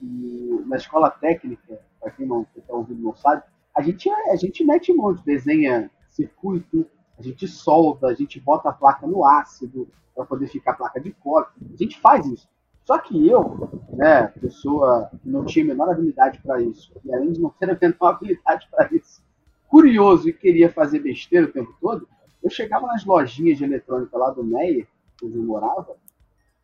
e 0.00 0.62
na 0.66 0.76
escola 0.76 1.10
técnica, 1.10 1.80
para 2.00 2.10
quem 2.10 2.26
não 2.26 2.46
está 2.56 2.72
ouvindo 2.74 3.02
não 3.02 3.14
sabe, 3.14 3.42
a 3.74 3.80
gente, 3.80 4.10
a 4.10 4.36
gente 4.36 4.64
mete 4.64 4.92
mão 4.92 5.14
de 5.14 5.24
desenha 5.24 5.90
circuito, 6.08 6.86
a 7.18 7.22
gente 7.22 7.46
solda, 7.48 8.08
a 8.08 8.14
gente 8.14 8.38
bota 8.40 8.68
a 8.68 8.72
placa 8.72 9.06
no 9.06 9.24
ácido 9.24 9.88
para 10.14 10.24
poder 10.24 10.48
ficar 10.48 10.74
placa 10.74 11.00
de 11.00 11.12
cobre. 11.12 11.50
A 11.72 11.76
gente 11.76 11.98
faz 11.98 12.26
isso. 12.26 12.48
Só 12.84 12.98
que 12.98 13.28
eu, 13.28 13.70
né, 13.92 14.26
pessoa 14.40 15.08
que 15.22 15.28
não 15.28 15.44
tinha 15.44 15.64
a 15.64 15.68
menor 15.68 15.90
habilidade 15.90 16.40
para 16.40 16.60
isso, 16.60 16.92
e 17.04 17.14
além 17.14 17.32
de 17.32 17.40
não 17.40 17.50
ter 17.50 17.70
a 17.70 17.78
menor 17.80 18.08
habilidade 18.08 18.68
para 18.70 18.88
isso, 18.92 19.22
curioso 19.68 20.28
e 20.28 20.32
queria 20.32 20.70
fazer 20.70 20.98
besteira 20.98 21.46
o 21.46 21.52
tempo 21.52 21.74
todo, 21.80 22.08
eu 22.42 22.50
chegava 22.50 22.86
nas 22.88 23.04
lojinhas 23.04 23.58
de 23.58 23.64
eletrônica 23.64 24.18
lá 24.18 24.30
do 24.30 24.42
Meyer, 24.42 24.86
onde 25.22 25.36
eu 25.36 25.42
morava, 25.42 25.96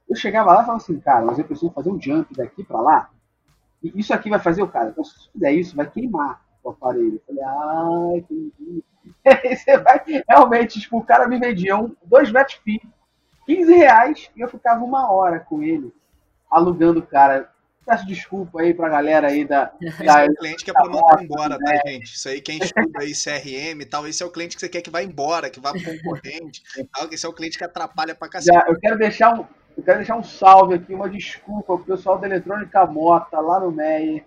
eu 0.08 0.16
chegava 0.16 0.52
lá 0.52 0.62
e 0.62 0.66
falava 0.66 0.82
assim, 0.82 0.98
cara, 0.98 1.24
mas 1.24 1.38
eu 1.38 1.44
preciso 1.44 1.70
fazer 1.70 1.90
um 1.90 2.00
jump 2.00 2.34
daqui 2.34 2.64
para 2.64 2.80
lá, 2.80 3.10
e 3.82 3.92
isso 3.94 4.12
aqui 4.12 4.28
vai 4.28 4.40
fazer 4.40 4.62
o 4.62 4.68
cara, 4.68 4.90
então 4.90 5.04
se 5.04 5.30
fizer 5.30 5.52
isso, 5.52 5.76
vai 5.76 5.88
queimar 5.88 6.42
o 6.64 6.70
aparelho. 6.70 7.14
Eu 7.14 7.22
falei, 7.26 7.44
ah, 7.44 8.10
entendi. 8.16 8.84
Você 9.56 9.78
vai, 9.78 10.02
realmente, 10.28 10.80
tipo, 10.80 10.98
o 10.98 11.04
cara 11.04 11.28
me 11.28 11.38
vendia 11.38 11.76
um, 11.76 11.94
dois 12.04 12.32
metros 12.32 12.60
fio, 12.64 12.80
15 13.46 13.72
reais, 13.72 14.30
e 14.36 14.40
eu 14.40 14.48
ficava 14.48 14.84
uma 14.84 15.10
hora 15.12 15.38
com 15.38 15.62
ele 15.62 15.92
alugando 16.50 17.00
o 17.00 17.06
cara. 17.06 17.50
Peço 17.86 18.06
desculpa 18.06 18.60
aí 18.60 18.74
pra 18.74 18.88
galera 18.88 19.28
aí 19.28 19.46
da. 19.46 19.72
Esse 19.80 20.04
da, 20.04 20.24
é 20.24 20.26
o 20.26 20.34
cliente 20.34 20.62
que 20.62 20.70
é 20.70 20.74
pra 20.74 20.84
mandar 20.84 21.22
embora, 21.22 21.58
tá, 21.58 21.72
né? 21.72 21.80
gente? 21.86 22.14
Isso 22.14 22.28
aí, 22.28 22.40
quem 22.40 22.58
estuda 22.58 23.00
aí 23.00 23.12
CRM 23.12 23.80
e 23.80 23.86
tal, 23.86 24.06
esse 24.06 24.22
é 24.22 24.26
o 24.26 24.30
cliente 24.30 24.56
que 24.56 24.60
você 24.60 24.68
quer 24.68 24.82
que 24.82 24.90
vá 24.90 25.02
embora, 25.02 25.48
que 25.48 25.58
vá 25.58 25.72
pro 25.72 25.82
concorrente 25.82 26.62
tal, 26.92 27.08
esse 27.10 27.24
é 27.24 27.28
o 27.28 27.32
cliente 27.32 27.56
que 27.56 27.64
atrapalha 27.64 28.14
pra 28.14 28.28
cacete. 28.28 28.68
Eu 28.68 28.78
quero 28.78 28.98
deixar 28.98 29.32
um. 29.32 29.46
Eu 29.74 29.82
quero 29.82 29.98
deixar 29.98 30.16
um 30.16 30.24
salve 30.24 30.74
aqui, 30.74 30.92
uma 30.92 31.08
desculpa 31.08 31.76
pro 31.76 31.96
pessoal 31.96 32.18
da 32.18 32.26
Eletrônica 32.26 32.84
Mota, 32.86 33.40
lá 33.40 33.60
no 33.60 33.70
MEI. 33.70 34.24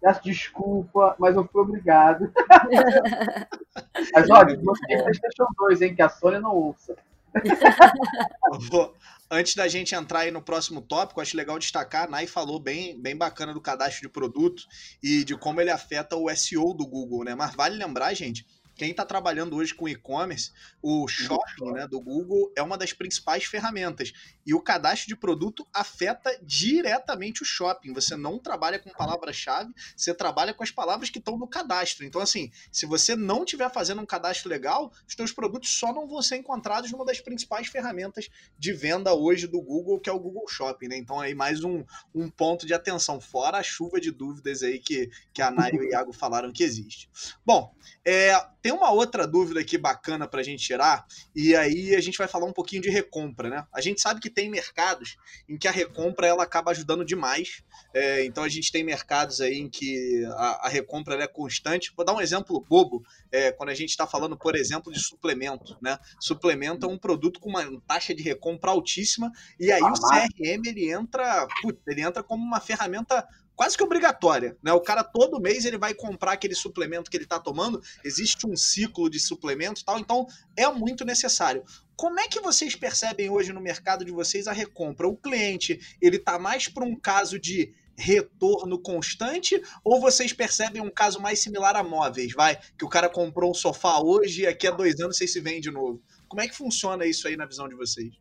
Peço 0.00 0.22
desculpa, 0.22 1.16
mas 1.18 1.34
eu 1.34 1.44
fui 1.44 1.62
obrigado. 1.62 2.30
mas 4.12 4.30
olha, 4.30 4.56
vocês 4.60 5.18
deixam 5.20 5.46
dois, 5.56 5.80
hein, 5.80 5.94
que 5.94 6.02
a 6.02 6.08
Sônia 6.08 6.40
não 6.40 6.54
ouça. 6.54 6.94
Antes 9.30 9.54
da 9.54 9.68
gente 9.68 9.94
entrar 9.94 10.20
aí 10.20 10.30
no 10.30 10.40
próximo 10.40 10.80
tópico, 10.80 11.20
acho 11.20 11.36
legal 11.36 11.58
destacar, 11.58 12.04
a 12.04 12.10
Nai 12.10 12.26
falou 12.26 12.58
bem, 12.58 12.98
bem 12.98 13.14
bacana 13.14 13.52
do 13.52 13.60
cadastro 13.60 14.00
de 14.00 14.08
produto 14.08 14.62
e 15.02 15.22
de 15.22 15.36
como 15.36 15.60
ele 15.60 15.70
afeta 15.70 16.16
o 16.16 16.34
SEO 16.34 16.72
do 16.72 16.86
Google, 16.86 17.24
né? 17.24 17.34
Mas 17.34 17.54
vale 17.54 17.76
lembrar, 17.76 18.14
gente, 18.14 18.46
quem 18.78 18.92
está 18.92 19.04
trabalhando 19.04 19.56
hoje 19.56 19.74
com 19.74 19.88
e-commerce, 19.88 20.52
o 20.80 21.08
shopping 21.08 21.72
né, 21.72 21.88
do 21.88 22.00
Google 22.00 22.52
é 22.56 22.62
uma 22.62 22.78
das 22.78 22.92
principais 22.92 23.44
ferramentas. 23.44 24.12
E 24.46 24.54
o 24.54 24.60
cadastro 24.60 25.08
de 25.08 25.16
produto 25.16 25.66
afeta 25.74 26.38
diretamente 26.42 27.42
o 27.42 27.44
shopping. 27.44 27.92
Você 27.92 28.16
não 28.16 28.38
trabalha 28.38 28.78
com 28.78 28.88
palavra-chave, 28.90 29.74
você 29.96 30.14
trabalha 30.14 30.54
com 30.54 30.62
as 30.62 30.70
palavras 30.70 31.10
que 31.10 31.18
estão 31.18 31.36
no 31.36 31.48
cadastro. 31.48 32.06
Então, 32.06 32.20
assim, 32.20 32.52
se 32.70 32.86
você 32.86 33.16
não 33.16 33.42
estiver 33.42 33.68
fazendo 33.70 34.00
um 34.00 34.06
cadastro 34.06 34.48
legal, 34.48 34.92
os 35.06 35.14
seus 35.14 35.32
produtos 35.32 35.70
só 35.70 35.92
não 35.92 36.06
vão 36.06 36.22
ser 36.22 36.36
encontrados 36.36 36.92
numa 36.92 37.04
das 37.04 37.20
principais 37.20 37.66
ferramentas 37.66 38.28
de 38.56 38.72
venda 38.72 39.12
hoje 39.12 39.48
do 39.48 39.60
Google, 39.60 39.98
que 39.98 40.08
é 40.08 40.12
o 40.12 40.20
Google 40.20 40.46
Shopping. 40.46 40.86
Né? 40.86 40.96
Então, 40.98 41.18
aí 41.18 41.34
mais 41.34 41.64
um, 41.64 41.84
um 42.14 42.30
ponto 42.30 42.64
de 42.64 42.72
atenção, 42.72 43.20
fora 43.20 43.58
a 43.58 43.62
chuva 43.62 44.00
de 44.00 44.12
dúvidas 44.12 44.62
aí 44.62 44.78
que, 44.78 45.10
que 45.34 45.42
a 45.42 45.50
Nai 45.50 45.72
e 45.72 45.78
o 45.78 45.84
Iago 45.90 46.12
falaram 46.12 46.52
que 46.52 46.62
existe. 46.62 47.10
Bom, 47.44 47.74
é, 48.04 48.32
tem 48.68 48.76
uma 48.76 48.90
outra 48.90 49.26
dúvida 49.26 49.60
aqui 49.60 49.78
bacana 49.78 50.28
para 50.28 50.40
a 50.40 50.42
gente 50.42 50.62
tirar, 50.62 51.06
e 51.34 51.56
aí 51.56 51.94
a 51.94 52.02
gente 52.02 52.18
vai 52.18 52.28
falar 52.28 52.44
um 52.44 52.52
pouquinho 52.52 52.82
de 52.82 52.90
recompra, 52.90 53.48
né? 53.48 53.64
A 53.74 53.80
gente 53.80 53.98
sabe 53.98 54.20
que 54.20 54.28
tem 54.28 54.50
mercados 54.50 55.16
em 55.48 55.56
que 55.56 55.66
a 55.66 55.70
recompra 55.70 56.26
ela 56.26 56.42
acaba 56.42 56.70
ajudando 56.70 57.02
demais. 57.02 57.62
É, 57.94 58.26
então 58.26 58.44
a 58.44 58.48
gente 58.48 58.70
tem 58.70 58.84
mercados 58.84 59.40
aí 59.40 59.58
em 59.58 59.70
que 59.70 60.22
a, 60.36 60.66
a 60.66 60.68
recompra 60.68 61.14
é 61.14 61.26
constante. 61.26 61.94
Vou 61.96 62.04
dar 62.04 62.12
um 62.12 62.20
exemplo 62.20 62.62
bobo, 62.68 63.02
é, 63.32 63.50
quando 63.52 63.70
a 63.70 63.74
gente 63.74 63.88
está 63.88 64.06
falando, 64.06 64.36
por 64.36 64.54
exemplo, 64.54 64.92
de 64.92 65.00
suplemento, 65.00 65.74
né? 65.80 65.98
Suplemento 66.20 66.84
é 66.84 66.90
um 66.90 66.98
produto 66.98 67.40
com 67.40 67.48
uma 67.48 67.64
taxa 67.86 68.14
de 68.14 68.22
recompra 68.22 68.70
altíssima, 68.70 69.32
e 69.58 69.72
aí 69.72 69.80
o 69.80 69.94
CRM 69.94 70.62
ele 70.66 70.92
entra, 70.92 71.48
putz, 71.62 71.80
ele 71.86 72.02
entra 72.02 72.22
como 72.22 72.44
uma 72.44 72.60
ferramenta 72.60 73.26
quase 73.58 73.76
que 73.76 73.82
obrigatória, 73.82 74.56
né? 74.62 74.72
O 74.72 74.80
cara 74.80 75.02
todo 75.02 75.40
mês 75.40 75.64
ele 75.64 75.76
vai 75.76 75.92
comprar 75.92 76.30
aquele 76.30 76.54
suplemento 76.54 77.10
que 77.10 77.16
ele 77.16 77.24
está 77.24 77.40
tomando, 77.40 77.82
existe 78.04 78.46
um 78.46 78.56
ciclo 78.56 79.10
de 79.10 79.18
suplementos 79.18 79.82
tal, 79.82 79.98
então 79.98 80.28
é 80.56 80.70
muito 80.70 81.04
necessário. 81.04 81.64
Como 81.96 82.20
é 82.20 82.28
que 82.28 82.38
vocês 82.38 82.76
percebem 82.76 83.28
hoje 83.28 83.52
no 83.52 83.60
mercado 83.60 84.04
de 84.04 84.12
vocês 84.12 84.46
a 84.46 84.52
recompra? 84.52 85.08
O 85.08 85.16
cliente, 85.16 85.80
ele 86.00 86.20
tá 86.20 86.38
mais 86.38 86.68
para 86.68 86.84
um 86.84 86.94
caso 86.94 87.36
de 87.36 87.74
retorno 87.96 88.80
constante 88.80 89.60
ou 89.82 90.00
vocês 90.00 90.32
percebem 90.32 90.80
um 90.80 90.90
caso 90.90 91.20
mais 91.20 91.40
similar 91.40 91.74
a 91.74 91.82
móveis, 91.82 92.32
vai? 92.32 92.56
Que 92.78 92.84
o 92.84 92.88
cara 92.88 93.08
comprou 93.08 93.50
um 93.50 93.54
sofá 93.54 93.98
hoje 94.00 94.42
e 94.42 94.46
aqui 94.46 94.68
a 94.68 94.70
dois 94.70 95.00
anos 95.00 95.16
vocês 95.16 95.32
se 95.32 95.40
vende 95.40 95.62
de 95.62 95.72
novo. 95.72 96.00
Como 96.28 96.40
é 96.40 96.46
que 96.46 96.54
funciona 96.54 97.04
isso 97.04 97.26
aí 97.26 97.36
na 97.36 97.44
visão 97.44 97.68
de 97.68 97.74
vocês? 97.74 98.14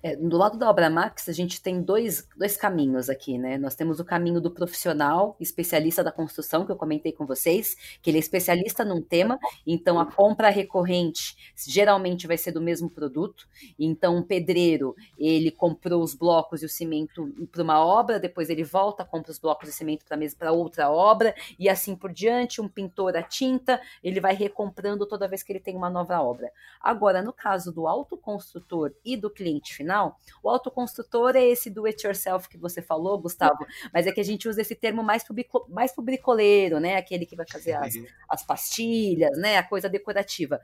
É, 0.00 0.14
do 0.14 0.36
lado 0.36 0.56
da 0.56 0.70
obra 0.70 0.88
Max, 0.88 1.28
a 1.28 1.32
gente 1.32 1.60
tem 1.60 1.82
dois, 1.82 2.28
dois 2.36 2.56
caminhos 2.56 3.10
aqui, 3.10 3.36
né? 3.36 3.58
Nós 3.58 3.74
temos 3.74 3.98
o 3.98 4.04
caminho 4.04 4.40
do 4.40 4.50
profissional, 4.50 5.36
especialista 5.40 6.04
da 6.04 6.12
construção, 6.12 6.64
que 6.64 6.70
eu 6.70 6.76
comentei 6.76 7.10
com 7.12 7.26
vocês, 7.26 7.76
que 8.00 8.08
ele 8.08 8.18
é 8.18 8.20
especialista 8.20 8.84
num 8.84 9.02
tema, 9.02 9.38
então 9.66 9.98
a 9.98 10.06
compra 10.06 10.50
recorrente 10.50 11.36
geralmente 11.66 12.28
vai 12.28 12.38
ser 12.38 12.52
do 12.52 12.60
mesmo 12.60 12.88
produto. 12.88 13.48
Então, 13.76 14.16
um 14.18 14.22
pedreiro, 14.22 14.94
ele 15.18 15.50
comprou 15.50 16.00
os 16.00 16.14
blocos 16.14 16.62
e 16.62 16.66
o 16.66 16.68
cimento 16.68 17.28
para 17.50 17.62
uma 17.62 17.84
obra, 17.84 18.20
depois 18.20 18.48
ele 18.50 18.62
volta, 18.62 19.04
compra 19.04 19.32
os 19.32 19.38
blocos 19.38 19.68
e 19.68 19.72
cimento 19.72 20.04
para 20.38 20.52
outra 20.52 20.90
obra, 20.90 21.34
e 21.58 21.68
assim 21.68 21.96
por 21.96 22.12
diante. 22.12 22.60
Um 22.60 22.68
pintor 22.68 23.16
a 23.16 23.22
tinta, 23.22 23.80
ele 24.02 24.20
vai 24.20 24.34
recomprando 24.34 25.06
toda 25.06 25.26
vez 25.26 25.42
que 25.42 25.52
ele 25.52 25.60
tem 25.60 25.74
uma 25.74 25.90
nova 25.90 26.20
obra. 26.20 26.52
Agora, 26.80 27.20
no 27.20 27.32
caso 27.32 27.72
do 27.72 27.88
autoconstrutor 27.88 28.92
e 29.04 29.16
do 29.16 29.28
cliente 29.28 29.74
final, 29.74 29.88
final. 29.98 30.16
O 30.42 30.48
autoconstrutor 30.48 31.36
é 31.36 31.44
esse 31.44 31.68
do 31.68 31.86
it 31.86 32.06
yourself 32.06 32.48
que 32.48 32.56
você 32.56 32.80
falou, 32.80 33.18
Gustavo, 33.18 33.66
mas 33.92 34.06
é 34.06 34.12
que 34.12 34.20
a 34.20 34.24
gente 34.24 34.48
usa 34.48 34.60
esse 34.60 34.74
termo 34.74 35.02
mais 35.02 35.24
pro, 35.24 35.34
mais 35.68 35.92
pro 35.92 36.02
bricoleiro, 36.02 36.78
né? 36.78 36.96
Aquele 36.96 37.26
que 37.26 37.36
vai 37.36 37.46
fazer 37.50 37.72
as, 37.72 37.94
uhum. 37.94 38.06
as 38.28 38.44
pastilhas, 38.44 39.36
né? 39.38 39.58
A 39.58 39.62
coisa 39.62 39.88
decorativa. 39.88 40.60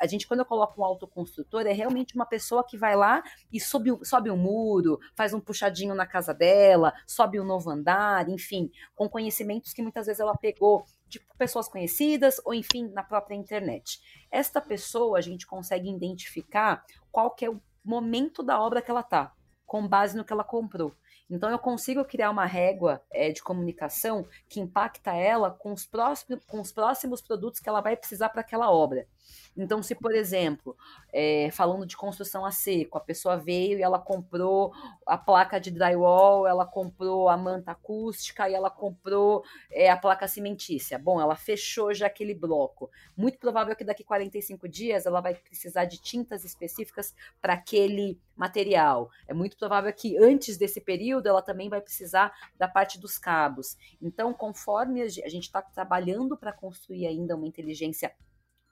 A 0.00 0.06
gente, 0.06 0.26
quando 0.26 0.40
eu 0.40 0.46
coloco 0.46 0.80
um 0.80 0.84
autoconstrutor, 0.84 1.66
é 1.66 1.72
realmente 1.72 2.14
uma 2.14 2.26
pessoa 2.26 2.64
que 2.64 2.76
vai 2.76 2.96
lá 2.96 3.22
e 3.52 3.60
sobe, 3.60 3.90
sobe 4.02 4.30
um 4.30 4.36
muro, 4.36 4.98
faz 5.14 5.34
um 5.34 5.40
puxadinho 5.40 5.94
na 5.94 6.06
casa 6.06 6.32
dela, 6.32 6.92
sobe 7.06 7.38
um 7.38 7.44
novo 7.44 7.70
andar, 7.70 8.28
enfim, 8.28 8.70
com 8.94 9.08
conhecimentos 9.08 9.72
que 9.72 9.82
muitas 9.82 10.06
vezes 10.06 10.20
ela 10.20 10.36
pegou 10.36 10.84
de 11.08 11.20
pessoas 11.38 11.68
conhecidas 11.68 12.40
ou 12.44 12.52
enfim 12.52 12.88
na 12.88 13.02
própria 13.02 13.34
internet. 13.34 13.98
Esta 14.30 14.60
pessoa 14.60 15.18
a 15.18 15.22
gente 15.22 15.46
consegue 15.46 15.88
identificar 15.90 16.84
qual 17.10 17.30
que 17.30 17.44
é 17.44 17.50
o 17.50 17.60
momento 17.88 18.42
da 18.42 18.60
obra 18.60 18.82
que 18.82 18.90
ela 18.90 19.02
tá, 19.02 19.32
com 19.64 19.88
base 19.88 20.14
no 20.16 20.24
que 20.24 20.32
ela 20.32 20.44
comprou. 20.44 20.94
Então 21.30 21.50
eu 21.50 21.58
consigo 21.58 22.04
criar 22.04 22.30
uma 22.30 22.44
régua 22.44 23.02
é, 23.10 23.30
de 23.30 23.42
comunicação 23.42 24.26
que 24.48 24.60
impacta 24.60 25.12
ela 25.12 25.50
com 25.50 25.72
os, 25.72 25.86
próximos, 25.86 26.44
com 26.46 26.60
os 26.60 26.70
próximos 26.70 27.20
produtos 27.20 27.60
que 27.60 27.68
ela 27.68 27.80
vai 27.80 27.96
precisar 27.96 28.28
para 28.28 28.42
aquela 28.42 28.70
obra. 28.70 29.06
Então, 29.56 29.82
se, 29.82 29.94
por 29.94 30.14
exemplo, 30.14 30.76
é, 31.12 31.50
falando 31.50 31.84
de 31.84 31.96
construção 31.96 32.44
a 32.44 32.52
seco, 32.52 32.96
a 32.96 33.00
pessoa 33.00 33.36
veio 33.36 33.78
e 33.78 33.82
ela 33.82 33.98
comprou 33.98 34.72
a 35.04 35.18
placa 35.18 35.58
de 35.58 35.70
drywall, 35.70 36.46
ela 36.46 36.64
comprou 36.64 37.28
a 37.28 37.36
manta 37.36 37.72
acústica 37.72 38.48
e 38.48 38.54
ela 38.54 38.70
comprou 38.70 39.42
é, 39.70 39.90
a 39.90 39.96
placa 39.96 40.28
cimentícia. 40.28 40.98
Bom, 40.98 41.20
ela 41.20 41.34
fechou 41.34 41.92
já 41.92 42.06
aquele 42.06 42.34
bloco. 42.34 42.90
Muito 43.16 43.38
provável 43.38 43.74
que 43.74 43.84
daqui 43.84 44.04
45 44.04 44.68
dias 44.68 45.06
ela 45.06 45.20
vai 45.20 45.34
precisar 45.34 45.86
de 45.86 46.00
tintas 46.00 46.44
específicas 46.44 47.14
para 47.40 47.54
aquele 47.54 48.20
material. 48.36 49.10
É 49.26 49.34
muito 49.34 49.56
provável 49.56 49.92
que 49.92 50.16
antes 50.16 50.56
desse 50.56 50.80
período 50.80 51.26
ela 51.26 51.42
também 51.42 51.68
vai 51.68 51.80
precisar 51.80 52.32
da 52.56 52.68
parte 52.68 53.00
dos 53.00 53.18
cabos. 53.18 53.76
Então, 54.00 54.32
conforme 54.32 55.02
a 55.02 55.08
gente 55.08 55.44
está 55.44 55.60
trabalhando 55.60 56.36
para 56.36 56.52
construir 56.52 57.06
ainda 57.06 57.34
uma 57.34 57.46
inteligência 57.46 58.14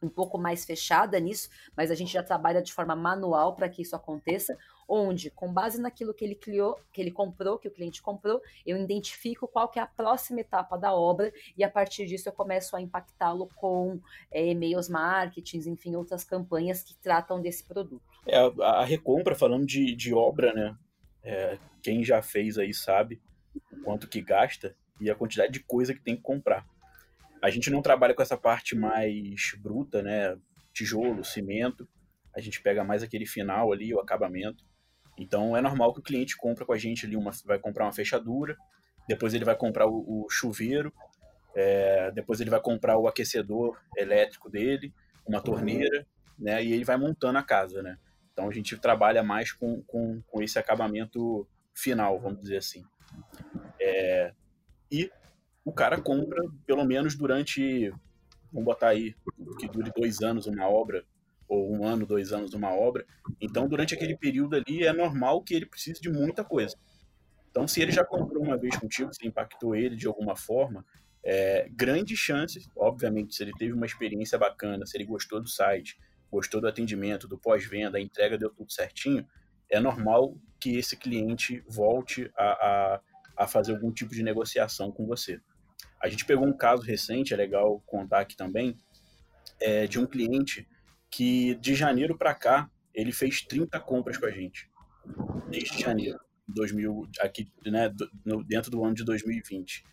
um 0.03 0.09
pouco 0.09 0.39
mais 0.39 0.65
fechada 0.65 1.19
nisso, 1.19 1.49
mas 1.77 1.91
a 1.91 1.95
gente 1.95 2.13
já 2.13 2.23
trabalha 2.23 2.63
de 2.63 2.73
forma 2.73 2.95
manual 2.95 3.55
para 3.55 3.69
que 3.69 3.83
isso 3.83 3.97
aconteça, 3.97 4.57
onde, 4.89 5.31
com 5.31 5.53
base 5.53 5.81
naquilo 5.81 6.15
que 6.15 6.25
ele 6.25 6.35
criou, 6.35 6.79
que 6.93 7.01
ele 7.01 7.11
comprou, 7.11 7.59
que 7.59 7.69
o 7.69 7.71
cliente 7.71 8.03
comprou, 8.03 8.41
eu 8.65 8.77
identifico 8.77 9.49
qual 9.49 9.69
que 9.69 9.79
é 9.79 9.83
a 9.83 9.87
próxima 9.87 10.41
etapa 10.41 10.77
da 10.77 10.95
obra 10.95 11.33
e 11.57 11.65
a 11.65 11.71
partir 11.71 12.07
disso 12.07 12.29
eu 12.29 12.33
começo 12.33 12.77
a 12.77 12.81
impactá-lo 12.81 13.49
com 13.57 14.01
é, 14.31 14.47
e-mails 14.47 14.89
marketings, 14.89 15.67
enfim, 15.67 15.97
outras 15.97 16.25
campanhas 16.25 16.83
que 16.83 16.95
tratam 16.97 17.41
desse 17.41 17.65
produto. 17.65 18.03
É, 18.27 18.39
a 18.63 18.85
recompra, 18.85 19.35
falando 19.35 19.67
de, 19.67 19.95
de 19.95 20.15
obra, 20.15 20.53
né? 20.53 20.77
É, 21.23 21.59
quem 21.83 22.05
já 22.05 22.23
fez 22.23 22.57
aí 22.57 22.73
sabe 22.73 23.21
quanto 23.83 24.09
que 24.09 24.21
gasta 24.21 24.77
e 25.01 25.11
a 25.11 25.15
quantidade 25.15 25.53
de 25.53 25.61
coisa 25.61 25.93
que 25.93 26.01
tem 26.01 26.17
que 26.17 26.23
comprar. 26.23 26.65
A 27.47 27.51
gente 27.51 27.71
não 27.71 27.81
trabalha 27.81 28.13
com 28.13 28.23
essa 28.23 28.37
parte 28.37 28.75
mais 28.75 29.55
bruta, 29.57 30.03
né? 30.03 30.37
Tijolo, 30.73 31.25
cimento. 31.25 31.89
A 32.35 32.41
gente 32.41 32.61
pega 32.61 32.83
mais 32.83 33.05
aquele 33.05 33.25
final 33.25 33.73
ali, 33.73 33.95
o 33.95 34.01
acabamento. 34.01 34.65
Então 35.17 35.57
é 35.57 35.61
normal 35.61 35.95
que 35.95 36.01
o 36.01 36.03
cliente 36.03 36.37
compra 36.37 36.67
com 36.67 36.73
a 36.73 36.77
gente 36.77 37.07
ali, 37.07 37.15
uma, 37.15 37.31
vai 37.45 37.57
comprar 37.61 37.85
uma 37.85 37.93
fechadura, 37.93 38.57
depois 39.09 39.33
ele 39.33 39.45
vai 39.45 39.55
comprar 39.55 39.87
o, 39.87 40.25
o 40.25 40.29
chuveiro, 40.29 40.93
é, 41.55 42.11
depois 42.11 42.41
ele 42.41 42.51
vai 42.51 42.61
comprar 42.61 42.99
o 42.99 43.07
aquecedor 43.07 43.81
elétrico 43.97 44.51
dele, 44.51 44.93
uma 45.25 45.41
torneira, 45.41 46.05
né? 46.37 46.65
E 46.65 46.73
ele 46.73 46.85
vai 46.85 46.97
montando 46.97 47.39
a 47.39 47.45
casa, 47.45 47.81
né? 47.81 47.97
Então 48.33 48.49
a 48.49 48.53
gente 48.53 48.77
trabalha 48.77 49.23
mais 49.23 49.53
com, 49.53 49.85
com, 49.85 50.21
com 50.27 50.43
esse 50.43 50.59
acabamento 50.59 51.49
final, 51.73 52.19
vamos 52.19 52.43
dizer 52.43 52.57
assim. 52.57 52.85
É, 53.81 54.35
e 54.91 55.13
o 55.67 55.73
cara 55.73 56.01
compra 56.01 56.41
pelo 56.65 56.85
menos 56.85 57.17
durante, 57.17 57.91
vamos 58.53 58.65
botar 58.65 58.91
aí, 58.91 59.17
que 59.59 59.67
dure 59.67 59.91
dois 59.95 60.21
anos 60.23 60.47
uma 60.47 60.69
obra, 60.69 61.05
ou 61.49 61.75
um 61.75 61.85
ano, 61.85 62.07
dois 62.07 62.33
anos 62.33 62.55
uma 62.55 62.73
obra. 62.73 63.05
Então, 63.41 63.69
durante 63.69 63.93
aquele 63.93 64.17
período 64.17 64.55
ali, 64.55 64.85
é 64.85 64.93
normal 64.93 65.43
que 65.43 65.55
ele 65.55 65.67
precise 65.67 66.01
de 66.01 66.09
muita 66.09 66.45
coisa. 66.45 66.77
Então, 67.51 67.67
se 67.67 67.83
ele 67.83 67.91
já 67.91 68.05
comprou 68.05 68.45
uma 68.45 68.57
vez 68.57 68.77
contigo, 68.77 69.13
se 69.13 69.27
impactou 69.27 69.75
ele 69.75 69.97
de 69.97 70.07
alguma 70.07 70.37
forma, 70.37 70.87
é, 71.25 71.69
grandes 71.73 72.17
chances, 72.17 72.69
obviamente, 72.77 73.35
se 73.35 73.43
ele 73.43 73.53
teve 73.59 73.73
uma 73.73 73.87
experiência 73.87 74.39
bacana, 74.39 74.87
se 74.87 74.97
ele 74.97 75.05
gostou 75.05 75.41
do 75.41 75.49
site, 75.49 75.99
gostou 76.31 76.61
do 76.61 76.69
atendimento, 76.69 77.27
do 77.27 77.37
pós-venda, 77.37 77.99
a 77.99 78.01
entrega 78.01 78.39
deu 78.39 78.51
tudo 78.51 78.71
certinho, 78.71 79.27
é 79.69 79.81
normal 79.81 80.37
que 80.61 80.77
esse 80.77 80.97
cliente 80.97 81.65
volte 81.69 82.31
a, 82.37 82.45
a, 82.45 83.01
a 83.37 83.47
fazer 83.49 83.73
algum 83.73 83.91
tipo 83.91 84.15
de 84.15 84.23
negociação 84.23 84.93
com 84.93 85.05
você. 85.07 85.41
A 86.01 86.09
gente 86.09 86.25
pegou 86.25 86.47
um 86.47 86.57
caso 86.57 86.83
recente, 86.83 87.33
é 87.33 87.37
legal 87.37 87.83
contar 87.87 88.21
aqui 88.21 88.37
também, 88.37 88.77
é, 89.61 89.87
de 89.87 89.99
um 89.99 90.07
cliente 90.07 90.69
que 91.11 91.55
de 91.57 91.75
janeiro 91.75 92.17
para 92.17 92.35
cá 92.35 92.71
ele 92.95 93.13
fez 93.13 93.43
30 93.43 93.79
compras 93.81 94.17
com 94.17 94.27
a 94.27 94.31
gente. 94.31 94.71
Desde 95.49 95.81
janeiro, 95.81 96.19
2000, 96.49 97.09
aqui, 97.21 97.51
né, 97.65 97.93
dentro 98.47 98.71
do 98.71 98.85
ano 98.85 98.95
de 98.95 99.05
2020. 99.05 99.85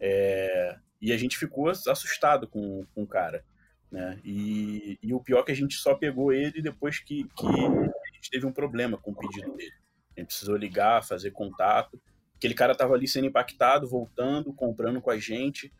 É, 0.00 0.78
e 1.00 1.12
a 1.12 1.16
gente 1.16 1.38
ficou 1.38 1.68
assustado 1.68 2.48
com, 2.48 2.84
com 2.94 3.02
o 3.02 3.06
cara. 3.06 3.44
Né? 3.90 4.20
E, 4.24 4.98
e 5.02 5.14
o 5.14 5.20
pior 5.20 5.40
é 5.40 5.44
que 5.44 5.52
a 5.52 5.56
gente 5.56 5.74
só 5.74 5.94
pegou 5.94 6.32
ele 6.32 6.60
depois 6.60 6.98
que, 6.98 7.24
que 7.24 7.46
a 7.46 8.14
gente 8.14 8.30
teve 8.30 8.46
um 8.46 8.52
problema 8.52 8.98
com 8.98 9.12
o 9.12 9.16
pedido 9.16 9.54
dele. 9.54 9.72
A 10.16 10.20
gente 10.20 10.28
precisou 10.28 10.56
ligar, 10.56 11.04
fazer 11.04 11.30
contato 11.30 12.00
aquele 12.36 12.54
cara 12.54 12.72
estava 12.72 12.94
ali 12.94 13.08
sendo 13.08 13.26
impactado, 13.26 13.88
voltando, 13.88 14.52
comprando 14.52 15.00
com 15.00 15.10
a 15.10 15.18
gente. 15.18 15.72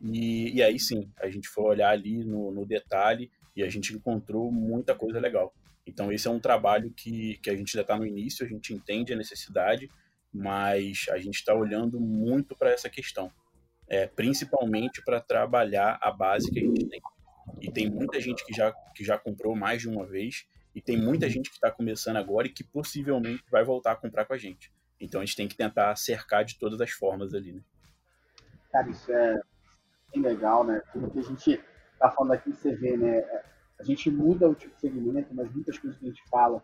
E, 0.00 0.56
e 0.56 0.62
aí 0.62 0.78
sim, 0.78 1.10
a 1.20 1.28
gente 1.28 1.48
foi 1.48 1.64
olhar 1.64 1.90
ali 1.90 2.24
no, 2.24 2.50
no, 2.50 2.66
detalhe 2.66 3.30
e 3.56 3.62
a 3.62 3.68
gente 3.68 3.94
encontrou 3.94 4.50
muita 4.50 4.94
coisa 4.94 5.18
legal. 5.18 5.54
Então, 5.86 6.12
esse 6.12 6.26
é 6.26 6.30
um 6.30 6.40
trabalho 6.40 6.90
que, 6.90 7.38
que 7.38 7.50
a 7.50 7.56
gente 7.56 7.76
ainda 7.76 7.82
está 7.82 7.96
no 7.96 8.06
início, 8.06 8.44
a 8.44 8.48
gente 8.48 8.72
entende 8.72 9.12
a 9.12 9.16
necessidade, 9.16 9.90
mas 10.32 11.06
a 11.10 11.18
gente 11.18 11.36
está 11.36 11.54
olhando 11.54 12.00
muito 12.00 12.56
para 12.56 12.70
essa 12.70 12.88
questão, 12.88 13.30
é, 13.86 14.06
principalmente 14.06 15.02
para 15.04 15.20
trabalhar 15.20 15.98
a 16.00 16.10
base 16.10 16.50
que 16.50 16.58
a 16.58 16.62
gente 16.62 16.86
tem. 16.86 17.00
E 17.60 17.70
tem 17.70 17.90
muita 17.90 18.20
gente 18.20 18.44
que 18.46 18.54
já, 18.54 18.72
que 18.94 19.04
já 19.04 19.18
comprou 19.18 19.54
mais 19.54 19.82
de 19.82 19.88
uma 19.88 20.06
vez, 20.06 20.46
e 20.74 20.80
tem 20.80 20.96
muita 20.96 21.28
gente 21.28 21.50
que 21.50 21.56
está 21.56 21.70
começando 21.70 22.16
agora 22.16 22.46
e 22.46 22.50
que 22.50 22.64
possivelmente 22.64 23.44
vai 23.50 23.62
voltar 23.62 23.92
a 23.92 23.96
comprar 23.96 24.24
com 24.24 24.32
a 24.32 24.38
gente. 24.38 24.72
Então 25.04 25.20
a 25.20 25.24
gente 25.24 25.36
tem 25.36 25.48
que 25.48 25.56
tentar 25.56 25.94
cercar 25.96 26.44
de 26.44 26.58
todas 26.58 26.80
as 26.80 26.90
formas 26.90 27.34
ali, 27.34 27.52
né? 27.52 27.60
Cara, 28.70 28.88
isso 28.90 29.12
é 29.12 29.40
bem 30.12 30.22
legal, 30.22 30.64
né? 30.64 30.82
Porque 30.92 31.18
a 31.18 31.22
gente 31.22 31.60
está 31.92 32.10
falando 32.10 32.32
aqui, 32.32 32.52
você 32.52 32.74
vê, 32.74 32.96
né? 32.96 33.22
A 33.78 33.82
gente 33.84 34.10
muda 34.10 34.48
o 34.48 34.54
tipo 34.54 34.74
de 34.74 34.80
segmento, 34.80 35.34
mas 35.34 35.52
muitas 35.52 35.78
coisas 35.78 35.98
que 35.98 36.04
a 36.04 36.08
gente 36.08 36.22
fala 36.28 36.62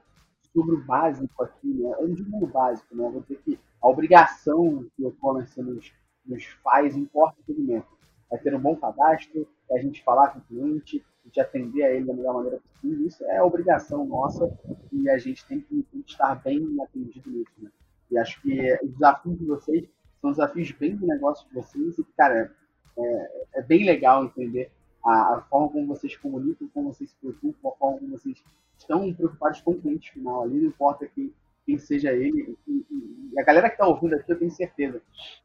sobre 0.53 0.75
o 0.75 0.85
básico 0.85 1.43
aqui, 1.43 1.69
né? 1.69 1.93
Eu 1.99 2.09
não 2.09 2.15
digo 2.15 2.45
o 2.45 2.47
básico, 2.47 2.95
né? 2.95 3.05
Eu 3.05 3.13
vou 3.13 3.21
dizer 3.23 3.41
que 3.45 3.59
a 3.81 3.89
obrigação 3.89 4.87
que 4.97 5.05
o 5.05 5.09
e-commerce 5.09 5.61
nos, 5.63 5.93
nos 6.27 6.45
faz 6.63 6.97
importa 6.97 7.41
o 7.41 7.45
segmento. 7.45 7.89
É 8.33 8.37
ter 8.37 8.55
um 8.55 8.61
bom 8.61 8.77
cadastro, 8.77 9.47
é 9.71 9.79
a 9.79 9.83
gente 9.83 10.05
falar 10.05 10.29
com 10.29 10.39
o 10.39 10.43
cliente, 10.43 11.05
a 11.25 11.27
gente 11.27 11.41
atender 11.41 11.83
a 11.83 11.91
ele 11.91 12.07
da 12.07 12.15
melhor 12.15 12.35
maneira 12.35 12.61
possível. 12.61 13.07
Isso 13.07 13.25
é 13.25 13.43
obrigação 13.43 14.05
nossa 14.07 14.57
e 14.93 15.09
a 15.09 15.19
gente 15.19 15.45
tem 15.47 15.61
que, 15.61 15.83
tem 15.83 16.03
que 16.03 16.11
estar 16.13 16.37
bem 16.37 16.77
atendido 16.81 17.31
nisso, 17.31 17.53
né? 17.59 17.71
E 18.11 18.19
acho 18.19 18.41
que 18.43 18.79
os 18.83 18.93
desafios 18.93 19.39
de 19.39 19.45
vocês 19.47 19.89
são 20.21 20.31
desafios 20.31 20.73
bem 20.73 20.97
do 20.97 21.07
negócio 21.07 21.47
de 21.49 21.55
vocês 21.55 21.99
e, 21.99 22.05
cara, 22.17 22.55
é, 22.99 23.47
é 23.55 23.63
bem 23.63 23.85
legal 23.85 24.25
entender 24.25 24.71
a, 25.03 25.37
a, 25.37 25.43
forma 25.43 25.69
como 25.71 25.87
vocês 25.87 26.17
comunicam, 26.17 26.69
como 26.75 26.93
vocês 26.93 27.11
se 27.11 27.17
preocupam, 27.17 27.69
a 27.69 27.73
forma 27.73 27.99
como 27.99 28.19
vocês 28.19 28.43
estão 28.77 29.13
preocupados 29.15 29.61
com 29.61 29.73
o 29.73 29.81
cliente 29.81 30.13
final 30.13 30.43
ali, 30.43 30.61
não 30.61 30.69
importa 30.69 31.07
quem, 31.07 31.33
quem 31.65 31.79
seja 31.79 32.13
ele. 32.13 32.57
E, 32.67 32.73
e, 32.91 33.31
e 33.33 33.41
a 33.41 33.45
galera 33.45 33.69
que 33.69 33.75
está 33.75 33.87
ouvindo 33.87 34.15
aqui, 34.15 34.31
eu 34.31 34.39
tenho 34.39 34.51
certeza 34.51 35.01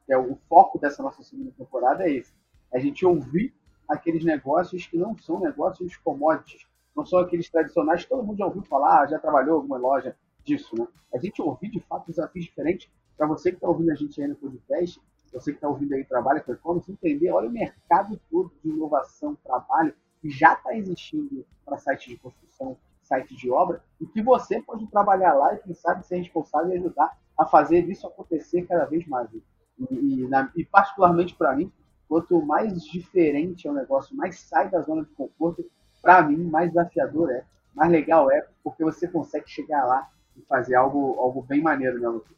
que 0.06 0.14
é, 0.14 0.18
o 0.18 0.36
foco 0.50 0.80
dessa 0.80 1.02
nossa 1.02 1.24
segunda 1.24 1.52
temporada 1.58 2.04
é 2.04 2.12
esse. 2.12 2.34
A 2.74 2.80
gente 2.80 3.06
ouvir 3.06 3.54
aqueles 3.88 4.26
negócios 4.26 4.86
que 4.88 4.98
não 4.98 5.18
são 5.18 5.40
negócios 5.40 5.96
commodities, 5.98 6.66
não 6.96 7.06
são 7.06 7.20
aqueles 7.20 7.50
tradicionais 7.50 8.04
que 8.04 8.10
todo 8.10 8.24
mundo 8.24 8.38
já 8.38 8.46
ouviu 8.46 8.64
falar, 8.64 9.02
ah, 9.02 9.08
já 9.08 9.20
trabalhou 9.20 9.58
em 9.58 9.62
alguma 9.62 9.78
loja 9.78 10.16
disso, 10.46 10.76
né? 10.78 10.88
A 11.14 11.18
gente 11.18 11.42
ouvir, 11.42 11.70
de 11.70 11.80
fato, 11.82 12.08
desafios 12.08 12.46
diferentes 12.46 12.90
para 13.18 13.28
você 13.28 13.52
que 13.52 13.58
está 13.58 13.68
ouvindo 13.68 13.92
a 13.92 13.96
gente 13.96 14.22
aí 14.22 14.28
no 14.28 14.36
podcast, 14.36 15.02
você 15.34 15.52
que 15.52 15.58
está 15.58 15.68
ouvindo 15.68 15.94
aí 15.94 16.04
trabalha 16.06 16.40
com 16.40 16.54
e-commerce, 16.54 16.92
entender, 16.92 17.32
olha 17.32 17.50
o 17.50 17.52
mercado 17.52 18.20
todo 18.32 18.52
de 18.64 18.70
inovação, 18.70 19.36
trabalho, 19.44 19.94
que 20.22 20.30
já 20.30 20.54
está 20.54 20.76
existindo 20.76 21.46
para 21.66 21.78
sites 21.78 22.08
de 22.08 22.18
construção, 22.18 22.78
sites 23.02 23.38
de 23.38 23.52
obra, 23.52 23.84
e 24.00 24.06
que 24.06 24.22
você 24.22 24.62
pode 24.62 24.88
trabalhar 24.88 25.34
lá 25.34 25.54
e, 25.54 25.58
quem 25.58 25.74
sabe, 25.74 26.06
ser 26.06 26.18
responsável 26.18 26.72
e 26.72 26.78
ajudar 26.78 27.18
a 27.38 27.46
fazer 27.46 27.88
isso 27.90 28.08
acontecer 28.08 28.66
cada 28.66 28.86
vez 28.86 29.06
mais. 29.08 29.30
E, 29.34 29.44
e, 29.92 30.28
na, 30.28 30.52
e 30.56 30.64
particularmente 30.64 31.36
para 31.36 31.56
mim, 31.56 31.72
quanto 32.08 32.42
mais 32.42 32.82
diferente 32.84 33.68
é 33.68 33.72
o 33.72 33.74
negócio, 33.74 34.16
mais 34.16 34.40
sai 34.40 34.70
da 34.70 34.82
zona 34.82 35.04
de 35.04 35.10
conforto, 35.12 35.70
para 36.02 36.22
mim, 36.22 36.38
mais 36.38 36.70
desafiador 36.70 37.32
é, 37.32 37.44
mais 37.74 37.92
legal 37.92 38.32
é, 38.32 38.48
porque 38.64 38.84
você 38.84 39.08
consegue 39.08 39.50
chegar 39.50 39.86
lá 39.86 40.10
e 40.38 40.42
fazer 40.44 40.76
algo, 40.76 41.20
algo 41.20 41.42
bem 41.42 41.62
maneiro, 41.62 42.00
né, 42.00 42.08
Lucas? 42.08 42.36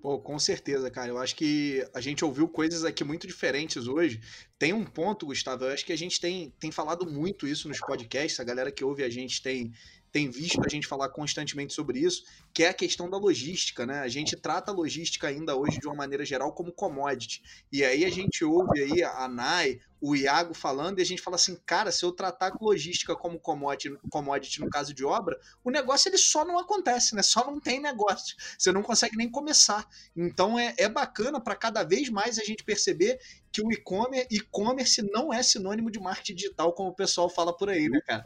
Pô, 0.00 0.18
com 0.18 0.38
certeza, 0.38 0.88
cara. 0.90 1.08
Eu 1.08 1.18
acho 1.18 1.34
que 1.34 1.84
a 1.92 2.00
gente 2.00 2.24
ouviu 2.24 2.48
coisas 2.48 2.84
aqui 2.84 3.02
muito 3.02 3.26
diferentes 3.26 3.88
hoje. 3.88 4.20
Tem 4.56 4.72
um 4.72 4.84
ponto, 4.84 5.26
Gustavo, 5.26 5.64
eu 5.64 5.72
acho 5.72 5.84
que 5.84 5.92
a 5.92 5.98
gente 5.98 6.20
tem, 6.20 6.52
tem 6.60 6.70
falado 6.70 7.10
muito 7.10 7.48
isso 7.48 7.68
nos 7.68 7.80
podcasts, 7.80 8.38
a 8.38 8.44
galera 8.44 8.70
que 8.70 8.84
ouve 8.84 9.02
a 9.02 9.10
gente 9.10 9.42
tem, 9.42 9.72
tem 10.10 10.30
visto 10.30 10.60
a 10.64 10.68
gente 10.68 10.86
falar 10.86 11.08
constantemente 11.10 11.72
sobre 11.72 12.00
isso, 12.00 12.24
que 12.52 12.64
é 12.64 12.68
a 12.68 12.74
questão 12.74 13.08
da 13.08 13.16
logística, 13.16 13.86
né? 13.86 14.00
A 14.00 14.08
gente 14.08 14.36
trata 14.36 14.70
a 14.70 14.74
logística 14.74 15.28
ainda 15.28 15.56
hoje 15.56 15.78
de 15.78 15.86
uma 15.86 15.94
maneira 15.94 16.24
geral 16.24 16.52
como 16.52 16.72
commodity. 16.72 17.42
E 17.70 17.84
aí 17.84 18.04
a 18.04 18.10
gente 18.10 18.44
ouve 18.44 18.80
aí 18.80 19.02
a 19.02 19.28
NAI, 19.28 19.80
o 20.00 20.14
Iago 20.14 20.54
falando, 20.54 20.98
e 20.98 21.02
a 21.02 21.04
gente 21.04 21.20
fala 21.20 21.36
assim, 21.36 21.56
cara, 21.66 21.90
se 21.90 22.04
eu 22.04 22.12
tratar 22.12 22.52
logística 22.60 23.16
como 23.16 23.38
commodity, 23.38 23.98
commodity 24.10 24.60
no 24.60 24.70
caso 24.70 24.94
de 24.94 25.04
obra, 25.04 25.38
o 25.64 25.70
negócio 25.70 26.08
ele 26.08 26.18
só 26.18 26.44
não 26.44 26.58
acontece, 26.58 27.14
né? 27.14 27.22
Só 27.22 27.44
não 27.44 27.60
tem 27.60 27.80
negócio. 27.80 28.36
Você 28.56 28.72
não 28.72 28.82
consegue 28.82 29.16
nem 29.16 29.30
começar. 29.30 29.86
Então 30.16 30.58
é, 30.58 30.74
é 30.78 30.88
bacana 30.88 31.40
para 31.40 31.56
cada 31.56 31.82
vez 31.82 32.08
mais 32.08 32.38
a 32.38 32.44
gente 32.44 32.64
perceber 32.64 33.18
que 33.50 33.60
o 33.60 33.70
e-commerce 33.72 35.02
não 35.02 35.32
é 35.32 35.42
sinônimo 35.42 35.90
de 35.90 35.98
marketing 35.98 36.34
digital, 36.34 36.72
como 36.72 36.90
o 36.90 36.94
pessoal 36.94 37.28
fala 37.28 37.56
por 37.56 37.68
aí, 37.68 37.88
né, 37.88 38.00
cara? 38.00 38.24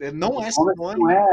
É, 0.00 0.12
não 0.12 0.42
é 0.42 0.50
sinônimo. 0.50 1.04
Não 1.04 1.10
é, 1.10 1.26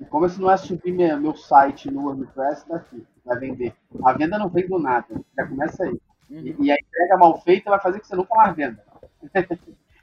e-commerce 0.00 0.40
não 0.40 0.50
é 0.50 0.56
subir 0.56 0.92
meu, 0.92 1.20
meu 1.20 1.34
site 1.34 1.90
no 1.90 2.02
WordPress 2.02 2.68
daqui, 2.68 3.06
vai 3.24 3.38
vender. 3.38 3.74
A 4.04 4.12
venda 4.12 4.38
não 4.38 4.48
vem 4.48 4.66
do 4.66 4.78
nada, 4.78 5.06
já 5.36 5.46
começa 5.46 5.84
aí. 5.84 5.98
Uhum. 6.30 6.46
E, 6.46 6.66
e, 6.66 6.72
a 6.72 6.74
entrega 6.74 7.16
mal 7.18 7.40
feita 7.42 7.70
vai 7.70 7.80
fazer 7.80 8.00
que 8.00 8.06
você 8.06 8.16
nunca 8.16 8.34
mais 8.34 8.56
venda. 8.56 8.82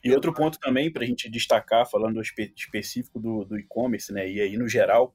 E 0.03 0.11
outro 0.13 0.33
ponto 0.33 0.59
também 0.59 0.91
para 0.91 1.03
a 1.03 1.05
gente 1.05 1.29
destacar, 1.29 1.87
falando 1.87 2.19
espe 2.19 2.51
específico 2.55 3.19
do, 3.19 3.45
do 3.45 3.59
e-commerce, 3.59 4.11
né, 4.11 4.27
e 4.27 4.41
aí 4.41 4.57
no 4.57 4.67
geral, 4.67 5.13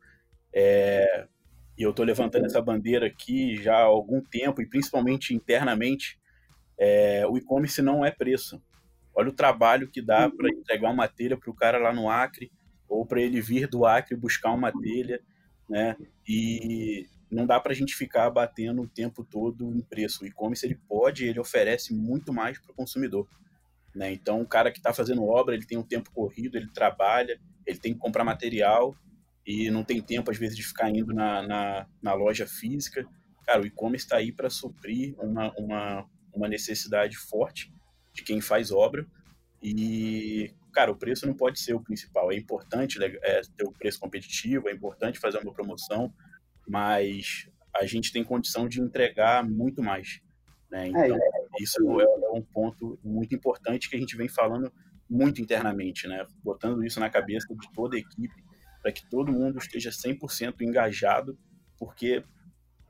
é, 0.55 1.27
e 1.77 1.83
eu 1.83 1.91
estou 1.91 2.05
levantando 2.05 2.47
essa 2.47 2.63
bandeira 2.63 3.07
aqui 3.07 3.57
já 3.57 3.77
há 3.77 3.83
algum 3.83 4.21
tempo, 4.21 4.63
e 4.63 4.67
principalmente 4.67 5.35
internamente, 5.35 6.21
é, 6.79 7.27
o 7.27 7.37
e-commerce 7.37 7.83
não 7.83 8.05
é 8.05 8.11
preço. 8.11 8.63
Olha 9.15 9.29
o 9.29 9.35
trabalho 9.35 9.91
que 9.91 10.01
dá 10.01 10.31
para 10.31 10.49
entregar 10.49 10.91
uma 10.91 11.09
telha 11.09 11.37
para 11.37 11.51
o 11.51 11.55
cara 11.55 11.79
lá 11.79 11.93
no 11.93 12.09
Acre, 12.09 12.53
ou 12.89 13.05
para 13.07 13.21
ele 13.21 13.41
vir 13.41 13.69
do 13.69 13.85
Acre 13.85 14.17
buscar 14.17 14.53
uma 14.53 14.73
telha, 14.73 15.21
né? 15.69 15.97
E 16.29 17.07
não 17.31 17.47
dá 17.47 17.59
para 17.59 17.73
a 17.73 17.75
gente 17.75 17.95
ficar 17.95 18.31
batendo 18.31 18.83
o 18.83 18.89
tempo 18.89 19.25
todo 19.25 19.73
em 19.75 19.81
preço. 19.81 20.25
O 20.25 20.27
e-commerce 20.27 20.65
ele 20.65 20.79
pode, 20.89 21.25
ele 21.25 21.41
oferece 21.41 21.93
muito 21.93 22.33
mais 22.33 22.59
para 22.59 22.73
o 22.73 22.75
consumidor. 22.75 23.29
Né? 23.95 24.13
Então, 24.13 24.41
o 24.43 24.47
cara 24.47 24.71
que 24.71 24.79
está 24.79 24.93
fazendo 24.93 25.25
obra, 25.25 25.55
ele 25.55 25.65
tem 25.65 25.79
um 25.79 25.83
tempo 25.83 26.11
corrido, 26.13 26.57
ele 26.57 26.71
trabalha, 26.71 27.41
ele 27.67 27.79
tem 27.79 27.95
que 27.95 27.99
comprar 27.99 28.25
material 28.25 28.95
e 29.45 29.71
não 29.71 29.83
tem 29.83 30.03
tempo, 30.03 30.31
às 30.31 30.37
vezes, 30.37 30.57
de 30.57 30.63
ficar 30.63 30.91
indo 30.91 31.15
na, 31.15 31.43
na, 31.43 31.87
na 32.03 32.15
loja 32.15 32.47
física. 32.47 33.07
Cara, 33.45 33.63
o 33.63 33.67
e-commerce 33.67 34.05
está 34.05 34.17
aí 34.17 34.33
para 34.33 34.51
suprir 34.51 35.15
uma, 35.19 35.53
uma, 35.57 36.07
uma 36.35 36.49
necessidade 36.49 37.17
forte 37.17 37.73
de 38.13 38.23
quem 38.23 38.41
faz 38.41 38.71
obra. 38.71 39.07
E, 39.63 40.53
cara, 40.77 40.93
o 40.93 40.97
preço 40.97 41.27
não 41.27 41.33
pode 41.33 41.59
ser 41.59 41.73
o 41.73 41.81
principal. 41.81 42.31
É 42.31 42.37
importante 42.37 43.03
é, 43.03 43.41
ter 43.57 43.65
o 43.65 43.73
preço 43.73 43.99
competitivo, 43.99 44.69
é 44.69 44.73
importante 44.73 45.19
fazer 45.19 45.39
uma 45.39 45.55
promoção, 45.55 46.13
mas 46.69 47.49
a 47.75 47.87
gente 47.87 48.13
tem 48.13 48.23
condição 48.23 48.69
de 48.69 48.79
entregar 48.79 49.43
muito 49.43 49.83
mais. 49.83 50.21
Né? 50.71 50.85
É, 50.85 50.89
então, 50.89 51.17
é, 51.17 51.63
isso 51.63 51.79
é, 51.99 52.05
é 52.05 52.31
um 52.31 52.43
ponto 52.43 52.99
muito 53.03 53.35
importante 53.35 53.89
que 53.89 53.97
a 53.97 53.99
gente 53.99 54.19
vem 54.19 54.29
falando 54.29 54.71
muito 55.09 55.41
internamente, 55.41 56.07
né? 56.07 56.27
botando 56.45 56.85
isso 56.85 57.01
na 57.01 57.09
cabeça 57.09 57.47
de 57.55 57.73
toda 57.73 57.97
a 57.97 57.99
equipe, 57.99 58.45
para 58.83 58.93
que 58.93 59.09
todo 59.09 59.33
mundo 59.33 59.57
esteja 59.57 59.89
100% 59.89 60.61
engajado, 60.61 61.39
porque 61.79 62.23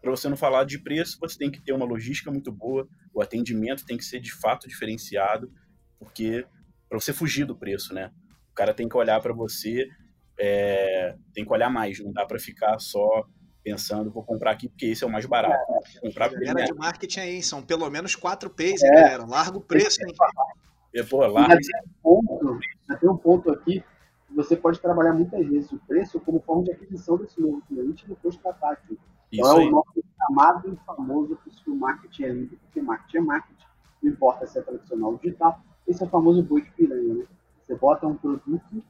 para 0.02 0.10
você 0.10 0.28
não 0.28 0.36
falar 0.36 0.64
de 0.64 0.80
preço, 0.80 1.18
você 1.20 1.38
tem 1.38 1.52
que 1.52 1.62
ter 1.62 1.72
uma 1.72 1.86
logística 1.86 2.32
muito 2.32 2.50
boa, 2.50 2.88
o 3.14 3.22
atendimento 3.22 3.86
tem 3.86 3.96
que 3.96 4.04
ser 4.04 4.18
de 4.18 4.32
fato 4.32 4.66
diferenciado, 4.66 5.52
porque 6.00 6.44
para 6.88 6.98
você 6.98 7.12
fugir 7.12 7.44
do 7.44 7.56
preço, 7.56 7.94
né? 7.94 8.10
O 8.50 8.54
cara 8.54 8.72
tem 8.72 8.88
que 8.88 8.96
olhar 8.96 9.20
para 9.20 9.32
você, 9.32 9.86
é, 10.38 11.14
tem 11.34 11.44
que 11.44 11.52
olhar 11.52 11.70
mais, 11.70 11.98
não 12.00 12.12
dá 12.12 12.24
para 12.24 12.38
ficar 12.38 12.78
só 12.78 13.26
pensando, 13.62 14.12
vou 14.12 14.22
comprar 14.22 14.52
aqui 14.52 14.68
porque 14.68 14.86
esse 14.86 15.02
é 15.02 15.06
o 15.06 15.10
mais 15.10 15.26
barato. 15.26 15.60
É, 15.96 16.00
comprar 16.00 16.28
galera 16.28 16.64
de 16.64 16.74
marketing 16.74 17.20
aí, 17.20 17.42
são 17.42 17.62
pelo 17.62 17.90
menos 17.90 18.14
quatro 18.14 18.48
P's, 18.48 18.82
é, 18.82 18.88
galera? 18.88 19.26
Larga 19.26 19.58
o 19.58 19.60
preço, 19.60 19.98
hein? 20.02 20.14
É, 20.94 21.02
pô, 21.02 21.26
larga. 21.26 21.58
Tem 21.58 21.80
um, 21.84 22.00
ponto, 22.02 22.58
tem 23.00 23.10
um 23.10 23.16
ponto 23.16 23.50
aqui, 23.50 23.82
você 24.34 24.56
pode 24.56 24.80
trabalhar 24.80 25.12
muitas 25.12 25.44
vezes 25.46 25.72
o 25.72 25.78
preço 25.80 26.20
como 26.20 26.40
forma 26.40 26.64
de 26.64 26.72
aquisição 26.72 27.16
desse 27.16 27.40
novo 27.40 27.60
cliente 27.66 28.06
e 28.08 28.12
aqui. 28.12 28.98
Isso 29.32 29.40
então, 29.40 29.60
é 29.60 29.64
o 29.66 29.70
nosso 29.70 30.04
chamado 30.16 30.72
e 30.72 30.86
famoso 30.86 31.36
que 31.44 31.70
o 31.70 31.74
marketing 31.74 32.22
é 32.22 32.28
lindo, 32.28 32.56
porque 32.56 32.80
marketing 32.80 33.16
é 33.16 33.20
marketing, 33.20 33.66
não 34.02 34.12
importa 34.12 34.46
se 34.46 34.58
é 34.58 34.62
tradicional 34.62 35.10
ou 35.12 35.18
digital. 35.18 35.60
Esse 35.86 36.02
é 36.02 36.06
o 36.06 36.08
famoso 36.10 36.42
boi 36.42 36.62
de 36.62 36.70
piranha, 36.72 37.14
né? 37.14 37.24
Você 37.66 37.74
bota 37.74 38.06
um 38.06 38.14
produto 38.14 38.82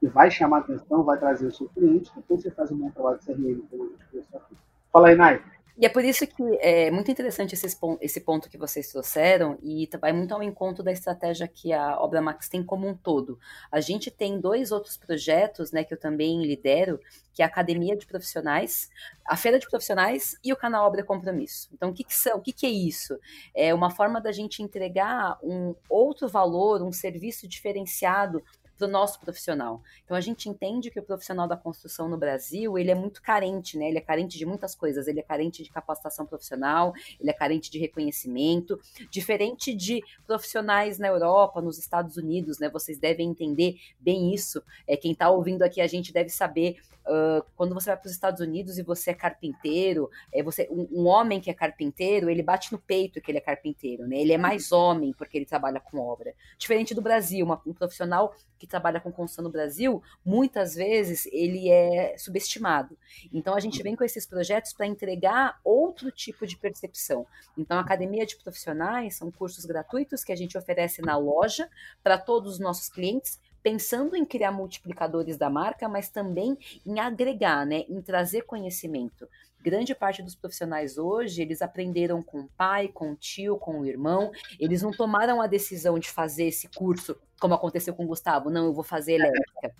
que 0.00 0.06
vai 0.06 0.30
chamar 0.30 0.58
atenção, 0.58 1.02
vai 1.02 1.18
trazer 1.18 1.46
o 1.46 1.52
seu 1.52 1.68
cliente, 1.68 2.12
depois 2.14 2.42
você 2.42 2.50
faz 2.50 2.70
um 2.70 2.76
bom 2.76 2.90
trabalho 2.90 3.18
de 3.18 3.26
CRM, 3.26 3.62
como 3.70 3.84
a 3.84 3.88
gente 3.88 4.36
aqui. 4.36 4.56
Fala 4.92 5.08
aí, 5.08 5.16
Nai. 5.16 5.42
E 5.78 5.84
é 5.84 5.90
por 5.90 6.02
isso 6.02 6.26
que 6.26 6.42
é 6.60 6.90
muito 6.90 7.10
interessante 7.10 7.54
esse, 7.54 7.76
esse 8.00 8.20
ponto 8.22 8.48
que 8.48 8.56
vocês 8.56 8.88
trouxeram 8.90 9.58
e 9.62 9.86
vai 10.00 10.10
muito 10.10 10.32
ao 10.32 10.42
encontro 10.42 10.82
da 10.82 10.90
estratégia 10.90 11.46
que 11.46 11.70
a 11.70 12.00
Obra 12.00 12.22
Max 12.22 12.48
tem 12.48 12.64
como 12.64 12.88
um 12.88 12.96
todo. 12.96 13.38
A 13.70 13.78
gente 13.78 14.10
tem 14.10 14.40
dois 14.40 14.72
outros 14.72 14.96
projetos, 14.96 15.72
né, 15.72 15.84
que 15.84 15.92
eu 15.92 16.00
também 16.00 16.42
lidero, 16.46 16.98
que 17.34 17.42
é 17.42 17.44
a 17.44 17.48
Academia 17.48 17.94
de 17.94 18.06
Profissionais, 18.06 18.88
a 19.26 19.36
Feira 19.36 19.58
de 19.58 19.68
Profissionais 19.68 20.38
e 20.42 20.50
o 20.50 20.56
canal 20.56 20.86
Obra 20.86 21.04
Compromisso. 21.04 21.68
Então, 21.74 21.90
o 21.90 21.92
que, 21.92 22.04
que 22.04 22.14
são? 22.14 22.38
O 22.38 22.40
que, 22.40 22.54
que 22.54 22.64
é 22.64 22.70
isso? 22.70 23.18
É 23.54 23.74
uma 23.74 23.90
forma 23.90 24.18
da 24.18 24.32
gente 24.32 24.62
entregar 24.62 25.38
um 25.42 25.74
outro 25.90 26.26
valor, 26.26 26.82
um 26.82 26.92
serviço 26.92 27.46
diferenciado 27.46 28.42
para 28.76 28.86
o 28.86 28.90
nosso 28.90 29.20
profissional. 29.20 29.82
Então 30.04 30.16
a 30.16 30.20
gente 30.20 30.48
entende 30.48 30.90
que 30.90 31.00
o 31.00 31.02
profissional 31.02 31.48
da 31.48 31.56
construção 31.56 32.08
no 32.08 32.16
Brasil 32.16 32.78
ele 32.78 32.90
é 32.90 32.94
muito 32.94 33.22
carente, 33.22 33.78
né? 33.78 33.88
Ele 33.88 33.98
é 33.98 34.00
carente 34.00 34.36
de 34.38 34.46
muitas 34.46 34.74
coisas. 34.74 35.06
Ele 35.06 35.20
é 35.20 35.22
carente 35.22 35.62
de 35.62 35.70
capacitação 35.70 36.26
profissional, 36.26 36.92
ele 37.18 37.30
é 37.30 37.32
carente 37.32 37.70
de 37.70 37.78
reconhecimento, 37.78 38.78
diferente 39.10 39.74
de 39.74 40.02
profissionais 40.26 40.98
na 40.98 41.08
Europa, 41.08 41.60
nos 41.60 41.78
Estados 41.78 42.16
Unidos, 42.16 42.58
né? 42.58 42.68
Vocês 42.68 42.98
devem 42.98 43.30
entender 43.30 43.76
bem 43.98 44.34
isso. 44.34 44.62
É 44.86 44.96
quem 44.96 45.12
está 45.12 45.30
ouvindo 45.30 45.62
aqui 45.62 45.80
a 45.80 45.86
gente 45.86 46.12
deve 46.12 46.28
saber 46.28 46.76
uh, 47.06 47.44
quando 47.56 47.74
você 47.74 47.90
vai 47.90 47.96
para 47.96 48.06
os 48.06 48.12
Estados 48.12 48.40
Unidos 48.40 48.78
e 48.78 48.82
você 48.82 49.10
é 49.10 49.14
carpinteiro, 49.14 50.10
é 50.32 50.42
você 50.42 50.68
um, 50.70 50.86
um, 50.92 51.06
homem 51.06 51.40
que 51.40 51.50
é 51.50 51.54
carpinteiro, 51.54 52.28
ele 52.28 52.42
bate 52.42 52.72
no 52.72 52.78
peito 52.78 53.20
que 53.20 53.30
ele 53.30 53.38
é 53.38 53.40
carpinteiro, 53.40 54.06
né? 54.06 54.18
Ele 54.18 54.32
é 54.32 54.38
mais 54.38 54.72
homem 54.72 55.12
porque 55.12 55.38
ele 55.38 55.46
trabalha 55.46 55.80
com 55.80 55.98
obra. 55.98 56.34
Diferente 56.58 56.94
do 56.94 57.02
Brasil, 57.02 57.44
uma, 57.44 57.60
um 57.66 57.72
profissional 57.72 58.34
que 58.58 58.65
trabalha 58.66 59.00
com 59.00 59.12
construção 59.12 59.44
no 59.44 59.50
Brasil, 59.50 60.02
muitas 60.24 60.74
vezes 60.74 61.26
ele 61.32 61.70
é 61.70 62.16
subestimado. 62.18 62.96
Então 63.32 63.54
a 63.54 63.60
gente 63.60 63.82
vem 63.82 63.96
com 63.96 64.04
esses 64.04 64.26
projetos 64.26 64.72
para 64.72 64.86
entregar 64.86 65.58
outro 65.64 66.10
tipo 66.10 66.46
de 66.46 66.56
percepção. 66.56 67.26
Então 67.56 67.78
a 67.78 67.80
academia 67.80 68.26
de 68.26 68.36
profissionais 68.36 69.16
são 69.16 69.30
cursos 69.30 69.64
gratuitos 69.64 70.24
que 70.24 70.32
a 70.32 70.36
gente 70.36 70.56
oferece 70.56 71.02
na 71.02 71.16
loja 71.16 71.68
para 72.02 72.18
todos 72.18 72.54
os 72.54 72.58
nossos 72.58 72.88
clientes 72.88 73.40
pensando 73.66 74.14
em 74.14 74.24
criar 74.24 74.52
multiplicadores 74.52 75.36
da 75.36 75.50
marca, 75.50 75.88
mas 75.88 76.08
também 76.08 76.56
em 76.86 77.00
agregar, 77.00 77.66
né, 77.66 77.84
em 77.88 78.00
trazer 78.00 78.42
conhecimento. 78.42 79.28
Grande 79.60 79.92
parte 79.92 80.22
dos 80.22 80.36
profissionais 80.36 80.96
hoje, 80.96 81.42
eles 81.42 81.60
aprenderam 81.60 82.22
com 82.22 82.42
o 82.42 82.48
pai, 82.56 82.86
com 82.86 83.10
o 83.10 83.16
tio, 83.16 83.58
com 83.58 83.80
o 83.80 83.84
irmão, 83.84 84.30
eles 84.60 84.82
não 84.82 84.92
tomaram 84.92 85.42
a 85.42 85.48
decisão 85.48 85.98
de 85.98 86.08
fazer 86.08 86.44
esse 86.44 86.68
curso, 86.68 87.16
como 87.40 87.54
aconteceu 87.54 87.92
com 87.92 88.04
o 88.04 88.06
Gustavo, 88.06 88.50
não, 88.50 88.66
eu 88.66 88.72
vou 88.72 88.84
fazer 88.84 89.14
elétrica. 89.14 89.74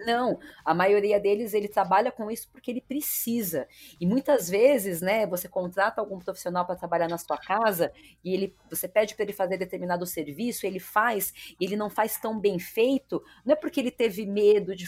Não, 0.00 0.38
a 0.64 0.74
maioria 0.74 1.18
deles 1.18 1.54
ele 1.54 1.68
trabalha 1.68 2.12
com 2.12 2.30
isso 2.30 2.48
porque 2.52 2.70
ele 2.70 2.80
precisa. 2.80 3.66
E 3.98 4.06
muitas 4.06 4.48
vezes, 4.48 5.00
né, 5.00 5.26
você 5.26 5.48
contrata 5.48 6.00
algum 6.00 6.18
profissional 6.18 6.66
para 6.66 6.76
trabalhar 6.76 7.08
na 7.08 7.16
sua 7.16 7.38
casa 7.38 7.92
e 8.22 8.34
ele 8.34 8.54
você 8.70 8.86
pede 8.86 9.14
para 9.14 9.24
ele 9.24 9.32
fazer 9.32 9.56
determinado 9.56 10.04
serviço, 10.04 10.66
ele 10.66 10.78
faz, 10.78 11.54
ele 11.60 11.76
não 11.76 11.88
faz 11.88 12.18
tão 12.18 12.38
bem 12.38 12.58
feito, 12.58 13.22
não 13.44 13.54
é 13.54 13.56
porque 13.56 13.80
ele 13.80 13.90
teve 13.90 14.26
medo 14.26 14.74
de 14.74 14.86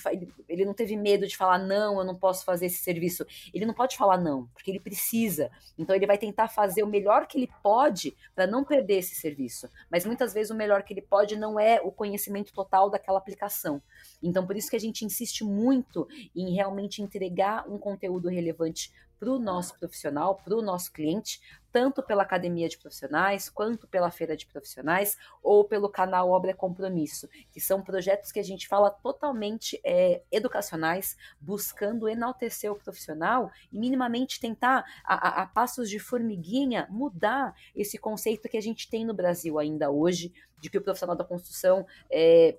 ele 0.48 0.64
não 0.64 0.74
teve 0.74 0.96
medo 0.96 1.26
de 1.26 1.36
falar 1.36 1.58
não, 1.58 1.98
eu 1.98 2.04
não 2.04 2.14
posso 2.14 2.44
fazer 2.44 2.66
esse 2.66 2.78
serviço. 2.78 3.26
Ele 3.52 3.64
não 3.64 3.74
pode 3.74 3.96
falar 3.96 4.18
não, 4.18 4.46
porque 4.48 4.70
ele 4.70 4.80
precisa. 4.80 5.50
Então 5.78 5.96
ele 5.96 6.06
vai 6.06 6.18
tentar 6.18 6.48
fazer 6.48 6.82
o 6.82 6.86
melhor 6.86 7.26
que 7.26 7.38
ele 7.38 7.50
pode 7.62 8.16
para 8.34 8.46
não 8.46 8.64
perder 8.64 8.98
esse 8.98 9.14
serviço. 9.14 9.68
Mas 9.90 10.04
muitas 10.04 10.34
vezes 10.34 10.50
o 10.50 10.54
melhor 10.54 10.82
que 10.82 10.92
ele 10.92 11.02
pode 11.02 11.36
não 11.36 11.58
é 11.58 11.80
o 11.82 11.90
conhecimento 11.90 12.52
total 12.52 12.90
daquela 12.90 13.18
aplicação. 13.18 13.82
Então 14.22 14.46
por 14.46 14.56
isso 14.56 14.70
que 14.70 14.76
a 14.76 14.80
gente 14.80 14.97
gente 14.98 15.04
insiste 15.04 15.44
muito 15.44 16.08
em 16.34 16.54
realmente 16.54 17.02
entregar 17.02 17.68
um 17.68 17.78
conteúdo 17.78 18.28
relevante 18.28 18.92
para 19.18 19.30
o 19.30 19.38
nosso 19.38 19.76
profissional, 19.76 20.36
para 20.36 20.56
o 20.56 20.62
nosso 20.62 20.92
cliente, 20.92 21.40
tanto 21.72 22.04
pela 22.04 22.22
academia 22.22 22.68
de 22.68 22.78
profissionais, 22.78 23.50
quanto 23.50 23.88
pela 23.88 24.12
feira 24.12 24.36
de 24.36 24.46
profissionais, 24.46 25.18
ou 25.42 25.64
pelo 25.64 25.88
canal 25.88 26.30
Obra 26.30 26.54
Compromisso, 26.54 27.28
que 27.50 27.60
são 27.60 27.82
projetos 27.82 28.30
que 28.30 28.38
a 28.38 28.44
gente 28.44 28.68
fala 28.68 28.90
totalmente 28.90 29.80
é, 29.84 30.22
educacionais, 30.30 31.16
buscando 31.40 32.08
enaltecer 32.08 32.70
o 32.70 32.76
profissional 32.76 33.50
e 33.72 33.78
minimamente 33.78 34.38
tentar, 34.38 34.84
a, 35.04 35.14
a, 35.14 35.42
a 35.42 35.46
passos 35.46 35.90
de 35.90 35.98
formiguinha, 35.98 36.86
mudar 36.88 37.56
esse 37.74 37.98
conceito 37.98 38.48
que 38.48 38.56
a 38.56 38.62
gente 38.62 38.88
tem 38.88 39.04
no 39.04 39.14
Brasil 39.14 39.58
ainda 39.58 39.90
hoje, 39.90 40.32
de 40.60 40.70
que 40.70 40.78
o 40.78 40.82
profissional 40.82 41.16
da 41.16 41.24
construção 41.24 41.84
é, 42.08 42.56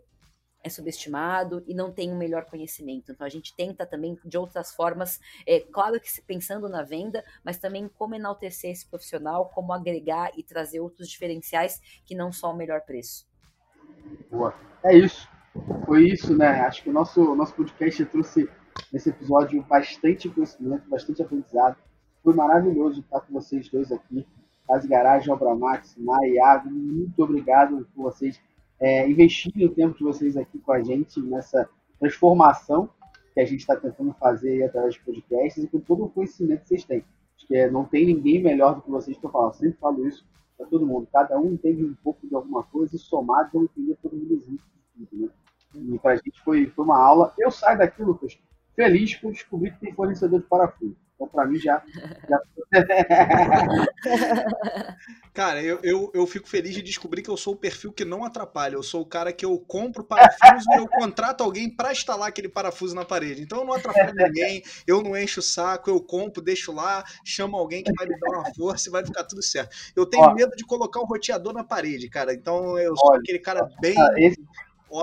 é 0.63 0.69
subestimado 0.69 1.63
e 1.67 1.73
não 1.73 1.91
tem 1.91 2.11
um 2.11 2.17
melhor 2.17 2.45
conhecimento. 2.45 3.11
Então 3.11 3.25
a 3.25 3.29
gente 3.29 3.55
tenta 3.55 3.85
também 3.85 4.17
de 4.25 4.37
outras 4.37 4.73
formas, 4.73 5.19
é 5.45 5.59
claro 5.59 5.99
que 5.99 6.09
pensando 6.21 6.67
na 6.67 6.83
venda, 6.83 7.23
mas 7.43 7.57
também 7.57 7.87
como 7.87 8.15
enaltecer 8.15 8.71
esse 8.71 8.85
profissional, 8.85 9.49
como 9.53 9.73
agregar 9.73 10.31
e 10.37 10.43
trazer 10.43 10.79
outros 10.79 11.07
diferenciais 11.09 11.81
que 12.05 12.15
não 12.15 12.31
só 12.31 12.51
o 12.51 12.57
melhor 12.57 12.81
preço. 12.81 13.27
Boa. 14.29 14.53
É 14.83 14.95
isso. 14.95 15.27
Foi 15.85 16.03
isso, 16.03 16.37
né? 16.37 16.47
Acho 16.61 16.83
que 16.83 16.89
o 16.89 16.93
nosso 16.93 17.35
nosso 17.35 17.53
podcast 17.53 18.05
trouxe 18.05 18.49
nesse 18.93 19.09
episódio 19.09 19.61
bastante 19.63 20.29
conhecimento, 20.29 20.89
bastante 20.89 21.21
aprendizado. 21.21 21.77
Foi 22.23 22.33
maravilhoso 22.33 23.01
estar 23.01 23.21
com 23.21 23.33
vocês 23.33 23.69
dois 23.69 23.91
aqui. 23.91 24.25
Casa 24.67 24.87
Garagem, 24.87 25.33
Obra 25.33 25.55
Max, 25.55 25.95
Mai, 25.97 26.29
Iago, 26.33 26.69
muito 26.69 27.23
obrigado 27.23 27.87
por 27.95 28.03
vocês 28.03 28.39
é, 28.79 29.09
investirem 29.09 29.67
o 29.67 29.73
tempo 29.73 29.97
de 29.97 30.03
vocês 30.03 30.37
aqui 30.37 30.57
com 30.59 30.71
a 30.71 30.81
gente 30.81 31.19
nessa 31.21 31.69
transformação 31.99 32.89
que 33.33 33.39
a 33.39 33.45
gente 33.45 33.59
está 33.59 33.75
tentando 33.75 34.13
fazer 34.13 34.63
através 34.63 34.95
de 34.95 35.01
podcasts 35.01 35.63
e 35.63 35.67
com 35.67 35.79
todo 35.79 36.05
o 36.05 36.09
conhecimento 36.09 36.61
que 36.61 36.69
vocês 36.69 36.85
têm. 36.85 37.03
Acho 37.35 37.47
que 37.47 37.55
é, 37.55 37.69
não 37.69 37.85
tem 37.85 38.05
ninguém 38.05 38.41
melhor 38.41 38.75
do 38.75 38.81
que 38.81 38.89
vocês 38.89 39.17
que 39.17 39.25
eu 39.25 39.29
falo. 39.29 39.47
Eu 39.47 39.53
sempre 39.53 39.79
falo 39.79 40.07
isso 40.07 40.25
para 40.57 40.67
todo 40.67 40.85
mundo. 40.85 41.07
Cada 41.11 41.39
um 41.39 41.53
entende 41.53 41.83
um 41.83 41.95
pouco 42.03 42.27
de 42.27 42.35
alguma 42.35 42.63
coisa 42.63 42.95
e 42.95 42.99
somado 42.99 43.49
vamos 43.53 43.69
entender 43.71 43.97
todo 44.01 44.15
mundo 44.15 44.43
junto. 44.45 44.63
Né? 45.13 45.29
E 45.75 45.99
para 45.99 46.13
a 46.13 46.15
gente 46.15 46.41
foi, 46.41 46.67
foi 46.67 46.85
uma 46.85 46.97
aula. 46.97 47.33
Eu 47.37 47.51
saio 47.51 47.77
daqui, 47.77 48.01
Lucas, 48.03 48.37
feliz 48.75 49.15
por 49.15 49.31
descobrir 49.31 49.71
que 49.71 49.79
tem 49.79 49.93
fornecedor 49.93 50.41
de 50.41 50.47
parafuso. 50.47 50.97
Então, 51.19 51.27
para 51.27 51.45
mim, 51.45 51.59
já. 51.59 51.83
já... 52.29 52.41
cara, 55.33 55.61
eu, 55.61 55.77
eu, 55.83 56.09
eu 56.13 56.25
fico 56.25 56.47
feliz 56.47 56.73
de 56.73 56.81
descobrir 56.81 57.21
que 57.21 57.29
eu 57.29 57.35
sou 57.35 57.55
o 57.55 57.57
perfil 57.57 57.91
que 57.91 58.05
não 58.05 58.23
atrapalha. 58.23 58.75
Eu 58.75 58.83
sou 58.83 59.01
o 59.01 59.05
cara 59.05 59.33
que 59.33 59.45
eu 59.45 59.59
compro 59.59 60.01
parafuso 60.01 60.65
e 60.71 60.77
eu 60.77 60.87
contrato 60.87 61.43
alguém 61.43 61.69
para 61.69 61.91
instalar 61.91 62.29
aquele 62.29 62.47
parafuso 62.47 62.95
na 62.95 63.03
parede. 63.03 63.41
Então, 63.41 63.59
eu 63.59 63.65
não 63.65 63.73
atrapalho 63.73 64.15
ninguém, 64.15 64.63
eu 64.87 65.03
não 65.03 65.17
encho 65.17 65.41
o 65.41 65.43
saco, 65.43 65.89
eu 65.89 66.01
compro, 66.01 66.41
deixo 66.41 66.71
lá, 66.71 67.03
chamo 67.25 67.57
alguém 67.57 67.83
que 67.83 67.91
vai 67.91 68.07
me 68.07 68.17
dar 68.17 68.29
uma 68.29 68.55
força 68.55 68.87
e 68.87 68.91
vai 68.91 69.05
ficar 69.05 69.25
tudo 69.25 69.43
certo. 69.43 69.75
Eu 69.93 70.05
tenho 70.05 70.23
Ó, 70.23 70.33
medo 70.33 70.55
de 70.55 70.63
colocar 70.63 71.01
um 71.01 71.05
roteador 71.05 71.51
na 71.51 71.65
parede, 71.65 72.09
cara. 72.09 72.33
Então, 72.33 72.79
eu 72.79 72.95
sou 72.95 73.11
olha, 73.11 73.19
aquele 73.19 73.39
cara 73.39 73.69
bem. 73.81 73.95
Esse, 74.15 74.41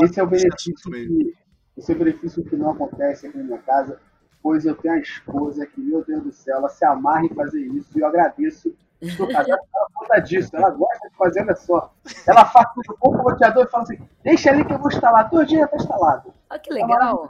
esse 0.02 0.18
é 0.18 0.22
o 0.22 0.26
benefício. 0.26 0.90
Que, 0.90 1.34
esse 1.76 1.92
é 1.92 1.94
o 1.94 1.98
benefício 1.98 2.42
que 2.42 2.56
não 2.56 2.70
acontece 2.70 3.26
aqui 3.26 3.36
na 3.36 3.44
minha 3.44 3.58
casa 3.58 4.00
pois 4.46 4.64
eu 4.64 4.76
tenho 4.76 4.94
a 4.94 4.98
esposa 4.98 5.66
que, 5.66 5.80
meu 5.80 6.04
Deus 6.04 6.22
do 6.22 6.30
céu, 6.30 6.58
ela 6.58 6.68
se 6.68 6.84
amarra 6.84 7.24
em 7.24 7.34
fazer 7.34 7.60
isso 7.62 7.98
e 7.98 8.00
eu 8.00 8.06
agradeço. 8.06 8.72
Estou 9.00 9.26
casado 9.26 9.58
por 9.72 9.88
conta 9.92 10.20
disso, 10.20 10.54
ela 10.54 10.70
gosta 10.70 11.08
de 11.10 11.16
fazer, 11.16 11.40
olha 11.40 11.56
só. 11.56 11.92
Ela 12.28 12.44
faz 12.44 12.72
tudo 12.72 12.96
com 12.96 13.08
o 13.08 13.22
roteador 13.22 13.64
e 13.64 13.68
fala 13.68 13.82
assim: 13.82 13.98
deixa 14.22 14.50
ali 14.50 14.64
que 14.64 14.72
eu 14.72 14.78
vou 14.78 14.86
instalar, 14.86 15.28
dois 15.28 15.48
dias 15.48 15.64
está 15.64 15.76
instalado. 15.78 16.32
Olha 16.48 16.60
que 16.60 16.72
legal. 16.72 17.28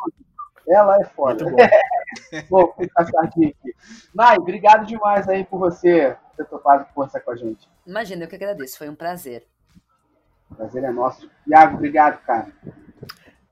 Ela 0.68 1.00
é 1.00 1.04
foda. 1.04 1.46
Vou 2.50 2.74
ficar 2.74 3.06
sardinha 3.06 3.48
aqui. 3.48 3.74
Mai, 4.12 4.36
obrigado 4.36 4.84
demais 4.84 5.26
aí 5.28 5.44
por 5.44 5.58
você 5.58 6.16
ter 6.36 6.44
topado 6.44 6.84
conversar 6.92 7.20
com 7.20 7.30
a 7.30 7.36
gente. 7.36 7.66
Imagina, 7.86 8.24
eu 8.24 8.28
que 8.28 8.34
agradeço, 8.34 8.76
foi 8.76 8.88
um 8.90 8.94
prazer. 8.94 9.46
O 10.50 10.56
prazer 10.56 10.84
é 10.84 10.90
nosso. 10.90 11.30
Iago, 11.46 11.76
obrigado, 11.76 12.20
cara. 12.24 12.52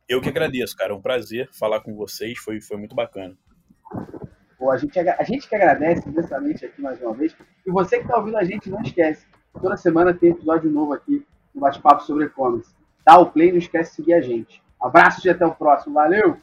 Eu 0.07 0.21
que 0.21 0.29
agradeço, 0.29 0.77
cara. 0.77 0.93
É 0.93 0.95
um 0.95 1.01
prazer 1.01 1.49
falar 1.53 1.81
com 1.81 1.95
vocês, 1.95 2.39
foi, 2.39 2.61
foi 2.61 2.77
muito 2.77 2.95
bacana. 2.95 3.37
Pô, 4.59 4.71
a, 4.71 4.77
gente, 4.77 4.99
a 4.99 5.23
gente 5.23 5.49
que 5.49 5.55
agradece 5.55 6.09
imensamente 6.09 6.65
aqui 6.65 6.81
mais 6.81 7.01
uma 7.01 7.13
vez. 7.13 7.37
E 7.67 7.71
você 7.71 7.99
que 7.99 8.05
está 8.05 8.17
ouvindo 8.17 8.37
a 8.37 8.45
gente, 8.45 8.71
não 8.71 8.81
esquece. 8.83 9.27
Toda 9.61 9.77
semana 9.77 10.15
tem 10.15 10.31
episódio 10.31 10.71
novo 10.71 10.93
aqui 10.93 11.27
no 11.55 11.61
Bate-Papo 11.61 12.03
sobre 12.03 12.27
E-Commerce. 12.27 12.75
Dá 13.05 13.19
o 13.19 13.31
play, 13.31 13.51
não 13.51 13.59
esquece 13.59 13.91
de 13.91 13.97
seguir 13.97 14.15
a 14.15 14.21
gente. 14.21 14.63
Abraço 14.81 15.27
e 15.27 15.31
até 15.31 15.45
o 15.45 15.55
próximo. 15.55 15.95
Valeu! 15.95 16.37